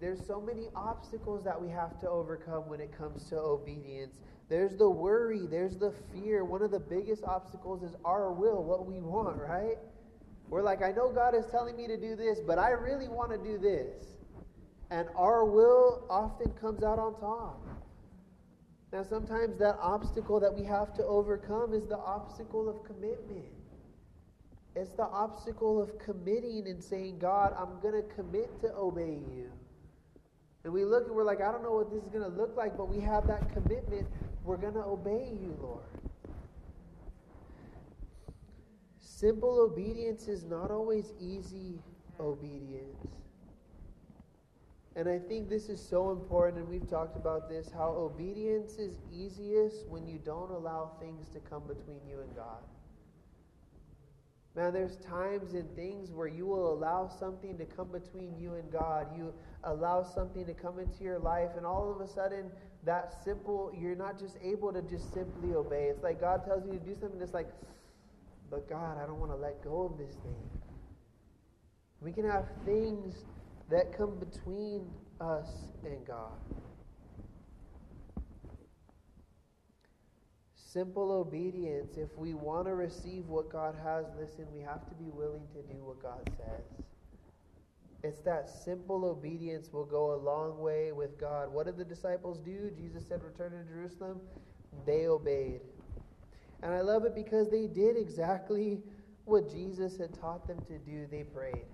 There's 0.00 0.24
so 0.26 0.40
many 0.40 0.68
obstacles 0.76 1.42
that 1.44 1.60
we 1.60 1.68
have 1.70 2.00
to 2.00 2.08
overcome 2.08 2.68
when 2.68 2.80
it 2.80 2.96
comes 2.96 3.24
to 3.30 3.36
obedience. 3.36 4.18
There's 4.48 4.76
the 4.76 4.88
worry, 4.88 5.46
there's 5.46 5.76
the 5.76 5.92
fear. 6.12 6.44
One 6.44 6.62
of 6.62 6.70
the 6.70 6.78
biggest 6.78 7.24
obstacles 7.24 7.82
is 7.82 7.94
our 8.04 8.32
will, 8.32 8.62
what 8.62 8.86
we 8.86 9.00
want, 9.00 9.38
right? 9.38 9.76
We're 10.48 10.62
like, 10.62 10.82
I 10.82 10.92
know 10.92 11.10
God 11.10 11.34
is 11.34 11.44
telling 11.50 11.76
me 11.76 11.86
to 11.88 11.96
do 11.96 12.16
this, 12.16 12.40
but 12.40 12.58
I 12.58 12.70
really 12.70 13.08
want 13.08 13.30
to 13.32 13.38
do 13.38 13.58
this. 13.58 14.17
And 14.90 15.08
our 15.16 15.44
will 15.44 16.04
often 16.08 16.50
comes 16.52 16.82
out 16.82 16.98
on 16.98 17.18
top. 17.20 17.60
Now, 18.92 19.02
sometimes 19.02 19.58
that 19.58 19.76
obstacle 19.80 20.40
that 20.40 20.54
we 20.54 20.64
have 20.64 20.94
to 20.94 21.04
overcome 21.04 21.74
is 21.74 21.86
the 21.86 21.98
obstacle 21.98 22.68
of 22.70 22.82
commitment. 22.84 23.44
It's 24.74 24.92
the 24.92 25.04
obstacle 25.04 25.82
of 25.82 25.98
committing 25.98 26.68
and 26.68 26.82
saying, 26.82 27.18
God, 27.18 27.54
I'm 27.58 27.80
going 27.82 28.02
to 28.02 28.14
commit 28.14 28.60
to 28.62 28.74
obey 28.74 29.18
you. 29.34 29.50
And 30.64 30.72
we 30.72 30.84
look 30.84 31.06
and 31.06 31.14
we're 31.14 31.24
like, 31.24 31.40
I 31.40 31.52
don't 31.52 31.62
know 31.62 31.72
what 31.72 31.90
this 31.90 32.02
is 32.02 32.08
going 32.08 32.24
to 32.24 32.36
look 32.36 32.56
like, 32.56 32.76
but 32.76 32.88
we 32.88 33.00
have 33.00 33.26
that 33.26 33.52
commitment. 33.52 34.06
We're 34.44 34.56
going 34.56 34.74
to 34.74 34.84
obey 34.84 35.32
you, 35.40 35.56
Lord. 35.60 35.82
Simple 39.00 39.60
obedience 39.60 40.28
is 40.28 40.44
not 40.44 40.70
always 40.70 41.12
easy 41.20 41.80
obedience. 42.20 43.17
And 44.98 45.08
I 45.08 45.20
think 45.20 45.48
this 45.48 45.68
is 45.68 45.80
so 45.80 46.10
important, 46.10 46.58
and 46.58 46.68
we've 46.68 46.90
talked 46.90 47.16
about 47.16 47.48
this 47.48 47.70
how 47.72 47.90
obedience 47.90 48.78
is 48.78 48.96
easiest 49.12 49.86
when 49.86 50.08
you 50.08 50.18
don't 50.24 50.50
allow 50.50 50.90
things 51.00 51.28
to 51.28 51.38
come 51.38 51.62
between 51.68 52.00
you 52.04 52.18
and 52.18 52.34
God. 52.34 52.64
Man, 54.56 54.72
there's 54.72 54.96
times 54.96 55.54
and 55.54 55.72
things 55.76 56.10
where 56.10 56.26
you 56.26 56.46
will 56.46 56.72
allow 56.72 57.06
something 57.06 57.56
to 57.58 57.64
come 57.64 57.92
between 57.92 58.36
you 58.40 58.54
and 58.54 58.72
God. 58.72 59.06
You 59.16 59.32
allow 59.62 60.02
something 60.02 60.44
to 60.44 60.52
come 60.52 60.80
into 60.80 61.04
your 61.04 61.20
life, 61.20 61.50
and 61.56 61.64
all 61.64 61.92
of 61.92 62.00
a 62.00 62.12
sudden, 62.12 62.50
that 62.82 63.14
simple, 63.22 63.72
you're 63.80 63.94
not 63.94 64.18
just 64.18 64.36
able 64.42 64.72
to 64.72 64.82
just 64.82 65.14
simply 65.14 65.54
obey. 65.54 65.84
It's 65.92 66.02
like 66.02 66.20
God 66.20 66.44
tells 66.44 66.66
you 66.66 66.72
to 66.72 66.84
do 66.84 66.96
something, 67.00 67.22
it's 67.22 67.34
like, 67.34 67.52
but 68.50 68.68
God, 68.68 68.98
I 69.00 69.06
don't 69.06 69.20
want 69.20 69.30
to 69.30 69.38
let 69.38 69.62
go 69.62 69.82
of 69.82 69.96
this 69.96 70.16
thing. 70.16 70.50
We 72.00 72.10
can 72.10 72.28
have 72.28 72.46
things 72.64 73.14
that 73.68 73.96
come 73.96 74.18
between 74.18 74.86
us 75.20 75.48
and 75.84 76.06
God. 76.06 76.38
Simple 80.54 81.10
obedience. 81.12 81.96
If 81.96 82.16
we 82.16 82.34
want 82.34 82.66
to 82.66 82.74
receive 82.74 83.26
what 83.26 83.50
God 83.50 83.74
has, 83.82 84.06
listen, 84.18 84.46
we 84.52 84.60
have 84.60 84.86
to 84.88 84.94
be 84.94 85.10
willing 85.10 85.46
to 85.54 85.62
do 85.62 85.82
what 85.82 86.02
God 86.02 86.20
says. 86.36 86.84
It's 88.04 88.20
that 88.20 88.48
simple 88.48 89.04
obedience 89.04 89.72
will 89.72 89.84
go 89.84 90.14
a 90.14 90.18
long 90.22 90.60
way 90.60 90.92
with 90.92 91.18
God. 91.18 91.52
What 91.52 91.66
did 91.66 91.76
the 91.76 91.84
disciples 91.84 92.38
do? 92.38 92.70
Jesus 92.76 93.06
said, 93.08 93.22
Return 93.24 93.52
to 93.52 93.64
Jerusalem. 93.64 94.20
They 94.86 95.06
obeyed. 95.06 95.62
And 96.62 96.72
I 96.72 96.80
love 96.80 97.04
it 97.04 97.14
because 97.14 97.50
they 97.50 97.66
did 97.66 97.96
exactly 97.96 98.82
what 99.24 99.50
Jesus 99.50 99.96
had 99.96 100.14
taught 100.14 100.46
them 100.46 100.58
to 100.68 100.78
do. 100.78 101.06
They 101.10 101.24
prayed. 101.24 101.64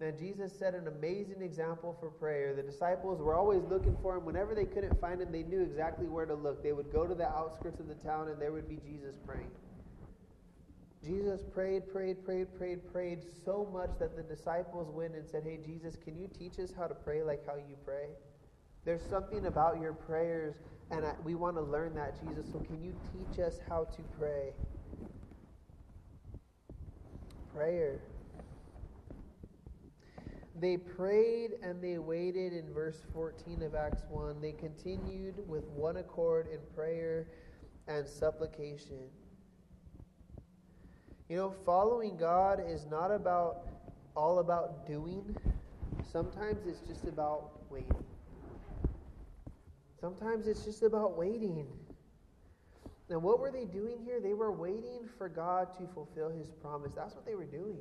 Now, 0.00 0.12
Jesus 0.12 0.56
set 0.56 0.74
an 0.74 0.86
amazing 0.86 1.42
example 1.42 1.96
for 1.98 2.10
prayer. 2.10 2.54
The 2.54 2.62
disciples 2.62 3.20
were 3.20 3.34
always 3.34 3.64
looking 3.64 3.96
for 4.00 4.16
him. 4.16 4.24
Whenever 4.24 4.54
they 4.54 4.64
couldn't 4.64 5.00
find 5.00 5.20
him, 5.20 5.32
they 5.32 5.42
knew 5.42 5.60
exactly 5.60 6.06
where 6.06 6.26
to 6.26 6.34
look. 6.34 6.62
They 6.62 6.72
would 6.72 6.92
go 6.92 7.06
to 7.06 7.16
the 7.16 7.26
outskirts 7.26 7.80
of 7.80 7.88
the 7.88 7.96
town, 7.96 8.28
and 8.28 8.40
there 8.40 8.52
would 8.52 8.68
be 8.68 8.76
Jesus 8.76 9.16
praying. 9.26 9.50
Jesus 11.04 11.42
prayed, 11.42 11.88
prayed, 11.92 12.24
prayed, 12.24 12.56
prayed, 12.56 12.92
prayed 12.92 13.24
so 13.44 13.68
much 13.72 13.90
that 13.98 14.16
the 14.16 14.22
disciples 14.22 14.88
went 14.90 15.14
and 15.14 15.26
said, 15.26 15.42
Hey, 15.44 15.58
Jesus, 15.64 15.96
can 15.96 16.16
you 16.16 16.28
teach 16.28 16.58
us 16.58 16.72
how 16.72 16.86
to 16.86 16.94
pray 16.94 17.22
like 17.22 17.44
how 17.46 17.56
you 17.56 17.76
pray? 17.84 18.10
There's 18.84 19.02
something 19.08 19.46
about 19.46 19.80
your 19.80 19.92
prayers, 19.92 20.56
and 20.90 21.04
I, 21.04 21.14
we 21.24 21.34
want 21.34 21.56
to 21.56 21.62
learn 21.62 21.94
that, 21.94 22.20
Jesus. 22.24 22.50
So 22.50 22.60
can 22.60 22.82
you 22.82 22.94
teach 23.12 23.38
us 23.38 23.58
how 23.68 23.84
to 23.84 24.02
pray? 24.18 24.52
Prayer. 27.52 28.00
They 30.60 30.76
prayed 30.76 31.52
and 31.62 31.80
they 31.80 31.98
waited 31.98 32.52
in 32.52 32.72
verse 32.72 33.00
14 33.12 33.62
of 33.62 33.74
Acts 33.74 34.02
1. 34.10 34.40
They 34.40 34.52
continued 34.52 35.36
with 35.46 35.64
one 35.68 35.98
accord 35.98 36.48
in 36.52 36.58
prayer 36.74 37.28
and 37.86 38.06
supplication. 38.06 38.98
You 41.28 41.36
know, 41.36 41.54
following 41.64 42.16
God 42.16 42.60
is 42.66 42.86
not 42.90 43.10
about 43.12 43.68
all 44.16 44.40
about 44.40 44.86
doing. 44.86 45.36
Sometimes 46.10 46.66
it's 46.66 46.80
just 46.80 47.04
about 47.04 47.70
waiting. 47.70 48.04
Sometimes 50.00 50.48
it's 50.48 50.64
just 50.64 50.82
about 50.82 51.16
waiting. 51.16 51.66
Now, 53.08 53.18
what 53.18 53.38
were 53.38 53.50
they 53.50 53.64
doing 53.64 53.98
here? 54.04 54.20
They 54.20 54.34
were 54.34 54.52
waiting 54.52 55.08
for 55.16 55.28
God 55.28 55.72
to 55.78 55.86
fulfill 55.94 56.30
his 56.30 56.48
promise. 56.50 56.94
That's 56.94 57.14
what 57.14 57.24
they 57.24 57.34
were 57.34 57.44
doing. 57.44 57.78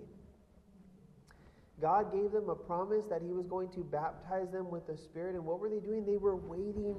God 1.81 2.11
gave 2.11 2.31
them 2.31 2.49
a 2.49 2.55
promise 2.55 3.05
that 3.09 3.21
He 3.21 3.33
was 3.33 3.45
going 3.45 3.69
to 3.71 3.81
baptize 3.81 4.51
them 4.51 4.71
with 4.71 4.87
the 4.87 4.97
Spirit. 4.97 5.35
And 5.35 5.45
what 5.45 5.59
were 5.59 5.69
they 5.69 5.79
doing? 5.79 6.05
They 6.05 6.17
were 6.17 6.35
waiting 6.35 6.95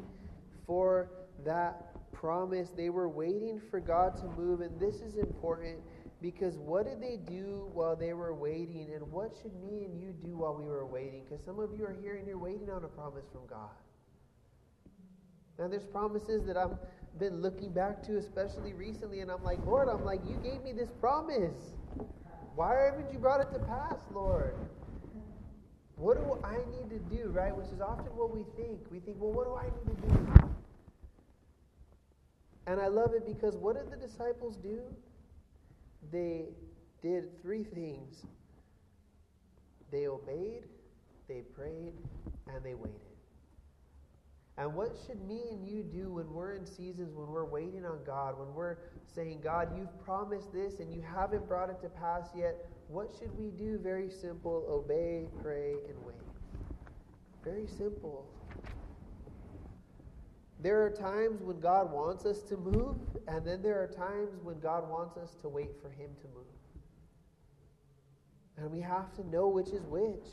for 0.66 1.10
that 1.44 2.12
promise. 2.12 2.70
They 2.76 2.90
were 2.90 3.08
waiting 3.08 3.60
for 3.70 3.80
God 3.80 4.16
to 4.18 4.26
move. 4.26 4.60
And 4.60 4.78
this 4.78 4.96
is 4.96 5.16
important 5.16 5.78
because 6.20 6.56
what 6.56 6.86
did 6.86 7.00
they 7.00 7.16
do 7.16 7.70
while 7.72 7.96
they 7.96 8.12
were 8.12 8.34
waiting? 8.34 8.90
And 8.94 9.10
what 9.10 9.32
should 9.40 9.54
me 9.62 9.84
and 9.84 10.00
you 10.00 10.12
do 10.12 10.36
while 10.36 10.54
we 10.54 10.66
were 10.66 10.86
waiting? 10.86 11.22
Because 11.24 11.44
some 11.44 11.58
of 11.58 11.70
you 11.76 11.84
are 11.84 11.96
here 12.00 12.16
and 12.16 12.26
you're 12.26 12.38
waiting 12.38 12.70
on 12.70 12.84
a 12.84 12.88
promise 12.88 13.24
from 13.32 13.46
God. 13.48 13.70
Now, 15.58 15.66
there's 15.66 15.86
promises 15.86 16.44
that 16.46 16.56
I've 16.56 16.78
been 17.18 17.42
looking 17.42 17.72
back 17.72 18.02
to, 18.04 18.16
especially 18.16 18.74
recently, 18.74 19.20
and 19.20 19.30
I'm 19.30 19.42
like, 19.42 19.58
Lord, 19.66 19.88
I'm 19.88 20.04
like, 20.04 20.20
you 20.24 20.36
gave 20.36 20.62
me 20.62 20.72
this 20.72 20.90
promise. 21.00 21.72
Why 22.58 22.74
haven't 22.90 23.12
you 23.12 23.20
brought 23.20 23.40
it 23.40 23.52
to 23.52 23.60
pass, 23.60 23.94
Lord? 24.12 24.52
What 25.94 26.16
do 26.16 26.44
I 26.44 26.56
need 26.56 26.90
to 26.90 26.98
do, 27.16 27.28
right? 27.28 27.56
Which 27.56 27.68
is 27.68 27.80
often 27.80 28.06
what 28.16 28.34
we 28.34 28.42
think. 28.56 28.80
We 28.90 28.98
think, 28.98 29.18
well, 29.20 29.30
what 29.30 29.46
do 29.46 29.54
I 29.54 29.66
need 29.66 30.02
to 30.02 30.08
do? 30.08 30.50
And 32.66 32.80
I 32.80 32.88
love 32.88 33.14
it 33.14 33.24
because 33.24 33.54
what 33.54 33.76
did 33.76 33.92
the 33.92 33.96
disciples 34.04 34.56
do? 34.56 34.80
They 36.10 36.46
did 37.00 37.40
three 37.42 37.62
things 37.62 38.24
they 39.92 40.08
obeyed, 40.08 40.64
they 41.28 41.42
prayed, 41.54 41.92
and 42.52 42.64
they 42.64 42.74
waited. 42.74 43.07
And 44.58 44.74
what 44.74 44.96
should 45.06 45.22
me 45.26 45.40
and 45.52 45.64
you 45.64 45.84
do 45.84 46.14
when 46.14 46.32
we're 46.32 46.54
in 46.54 46.66
seasons 46.66 47.14
when 47.14 47.28
we're 47.28 47.44
waiting 47.44 47.84
on 47.84 48.00
God, 48.04 48.36
when 48.36 48.52
we're 48.52 48.78
saying, 49.06 49.40
God, 49.42 49.68
you've 49.76 49.96
promised 50.04 50.52
this 50.52 50.80
and 50.80 50.92
you 50.92 51.00
haven't 51.00 51.46
brought 51.46 51.70
it 51.70 51.80
to 51.82 51.88
pass 51.88 52.30
yet? 52.36 52.66
What 52.88 53.14
should 53.16 53.30
we 53.38 53.50
do? 53.50 53.78
Very 53.78 54.10
simple 54.10 54.66
obey, 54.68 55.28
pray, 55.40 55.74
and 55.88 55.96
wait. 56.04 56.16
Very 57.44 57.68
simple. 57.68 58.26
There 60.60 60.84
are 60.84 60.90
times 60.90 61.40
when 61.40 61.60
God 61.60 61.92
wants 61.92 62.26
us 62.26 62.42
to 62.48 62.56
move, 62.56 62.96
and 63.28 63.46
then 63.46 63.62
there 63.62 63.80
are 63.80 63.86
times 63.86 64.30
when 64.42 64.58
God 64.58 64.90
wants 64.90 65.16
us 65.16 65.36
to 65.42 65.48
wait 65.48 65.70
for 65.80 65.88
Him 65.88 66.10
to 66.20 66.26
move. 66.34 66.44
And 68.56 68.72
we 68.72 68.80
have 68.80 69.14
to 69.14 69.28
know 69.28 69.46
which 69.46 69.68
is 69.68 69.84
which. 69.86 70.26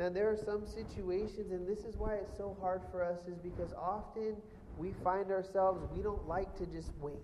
And 0.00 0.16
there 0.16 0.30
are 0.30 0.36
some 0.36 0.66
situations, 0.66 1.52
and 1.52 1.68
this 1.68 1.80
is 1.80 1.98
why 1.98 2.14
it's 2.14 2.34
so 2.38 2.56
hard 2.58 2.80
for 2.90 3.04
us, 3.04 3.20
is 3.28 3.36
because 3.36 3.74
often 3.74 4.34
we 4.78 4.94
find 5.04 5.30
ourselves, 5.30 5.86
we 5.94 6.02
don't 6.02 6.26
like 6.26 6.56
to 6.56 6.64
just 6.64 6.92
wait. 7.02 7.20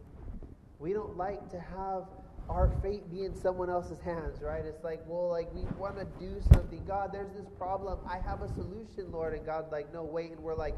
We 0.78 0.92
don't 0.92 1.16
like 1.16 1.48
to 1.52 1.58
have 1.58 2.04
our 2.50 2.70
fate 2.82 3.10
be 3.10 3.24
in 3.24 3.34
someone 3.34 3.70
else's 3.70 3.98
hands, 4.00 4.42
right? 4.42 4.62
It's 4.62 4.84
like, 4.84 5.00
well, 5.06 5.30
like 5.30 5.50
we 5.54 5.62
want 5.78 5.98
to 5.98 6.04
do 6.20 6.38
something. 6.52 6.84
God, 6.86 7.14
there's 7.14 7.32
this 7.32 7.48
problem. 7.56 7.98
I 8.06 8.18
have 8.18 8.42
a 8.42 8.48
solution, 8.48 9.10
Lord. 9.10 9.32
And 9.32 9.46
God's 9.46 9.72
like, 9.72 9.90
no, 9.94 10.04
wait. 10.04 10.32
And 10.32 10.40
we're 10.40 10.54
like, 10.54 10.76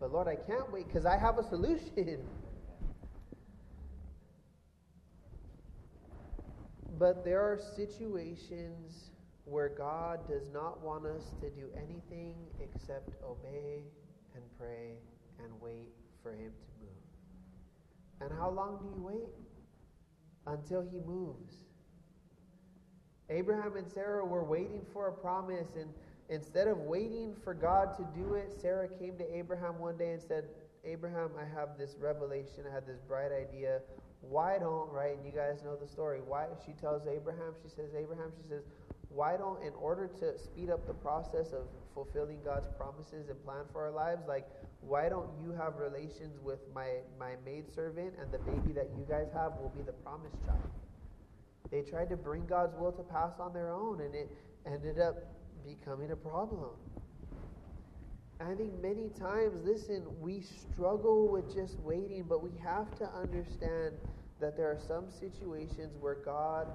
but 0.00 0.12
Lord, 0.12 0.26
I 0.26 0.34
can't 0.34 0.72
wait 0.72 0.88
because 0.88 1.06
I 1.06 1.16
have 1.16 1.38
a 1.38 1.48
solution. 1.48 2.18
but 6.98 7.24
there 7.24 7.40
are 7.40 7.60
situations 7.76 9.13
where 9.44 9.68
God 9.68 10.26
does 10.28 10.48
not 10.52 10.82
want 10.82 11.06
us 11.06 11.32
to 11.40 11.50
do 11.50 11.68
anything 11.76 12.34
except 12.60 13.10
obey 13.22 13.82
and 14.34 14.42
pray 14.58 14.96
and 15.42 15.52
wait 15.60 15.92
for 16.22 16.32
Him 16.32 16.50
to 16.50 16.80
move. 16.80 18.20
And 18.20 18.30
how 18.38 18.50
long 18.50 18.78
do 18.78 18.86
you 18.96 19.02
wait? 19.02 19.28
Until 20.46 20.82
He 20.82 21.00
moves. 21.00 21.54
Abraham 23.30 23.76
and 23.76 23.90
Sarah 23.90 24.24
were 24.24 24.44
waiting 24.44 24.82
for 24.92 25.08
a 25.08 25.12
promise, 25.12 25.68
and 25.78 25.90
instead 26.28 26.68
of 26.68 26.78
waiting 26.78 27.34
for 27.42 27.54
God 27.54 27.96
to 27.96 28.06
do 28.18 28.34
it, 28.34 28.54
Sarah 28.60 28.88
came 28.88 29.16
to 29.16 29.36
Abraham 29.36 29.78
one 29.78 29.96
day 29.96 30.12
and 30.12 30.22
said, 30.22 30.44
Abraham, 30.84 31.30
I 31.40 31.44
have 31.58 31.78
this 31.78 31.96
revelation, 31.98 32.64
I 32.70 32.74
had 32.74 32.86
this 32.86 33.00
bright 33.00 33.32
idea. 33.32 33.80
Why 34.20 34.58
don't, 34.58 34.90
right? 34.90 35.16
And 35.16 35.24
you 35.24 35.32
guys 35.32 35.62
know 35.62 35.76
the 35.76 35.88
story. 35.88 36.20
Why 36.26 36.46
she 36.64 36.72
tells 36.72 37.06
Abraham, 37.06 37.54
she 37.62 37.68
says, 37.68 37.90
Abraham, 37.98 38.32
she 38.36 38.48
says, 38.48 38.64
why 39.14 39.36
don't, 39.36 39.62
in 39.62 39.72
order 39.74 40.08
to 40.20 40.36
speed 40.38 40.70
up 40.70 40.86
the 40.86 40.94
process 40.94 41.52
of 41.52 41.66
fulfilling 41.94 42.38
God's 42.44 42.68
promises 42.76 43.28
and 43.28 43.44
plan 43.44 43.64
for 43.72 43.84
our 43.84 43.92
lives, 43.92 44.22
like, 44.26 44.46
why 44.80 45.08
don't 45.08 45.28
you 45.40 45.52
have 45.52 45.76
relations 45.76 46.38
with 46.42 46.58
my, 46.74 46.98
my 47.18 47.34
maidservant 47.44 48.14
and 48.20 48.30
the 48.32 48.38
baby 48.38 48.72
that 48.72 48.90
you 48.98 49.06
guys 49.08 49.28
have 49.32 49.52
will 49.60 49.72
be 49.74 49.82
the 49.82 49.92
promised 49.92 50.36
child? 50.44 50.58
They 51.70 51.82
tried 51.82 52.10
to 52.10 52.16
bring 52.16 52.44
God's 52.46 52.74
will 52.76 52.92
to 52.92 53.02
pass 53.02 53.32
on 53.38 53.52
their 53.52 53.72
own, 53.72 54.00
and 54.00 54.14
it 54.14 54.30
ended 54.66 54.98
up 54.98 55.16
becoming 55.64 56.10
a 56.10 56.16
problem. 56.16 56.70
I 58.40 58.54
think 58.54 58.82
many 58.82 59.10
times, 59.18 59.54
listen, 59.64 60.04
we 60.20 60.42
struggle 60.42 61.28
with 61.30 61.54
just 61.54 61.78
waiting, 61.80 62.24
but 62.28 62.42
we 62.42 62.50
have 62.62 62.96
to 62.98 63.08
understand 63.14 63.94
that 64.40 64.56
there 64.56 64.66
are 64.66 64.80
some 64.86 65.06
situations 65.10 65.96
where 66.00 66.16
God 66.16 66.66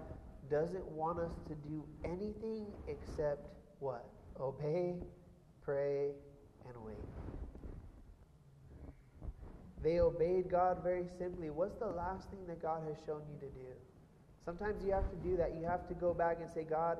doesn't 0.50 0.86
want 0.88 1.20
us 1.20 1.34
to 1.48 1.56
do 1.56 1.86
anything 2.04 2.68
except 2.88 3.48
what? 3.80 4.06
Obey, 4.40 4.96
pray, 5.62 6.12
and 6.66 6.84
wait. 6.84 6.96
They 9.82 10.00
obeyed 10.00 10.50
God 10.50 10.80
very 10.84 11.06
simply. 11.18 11.50
What's 11.50 11.78
the 11.78 11.88
last 11.88 12.30
thing 12.30 12.46
that 12.48 12.62
God 12.62 12.82
has 12.88 12.98
shown 13.06 13.22
you 13.32 13.40
to 13.40 13.54
do? 13.54 13.72
Sometimes 14.44 14.84
you 14.84 14.92
have 14.92 15.10
to 15.10 15.16
do 15.18 15.38
that. 15.38 15.56
You 15.56 15.66
have 15.66 15.88
to 15.88 15.94
go 15.94 16.14
back 16.14 16.38
and 16.42 16.50
say, 16.50 16.64
God, 16.64 16.98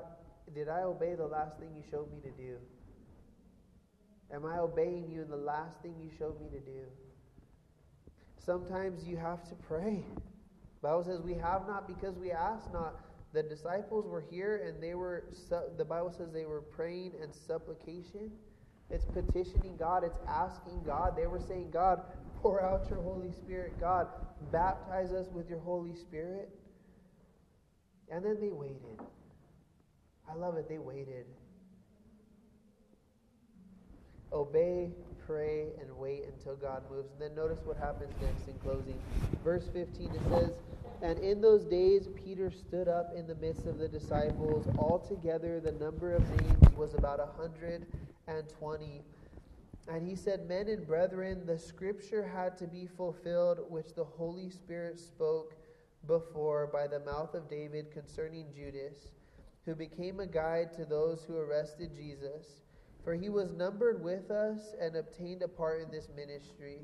did 0.54 0.70
I 0.70 0.82
obey 0.82 1.16
the 1.16 1.28
last 1.28 1.58
thing 1.60 1.70
you 1.76 1.84
showed 1.90 2.12
me 2.12 2.20
to 2.22 2.32
do? 2.32 2.58
Am 4.32 4.46
I 4.46 4.60
obeying 4.60 5.10
you 5.10 5.24
in 5.24 5.30
the 5.30 5.38
last 5.38 5.82
thing 5.82 5.96
you 6.00 6.10
showed 6.18 6.40
me 6.40 6.48
to 6.50 6.60
do? 6.60 6.84
Sometimes 8.38 9.04
you 9.06 9.18
have 9.18 9.48
to 9.50 9.56
pray. 9.56 10.06
The 10.82 10.88
Bible 10.88 11.04
says 11.04 11.22
we 11.22 11.34
have 11.34 11.68
not 11.68 11.88
because 11.88 12.16
we 12.18 12.32
ask 12.32 12.72
not. 12.72 12.96
The 13.34 13.44
disciples 13.44 14.08
were 14.08 14.24
here 14.30 14.64
and 14.66 14.82
they 14.82 14.96
were, 14.96 15.26
the 15.78 15.86
Bible 15.86 16.12
says 16.12 16.32
they 16.34 16.46
were 16.46 16.62
praying 16.62 17.14
and 17.22 17.34
supplication. 17.34 18.32
It's 18.90 19.06
petitioning 19.06 19.76
God, 19.78 20.04
it's 20.04 20.18
asking 20.28 20.82
God. 20.84 21.16
They 21.16 21.28
were 21.28 21.40
saying, 21.40 21.70
God, 21.72 22.02
pour 22.42 22.62
out 22.64 22.90
your 22.90 23.02
Holy 23.02 23.32
Spirit. 23.32 23.80
God, 23.80 24.08
baptize 24.52 25.12
us 25.12 25.28
with 25.32 25.48
your 25.48 25.60
Holy 25.60 25.96
Spirit. 25.96 26.50
And 28.12 28.26
then 28.26 28.38
they 28.42 28.50
waited. 28.50 29.00
I 30.28 30.36
love 30.36 30.58
it. 30.58 30.68
They 30.68 30.80
waited. 30.80 31.26
Obey, 34.34 34.92
pray, 35.30 35.68
and 35.80 35.96
wait 35.96 36.24
until 36.28 36.56
God 36.56 36.90
moves. 36.90 37.12
And 37.12 37.22
then 37.22 37.36
notice 37.36 37.60
what 37.64 37.78
happens 37.78 38.16
next 38.20 38.48
in 38.48 38.58
closing. 38.58 39.00
Verse 39.44 39.70
15 39.70 40.16
it 40.16 40.24
says, 40.24 40.54
And 41.04 41.20
in 41.20 41.40
those 41.40 41.66
days 41.66 42.10
Peter 42.16 42.50
stood 42.50 42.88
up 42.88 43.12
in 43.16 43.28
the 43.28 43.36
midst 43.36 43.68
of 43.68 43.78
the 43.78 43.88
disciples. 43.88 44.68
Altogether, 44.76 45.60
the 45.60 45.72
number 45.72 46.16
of 46.16 46.24
names 46.32 46.72
was 46.76 46.96
about 46.96 47.20
a 47.20 47.28
hundred 47.28 47.86
and 48.28 48.50
twenty. 48.50 49.04
And 49.88 50.08
he 50.08 50.16
said, 50.16 50.48
Men 50.48 50.68
and 50.68 50.86
brethren, 50.88 51.46
the 51.46 51.60
scripture 51.60 52.28
had 52.28 52.58
to 52.58 52.68
be 52.68 52.88
fulfilled, 52.88 53.60
which 53.70 53.94
the 53.94 54.04
Holy 54.06 54.50
Spirit 54.50 55.00
spoke 55.00 55.56
before 56.08 56.68
by 56.68 56.88
the 56.88 57.00
mouth 57.00 57.36
of 57.36 57.50
David 57.50 57.92
concerning 57.92 58.52
Judas, 58.52 59.12
who 59.66 59.76
became 59.76 60.20
a 60.20 60.28
guide 60.28 60.74
to 60.74 60.86
those 60.86 61.24
who 61.24 61.38
arrested 61.38 61.94
Jesus. 61.96 62.62
For 63.10 63.16
he 63.16 63.30
was 63.30 63.54
numbered 63.54 64.04
with 64.04 64.30
us 64.30 64.76
and 64.80 64.96
obtained 64.96 65.42
a 65.42 65.48
part 65.48 65.82
in 65.82 65.90
this 65.90 66.10
ministry. 66.16 66.82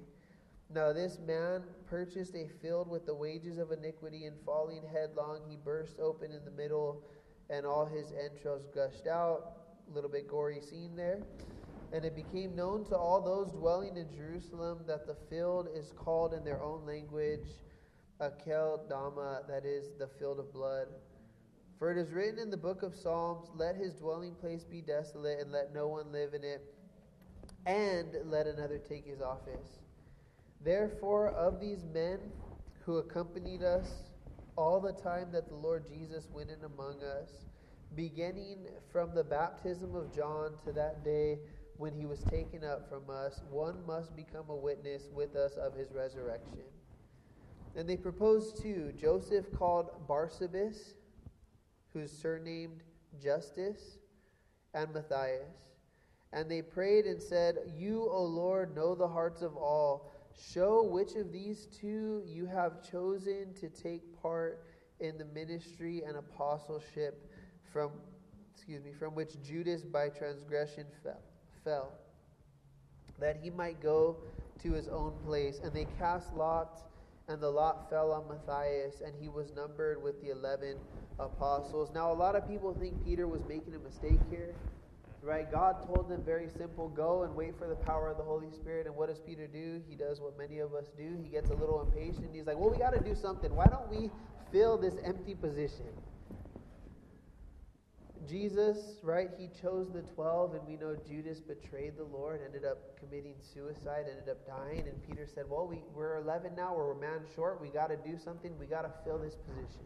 Now, 0.73 0.91
this 0.91 1.19
man 1.19 1.61
purchased 1.85 2.33
a 2.33 2.47
field 2.63 2.89
with 2.89 3.05
the 3.05 3.13
wages 3.13 3.59
of 3.59 3.71
iniquity, 3.71 4.25
and 4.25 4.35
falling 4.43 4.81
headlong, 4.91 5.41
he 5.47 5.55
burst 5.55 5.99
open 5.99 6.31
in 6.31 6.43
the 6.43 6.49
middle, 6.49 7.03
and 7.51 7.63
all 7.63 7.85
his 7.85 8.11
entrails 8.11 8.65
gushed 8.73 9.05
out. 9.05 9.57
A 9.87 9.93
little 9.93 10.09
bit 10.09 10.27
gory 10.27 10.61
scene 10.61 10.95
there. 10.95 11.19
And 11.93 12.03
it 12.03 12.15
became 12.15 12.55
known 12.55 12.85
to 12.85 12.97
all 12.97 13.21
those 13.21 13.51
dwelling 13.51 13.95
in 13.95 14.11
Jerusalem 14.11 14.79
that 14.87 15.05
the 15.05 15.17
field 15.29 15.67
is 15.75 15.93
called 15.95 16.33
in 16.33 16.43
their 16.43 16.59
own 16.59 16.87
language 16.87 17.49
Akel 18.19 18.89
Dama, 18.89 19.43
that 19.47 19.63
is, 19.63 19.91
the 19.99 20.07
field 20.07 20.39
of 20.39 20.51
blood. 20.51 20.87
For 21.77 21.91
it 21.91 21.97
is 21.97 22.11
written 22.11 22.39
in 22.39 22.49
the 22.49 22.57
book 22.57 22.83
of 22.83 22.95
Psalms, 22.95 23.49
Let 23.55 23.75
his 23.75 23.93
dwelling 23.93 24.35
place 24.35 24.63
be 24.63 24.81
desolate, 24.81 25.39
and 25.39 25.51
let 25.51 25.73
no 25.73 25.87
one 25.87 26.11
live 26.11 26.33
in 26.33 26.43
it, 26.43 26.73
and 27.65 28.15
let 28.25 28.47
another 28.47 28.77
take 28.77 29.05
his 29.05 29.21
office. 29.21 29.79
Therefore, 30.63 31.29
of 31.29 31.59
these 31.59 31.83
men 31.93 32.19
who 32.85 32.97
accompanied 32.97 33.61
us 33.61 34.11
all 34.55 34.79
the 34.79 34.93
time 34.93 35.31
that 35.33 35.49
the 35.49 35.55
Lord 35.55 35.85
Jesus 35.87 36.29
went 36.31 36.49
in 36.49 36.63
among 36.63 37.03
us, 37.03 37.45
beginning 37.95 38.67
from 38.91 39.13
the 39.13 39.23
baptism 39.23 39.95
of 39.95 40.15
John 40.15 40.53
to 40.65 40.71
that 40.71 41.03
day 41.03 41.39
when 41.77 41.93
he 41.93 42.05
was 42.05 42.23
taken 42.23 42.63
up 42.63 42.89
from 42.89 43.09
us, 43.09 43.41
one 43.49 43.85
must 43.85 44.15
become 44.15 44.49
a 44.49 44.55
witness 44.55 45.09
with 45.13 45.35
us 45.35 45.53
of 45.57 45.75
his 45.75 45.91
resurrection. 45.91 46.63
And 47.75 47.87
they 47.89 47.97
proposed 47.97 48.61
two 48.61 48.93
Joseph 48.97 49.51
called 49.53 49.89
Barsabas 50.07 50.93
who's 51.95 52.11
surnamed 52.11 52.83
Justus, 53.21 53.97
and 54.73 54.93
Matthias. 54.93 55.55
And 56.33 56.51
they 56.51 56.61
prayed 56.61 57.05
and 57.05 57.21
said, 57.21 57.55
You, 57.77 58.09
O 58.11 58.23
Lord, 58.23 58.75
know 58.75 58.93
the 58.93 59.07
hearts 59.07 59.41
of 59.41 59.55
all. 59.55 60.11
Show 60.51 60.83
which 60.83 61.15
of 61.15 61.31
these 61.31 61.67
two 61.67 62.21
you 62.25 62.45
have 62.45 62.83
chosen 62.91 63.53
to 63.61 63.69
take 63.69 64.21
part 64.21 64.65
in 64.99 65.17
the 65.17 65.25
ministry 65.25 66.03
and 66.05 66.17
apostleship 66.17 67.31
from 67.71 67.91
excuse 68.53 68.83
me 68.83 68.91
from 68.91 69.15
which 69.15 69.41
Judas 69.43 69.83
by 69.83 70.07
transgression 70.09 70.85
fell, 71.03 71.21
fell 71.63 71.91
that 73.19 73.37
he 73.41 73.49
might 73.49 73.81
go 73.81 74.17
to 74.61 74.71
his 74.71 74.87
own 74.87 75.13
place 75.23 75.59
and 75.61 75.73
they 75.73 75.85
cast 75.85 76.33
lots 76.33 76.83
and 77.27 77.41
the 77.41 77.49
lot 77.49 77.89
fell 77.89 78.11
on 78.11 78.27
Matthias 78.29 79.01
and 79.05 79.13
he 79.19 79.27
was 79.27 79.53
numbered 79.53 80.01
with 80.01 80.21
the 80.21 80.31
11 80.31 80.77
apostles. 81.19 81.89
Now, 81.93 82.11
a 82.11 82.13
lot 82.13 82.35
of 82.35 82.47
people 82.47 82.73
think 82.73 83.03
Peter 83.05 83.27
was 83.27 83.41
making 83.47 83.75
a 83.75 83.79
mistake 83.79 84.19
here, 84.29 84.53
right? 85.21 85.49
God 85.51 85.85
told 85.85 86.09
them 86.09 86.23
very 86.23 86.49
simple 86.49 86.89
go 86.89 87.23
and 87.23 87.35
wait 87.35 87.57
for 87.57 87.67
the 87.67 87.75
power 87.75 88.09
of 88.09 88.17
the 88.17 88.23
Holy 88.23 88.51
Spirit. 88.51 88.87
And 88.87 88.95
what 88.95 89.09
does 89.09 89.19
Peter 89.19 89.47
do? 89.47 89.81
He 89.87 89.95
does 89.95 90.19
what 90.19 90.37
many 90.37 90.59
of 90.59 90.73
us 90.73 90.87
do. 90.97 91.17
He 91.21 91.29
gets 91.29 91.49
a 91.49 91.55
little 91.55 91.81
impatient. 91.81 92.29
He's 92.33 92.45
like, 92.45 92.57
well, 92.57 92.69
we 92.69 92.77
got 92.77 92.93
to 92.93 92.99
do 92.99 93.15
something. 93.15 93.53
Why 93.55 93.67
don't 93.67 93.89
we 93.89 94.09
fill 94.51 94.77
this 94.77 94.95
empty 95.03 95.35
position? 95.35 95.87
Jesus, 98.27 98.97
right, 99.03 99.29
he 99.37 99.49
chose 99.61 99.91
the 99.93 100.01
12, 100.01 100.55
and 100.55 100.67
we 100.67 100.77
know 100.77 100.95
Judas 101.07 101.39
betrayed 101.39 101.95
the 101.95 102.05
Lord, 102.05 102.41
ended 102.43 102.65
up 102.65 102.97
committing 102.99 103.35
suicide, 103.53 104.05
ended 104.09 104.29
up 104.29 104.45
dying. 104.47 104.87
And 104.87 105.07
Peter 105.07 105.27
said, 105.27 105.45
Well, 105.47 105.67
we, 105.67 105.83
we're 105.93 106.17
11 106.17 106.55
now, 106.55 106.75
we're 106.75 106.93
a 106.93 106.99
man 106.99 107.19
short, 107.35 107.61
we 107.61 107.69
got 107.69 107.87
to 107.87 107.97
do 107.97 108.17
something, 108.17 108.57
we 108.57 108.65
got 108.65 108.81
to 108.81 108.91
fill 109.03 109.19
this 109.19 109.35
position. 109.35 109.85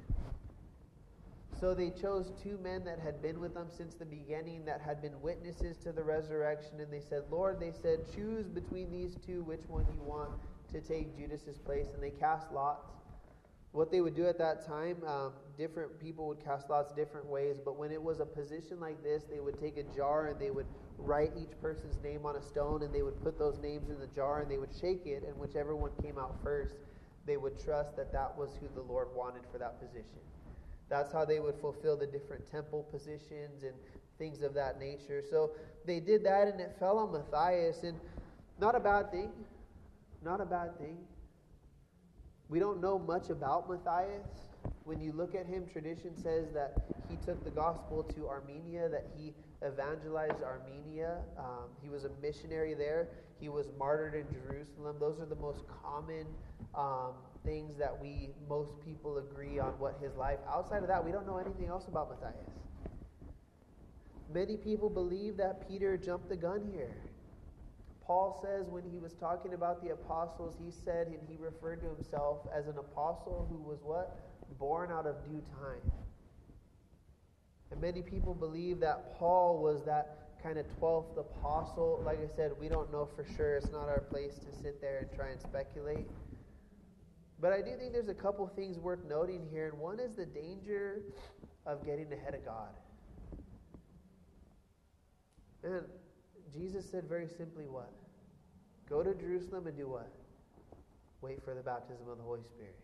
So 1.59 1.73
they 1.73 1.89
chose 1.89 2.31
two 2.41 2.57
men 2.63 2.85
that 2.85 2.99
had 2.99 3.21
been 3.21 3.41
with 3.41 3.53
them 3.53 3.67
since 3.69 3.93
the 3.93 4.05
beginning, 4.05 4.63
that 4.65 4.79
had 4.79 5.01
been 5.01 5.19
witnesses 5.21 5.77
to 5.79 5.91
the 5.91 6.03
resurrection, 6.03 6.79
and 6.79 6.91
they 6.91 7.01
said, 7.01 7.23
Lord, 7.29 7.59
they 7.59 7.71
said, 7.71 8.05
choose 8.15 8.47
between 8.47 8.89
these 8.89 9.17
two 9.25 9.43
which 9.43 9.63
one 9.67 9.85
you 9.93 10.01
want 10.01 10.31
to 10.71 10.79
take 10.79 11.17
Judas's 11.17 11.57
place. 11.57 11.87
And 11.93 12.01
they 12.01 12.11
cast 12.11 12.51
lots. 12.53 12.87
What 13.73 13.91
they 13.91 13.99
would 13.99 14.15
do 14.15 14.25
at 14.25 14.37
that 14.37 14.65
time, 14.65 14.97
um, 15.05 15.33
different 15.57 15.99
people 15.99 16.27
would 16.29 16.43
cast 16.43 16.69
lots 16.69 16.93
different 16.93 17.27
ways, 17.27 17.57
but 17.63 17.77
when 17.77 17.91
it 17.91 18.01
was 18.01 18.21
a 18.21 18.25
position 18.25 18.79
like 18.79 19.03
this, 19.03 19.25
they 19.29 19.41
would 19.41 19.59
take 19.59 19.77
a 19.77 19.83
jar 19.95 20.27
and 20.27 20.39
they 20.39 20.49
would 20.51 20.65
write 20.97 21.33
each 21.37 21.51
person's 21.61 22.01
name 22.01 22.25
on 22.25 22.37
a 22.37 22.41
stone, 22.41 22.83
and 22.83 22.95
they 22.95 23.03
would 23.03 23.21
put 23.21 23.37
those 23.37 23.59
names 23.59 23.89
in 23.89 23.99
the 23.99 24.07
jar 24.07 24.41
and 24.41 24.49
they 24.49 24.57
would 24.57 24.73
shake 24.73 25.05
it, 25.05 25.23
and 25.27 25.37
whichever 25.37 25.75
one 25.75 25.91
came 26.01 26.17
out 26.17 26.35
first, 26.41 26.75
they 27.27 27.37
would 27.37 27.63
trust 27.63 27.95
that 27.97 28.11
that 28.11 28.35
was 28.35 28.57
who 28.59 28.67
the 28.73 28.81
Lord 28.81 29.09
wanted 29.13 29.43
for 29.51 29.59
that 29.59 29.79
position. 29.79 30.21
That's 30.89 31.11
how 31.11 31.25
they 31.25 31.39
would 31.39 31.55
fulfill 31.55 31.95
the 31.97 32.07
different 32.07 32.49
temple 32.49 32.87
positions 32.91 33.63
and 33.63 33.73
things 34.17 34.41
of 34.41 34.53
that 34.55 34.79
nature. 34.79 35.23
So 35.29 35.51
they 35.85 35.99
did 35.99 36.23
that, 36.25 36.47
and 36.47 36.59
it 36.59 36.75
fell 36.79 36.97
on 36.97 37.11
Matthias. 37.11 37.83
And 37.83 37.99
not 38.59 38.75
a 38.75 38.79
bad 38.79 39.11
thing. 39.11 39.29
Not 40.23 40.41
a 40.41 40.45
bad 40.45 40.77
thing. 40.77 40.97
We 42.49 42.59
don't 42.59 42.81
know 42.81 42.97
much 42.97 43.29
about 43.29 43.69
Matthias. 43.69 44.25
When 44.83 44.99
you 44.99 45.11
look 45.13 45.35
at 45.35 45.45
him, 45.45 45.67
tradition 45.71 46.15
says 46.15 46.51
that 46.53 46.73
he 47.09 47.15
took 47.17 47.43
the 47.43 47.51
gospel 47.51 48.03
to 48.03 48.27
Armenia, 48.27 48.89
that 48.89 49.05
he 49.15 49.33
evangelized 49.65 50.41
Armenia. 50.43 51.17
Um, 51.37 51.69
he 51.81 51.89
was 51.89 52.05
a 52.05 52.09
missionary 52.21 52.73
there. 52.73 53.07
He 53.39 53.49
was 53.49 53.67
martyred 53.77 54.15
in 54.15 54.25
Jerusalem. 54.33 54.97
Those 54.99 55.19
are 55.19 55.25
the 55.25 55.35
most 55.35 55.61
common 55.83 56.25
um, 56.75 57.13
things 57.45 57.77
that 57.77 57.99
we, 58.01 58.29
most 58.47 58.71
people 58.85 59.17
agree 59.17 59.59
on 59.59 59.71
what 59.79 59.99
his 60.01 60.15
life. 60.15 60.39
Outside 60.47 60.81
of 60.81 60.87
that, 60.87 61.03
we 61.03 61.11
don't 61.11 61.25
know 61.25 61.37
anything 61.37 61.67
else 61.67 61.87
about 61.87 62.09
Matthias. 62.09 62.49
Many 64.33 64.57
people 64.57 64.89
believe 64.89 65.37
that 65.37 65.67
Peter 65.67 65.97
jumped 65.97 66.29
the 66.29 66.35
gun 66.35 66.69
here. 66.71 66.95
Paul 68.05 68.39
says 68.41 68.67
when 68.69 68.83
he 68.91 68.97
was 68.97 69.13
talking 69.13 69.53
about 69.53 69.83
the 69.83 69.91
apostles, 69.91 70.55
he 70.63 70.71
said, 70.71 71.07
and 71.07 71.19
he 71.27 71.37
referred 71.37 71.81
to 71.81 71.87
himself 71.95 72.39
as 72.55 72.67
an 72.67 72.77
apostle 72.77 73.47
who 73.49 73.57
was 73.57 73.79
what? 73.83 74.19
Born 74.57 74.91
out 74.91 75.05
of 75.05 75.15
due 75.25 75.41
time. 75.61 75.91
And 77.71 77.79
many 77.79 78.01
people 78.01 78.33
believe 78.33 78.79
that 78.79 79.17
Paul 79.17 79.61
was 79.61 79.83
that 79.85 80.29
kind 80.41 80.57
of 80.57 80.65
12th 80.79 81.19
apostle. 81.19 82.01
Like 82.05 82.19
I 82.19 82.35
said, 82.35 82.51
we 82.59 82.67
don't 82.67 82.91
know 82.91 83.07
for 83.15 83.25
sure. 83.35 83.57
It's 83.57 83.71
not 83.71 83.87
our 83.89 84.01
place 84.01 84.39
to 84.39 84.61
sit 84.61 84.81
there 84.81 84.99
and 84.99 85.15
try 85.15 85.29
and 85.29 85.39
speculate. 85.39 86.07
But 87.41 87.53
I 87.53 87.61
do 87.61 87.75
think 87.77 87.93
there's 87.93 88.09
a 88.09 88.13
couple 88.13 88.45
things 88.47 88.77
worth 88.77 88.99
noting 89.07 89.47
here, 89.49 89.67
and 89.69 89.79
one 89.79 89.99
is 89.99 90.15
the 90.15 90.25
danger 90.25 91.03
of 91.65 91.85
getting 91.85 92.11
ahead 92.11 92.33
of 92.35 92.43
God. 92.43 92.73
And 95.63 95.83
Jesus 96.53 96.89
said 96.89 97.05
very 97.07 97.27
simply 97.27 97.65
what? 97.65 97.91
Go 98.89 99.03
to 99.03 99.13
Jerusalem 99.13 99.67
and 99.67 99.77
do 99.77 99.87
what? 99.87 100.11
Wait 101.21 101.43
for 101.43 101.53
the 101.53 101.61
baptism 101.61 102.09
of 102.09 102.17
the 102.17 102.23
Holy 102.23 102.43
Spirit. 102.43 102.79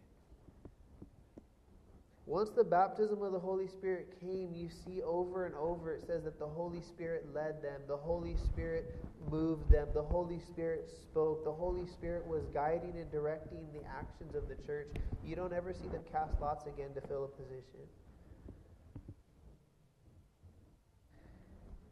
Once 2.28 2.50
the 2.50 2.64
baptism 2.64 3.22
of 3.22 3.32
the 3.32 3.40
Holy 3.40 3.68
Spirit 3.68 4.18
came, 4.20 4.52
you 4.54 4.68
see 4.68 5.02
over 5.04 5.46
and 5.46 5.54
over 5.56 5.94
it 5.94 6.04
says 6.08 6.24
that 6.24 6.40
the 6.40 6.48
Holy 6.48 6.82
Spirit 6.82 7.28
led 7.34 7.62
them, 7.62 7.82
the 7.88 7.96
Holy 7.96 8.36
Spirit 8.36 8.96
moved 9.30 9.70
them, 9.70 9.88
the 9.94 10.02
Holy 10.02 10.40
Spirit 10.40 10.90
spoke, 10.90 11.44
the 11.44 11.52
Holy 11.52 11.86
Spirit 11.86 12.26
was 12.26 12.48
guiding 12.54 12.98
and 12.98 13.12
directing 13.12 13.68
the 13.74 13.88
actions 13.88 14.34
of 14.34 14.48
the 14.48 14.56
church. 14.66 14.88
You 15.24 15.36
don't 15.36 15.54
ever 15.54 15.72
see 15.72 15.88
them 15.88 16.02
cast 16.12 16.42
lots 16.42 16.66
again 16.66 16.94
to 16.96 17.02
fill 17.02 17.26
a 17.26 17.28
position. 17.28 17.86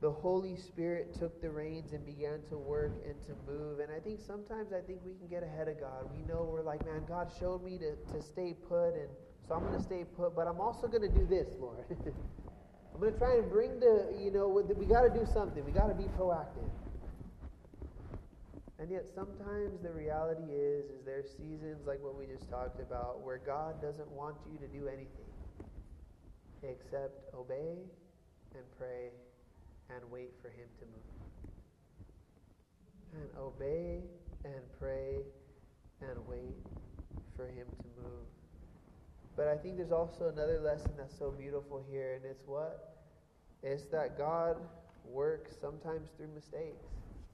the 0.03 0.11
Holy 0.11 0.57
Spirit 0.57 1.15
took 1.17 1.41
the 1.41 1.49
reins 1.49 1.93
and 1.93 2.05
began 2.05 2.41
to 2.49 2.57
work 2.57 2.91
and 3.07 3.15
to 3.21 3.31
move. 3.49 3.79
And 3.79 3.89
I 3.89 4.01
think 4.01 4.19
sometimes 4.19 4.73
I 4.73 4.81
think 4.81 4.99
we 5.05 5.13
can 5.13 5.29
get 5.29 5.43
ahead 5.43 5.69
of 5.69 5.79
God. 5.79 6.09
We 6.13 6.23
know 6.23 6.43
we're 6.43 6.61
like, 6.61 6.85
man, 6.85 7.05
God 7.07 7.31
showed 7.39 7.63
me 7.63 7.77
to, 7.77 7.95
to 8.11 8.21
stay 8.21 8.53
put, 8.67 8.95
and 8.95 9.07
so 9.47 9.55
I'm 9.55 9.61
going 9.61 9.77
to 9.77 9.83
stay 9.83 10.05
put, 10.15 10.35
but 10.35 10.47
I'm 10.47 10.59
also 10.59 10.87
going 10.87 11.01
to 11.01 11.09
do 11.09 11.25
this, 11.25 11.49
Lord. 11.59 11.83
I'm 11.89 12.99
going 12.99 13.11
to 13.11 13.17
try 13.17 13.37
and 13.37 13.49
bring 13.49 13.79
the, 13.79 14.13
you 14.23 14.31
know, 14.31 14.47
we 14.47 14.85
got 14.85 15.01
to 15.01 15.09
do 15.09 15.25
something. 15.25 15.65
We 15.65 15.71
got 15.71 15.87
to 15.87 15.95
be 15.95 16.05
proactive. 16.17 16.69
And 18.79 18.91
yet 18.91 19.05
sometimes 19.13 19.81
the 19.81 19.91
reality 19.91 20.51
is, 20.51 20.85
is 20.85 21.05
there's 21.05 21.29
seasons 21.31 21.85
like 21.87 22.01
what 22.01 22.17
we 22.17 22.25
just 22.25 22.49
talked 22.49 22.79
about 22.79 23.21
where 23.21 23.37
God 23.37 23.81
doesn't 23.81 24.09
want 24.11 24.35
you 24.51 24.59
to 24.59 24.67
do 24.67 24.87
anything 24.87 25.31
except 26.63 27.33
obey 27.33 27.77
and 28.55 28.63
pray 28.77 29.09
and 29.89 29.99
wait 30.11 30.31
for 30.41 30.49
Him 30.49 30.67
to 30.79 30.85
move. 30.85 31.13
And 33.13 33.29
obey 33.37 34.01
and 34.43 34.63
pray 34.79 35.23
and 36.01 36.17
wait 36.27 36.57
for 37.35 37.45
Him 37.47 37.67
to 37.81 38.01
move. 38.01 38.42
But 39.35 39.47
I 39.47 39.55
think 39.57 39.77
there's 39.77 39.91
also 39.91 40.29
another 40.29 40.59
lesson 40.59 40.91
that's 40.97 41.17
so 41.17 41.31
beautiful 41.31 41.83
here, 41.89 42.15
and 42.15 42.25
it's 42.25 42.43
what? 42.45 42.97
It's 43.63 43.85
that 43.85 44.17
God 44.17 44.57
works 45.05 45.55
sometimes 45.59 46.09
through 46.17 46.29
mistakes. 46.35 46.85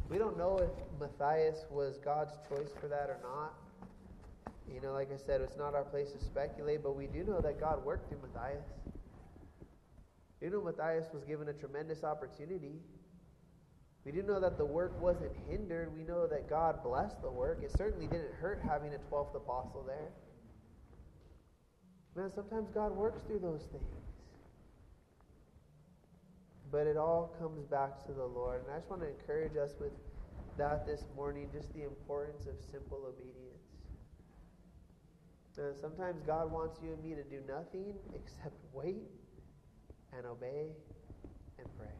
We 0.10 0.18
don't 0.18 0.38
know 0.38 0.58
if 0.58 0.70
Matthias 1.00 1.66
was 1.70 1.98
God's 1.98 2.34
choice 2.48 2.70
for 2.80 2.88
that 2.88 3.10
or 3.10 3.20
not. 3.22 3.54
You 4.74 4.82
know, 4.82 4.94
like 4.94 5.12
I 5.12 5.18
said, 5.18 5.42
it's 5.42 5.58
not 5.58 5.76
our 5.76 5.84
place 5.84 6.12
to 6.12 6.24
speculate, 6.24 6.84
but 6.84 6.96
we 6.96 7.08
do 7.08 7.24
know 7.24 7.42
that 7.42 7.60
God 7.60 7.84
worked 7.84 8.10
through 8.10 8.20
Matthias. 8.22 8.66
You 10.42 10.50
know, 10.52 10.62
Matthias 10.62 11.08
was 11.14 11.24
given 11.26 11.50
a 11.50 11.54
tremendous 11.54 12.04
opportunity. 12.04 12.80
We 14.06 14.12
do 14.12 14.24
know 14.24 14.40
that 14.40 14.58
the 14.58 14.66
work 14.66 15.00
wasn't 15.02 15.32
hindered. 15.50 15.96
We 15.96 16.04
know 16.04 16.26
that 16.28 16.50
God 16.50 16.82
blessed 16.84 17.22
the 17.22 17.30
work. 17.30 17.62
It 17.64 17.72
certainly 17.78 18.08
didn't 18.08 18.34
hurt 18.40 18.62
having 18.68 18.94
a 18.94 19.14
12th 19.14 19.36
apostle 19.36 19.84
there. 19.86 20.10
Man, 22.20 22.30
sometimes 22.36 22.68
God 22.76 22.92
works 22.98 23.22
through 23.26 23.40
those 23.40 23.64
things. 23.72 24.04
But 26.70 26.86
it 26.86 26.98
all 26.98 27.34
comes 27.40 27.64
back 27.64 28.06
to 28.08 28.12
the 28.12 28.26
Lord. 28.26 28.64
And 28.66 28.76
I 28.76 28.80
just 28.80 28.90
want 28.90 29.04
to 29.04 29.08
encourage 29.08 29.56
us 29.56 29.72
with 29.80 29.94
that 30.58 30.86
this 30.86 31.06
morning, 31.16 31.48
just 31.54 31.74
the 31.74 31.84
importance 31.84 32.46
of 32.46 32.56
simple 32.70 33.06
obedience. 33.08 33.64
And 35.58 35.74
sometimes 35.80 36.22
God 36.28 36.52
wants 36.52 36.80
you 36.84 36.92
and 36.92 37.02
me 37.02 37.16
to 37.16 37.24
do 37.24 37.40
nothing 37.48 37.94
except 38.14 38.56
wait 38.74 39.08
and 40.16 40.26
obey 40.26 40.72
and 41.58 41.68
pray. 41.78 41.99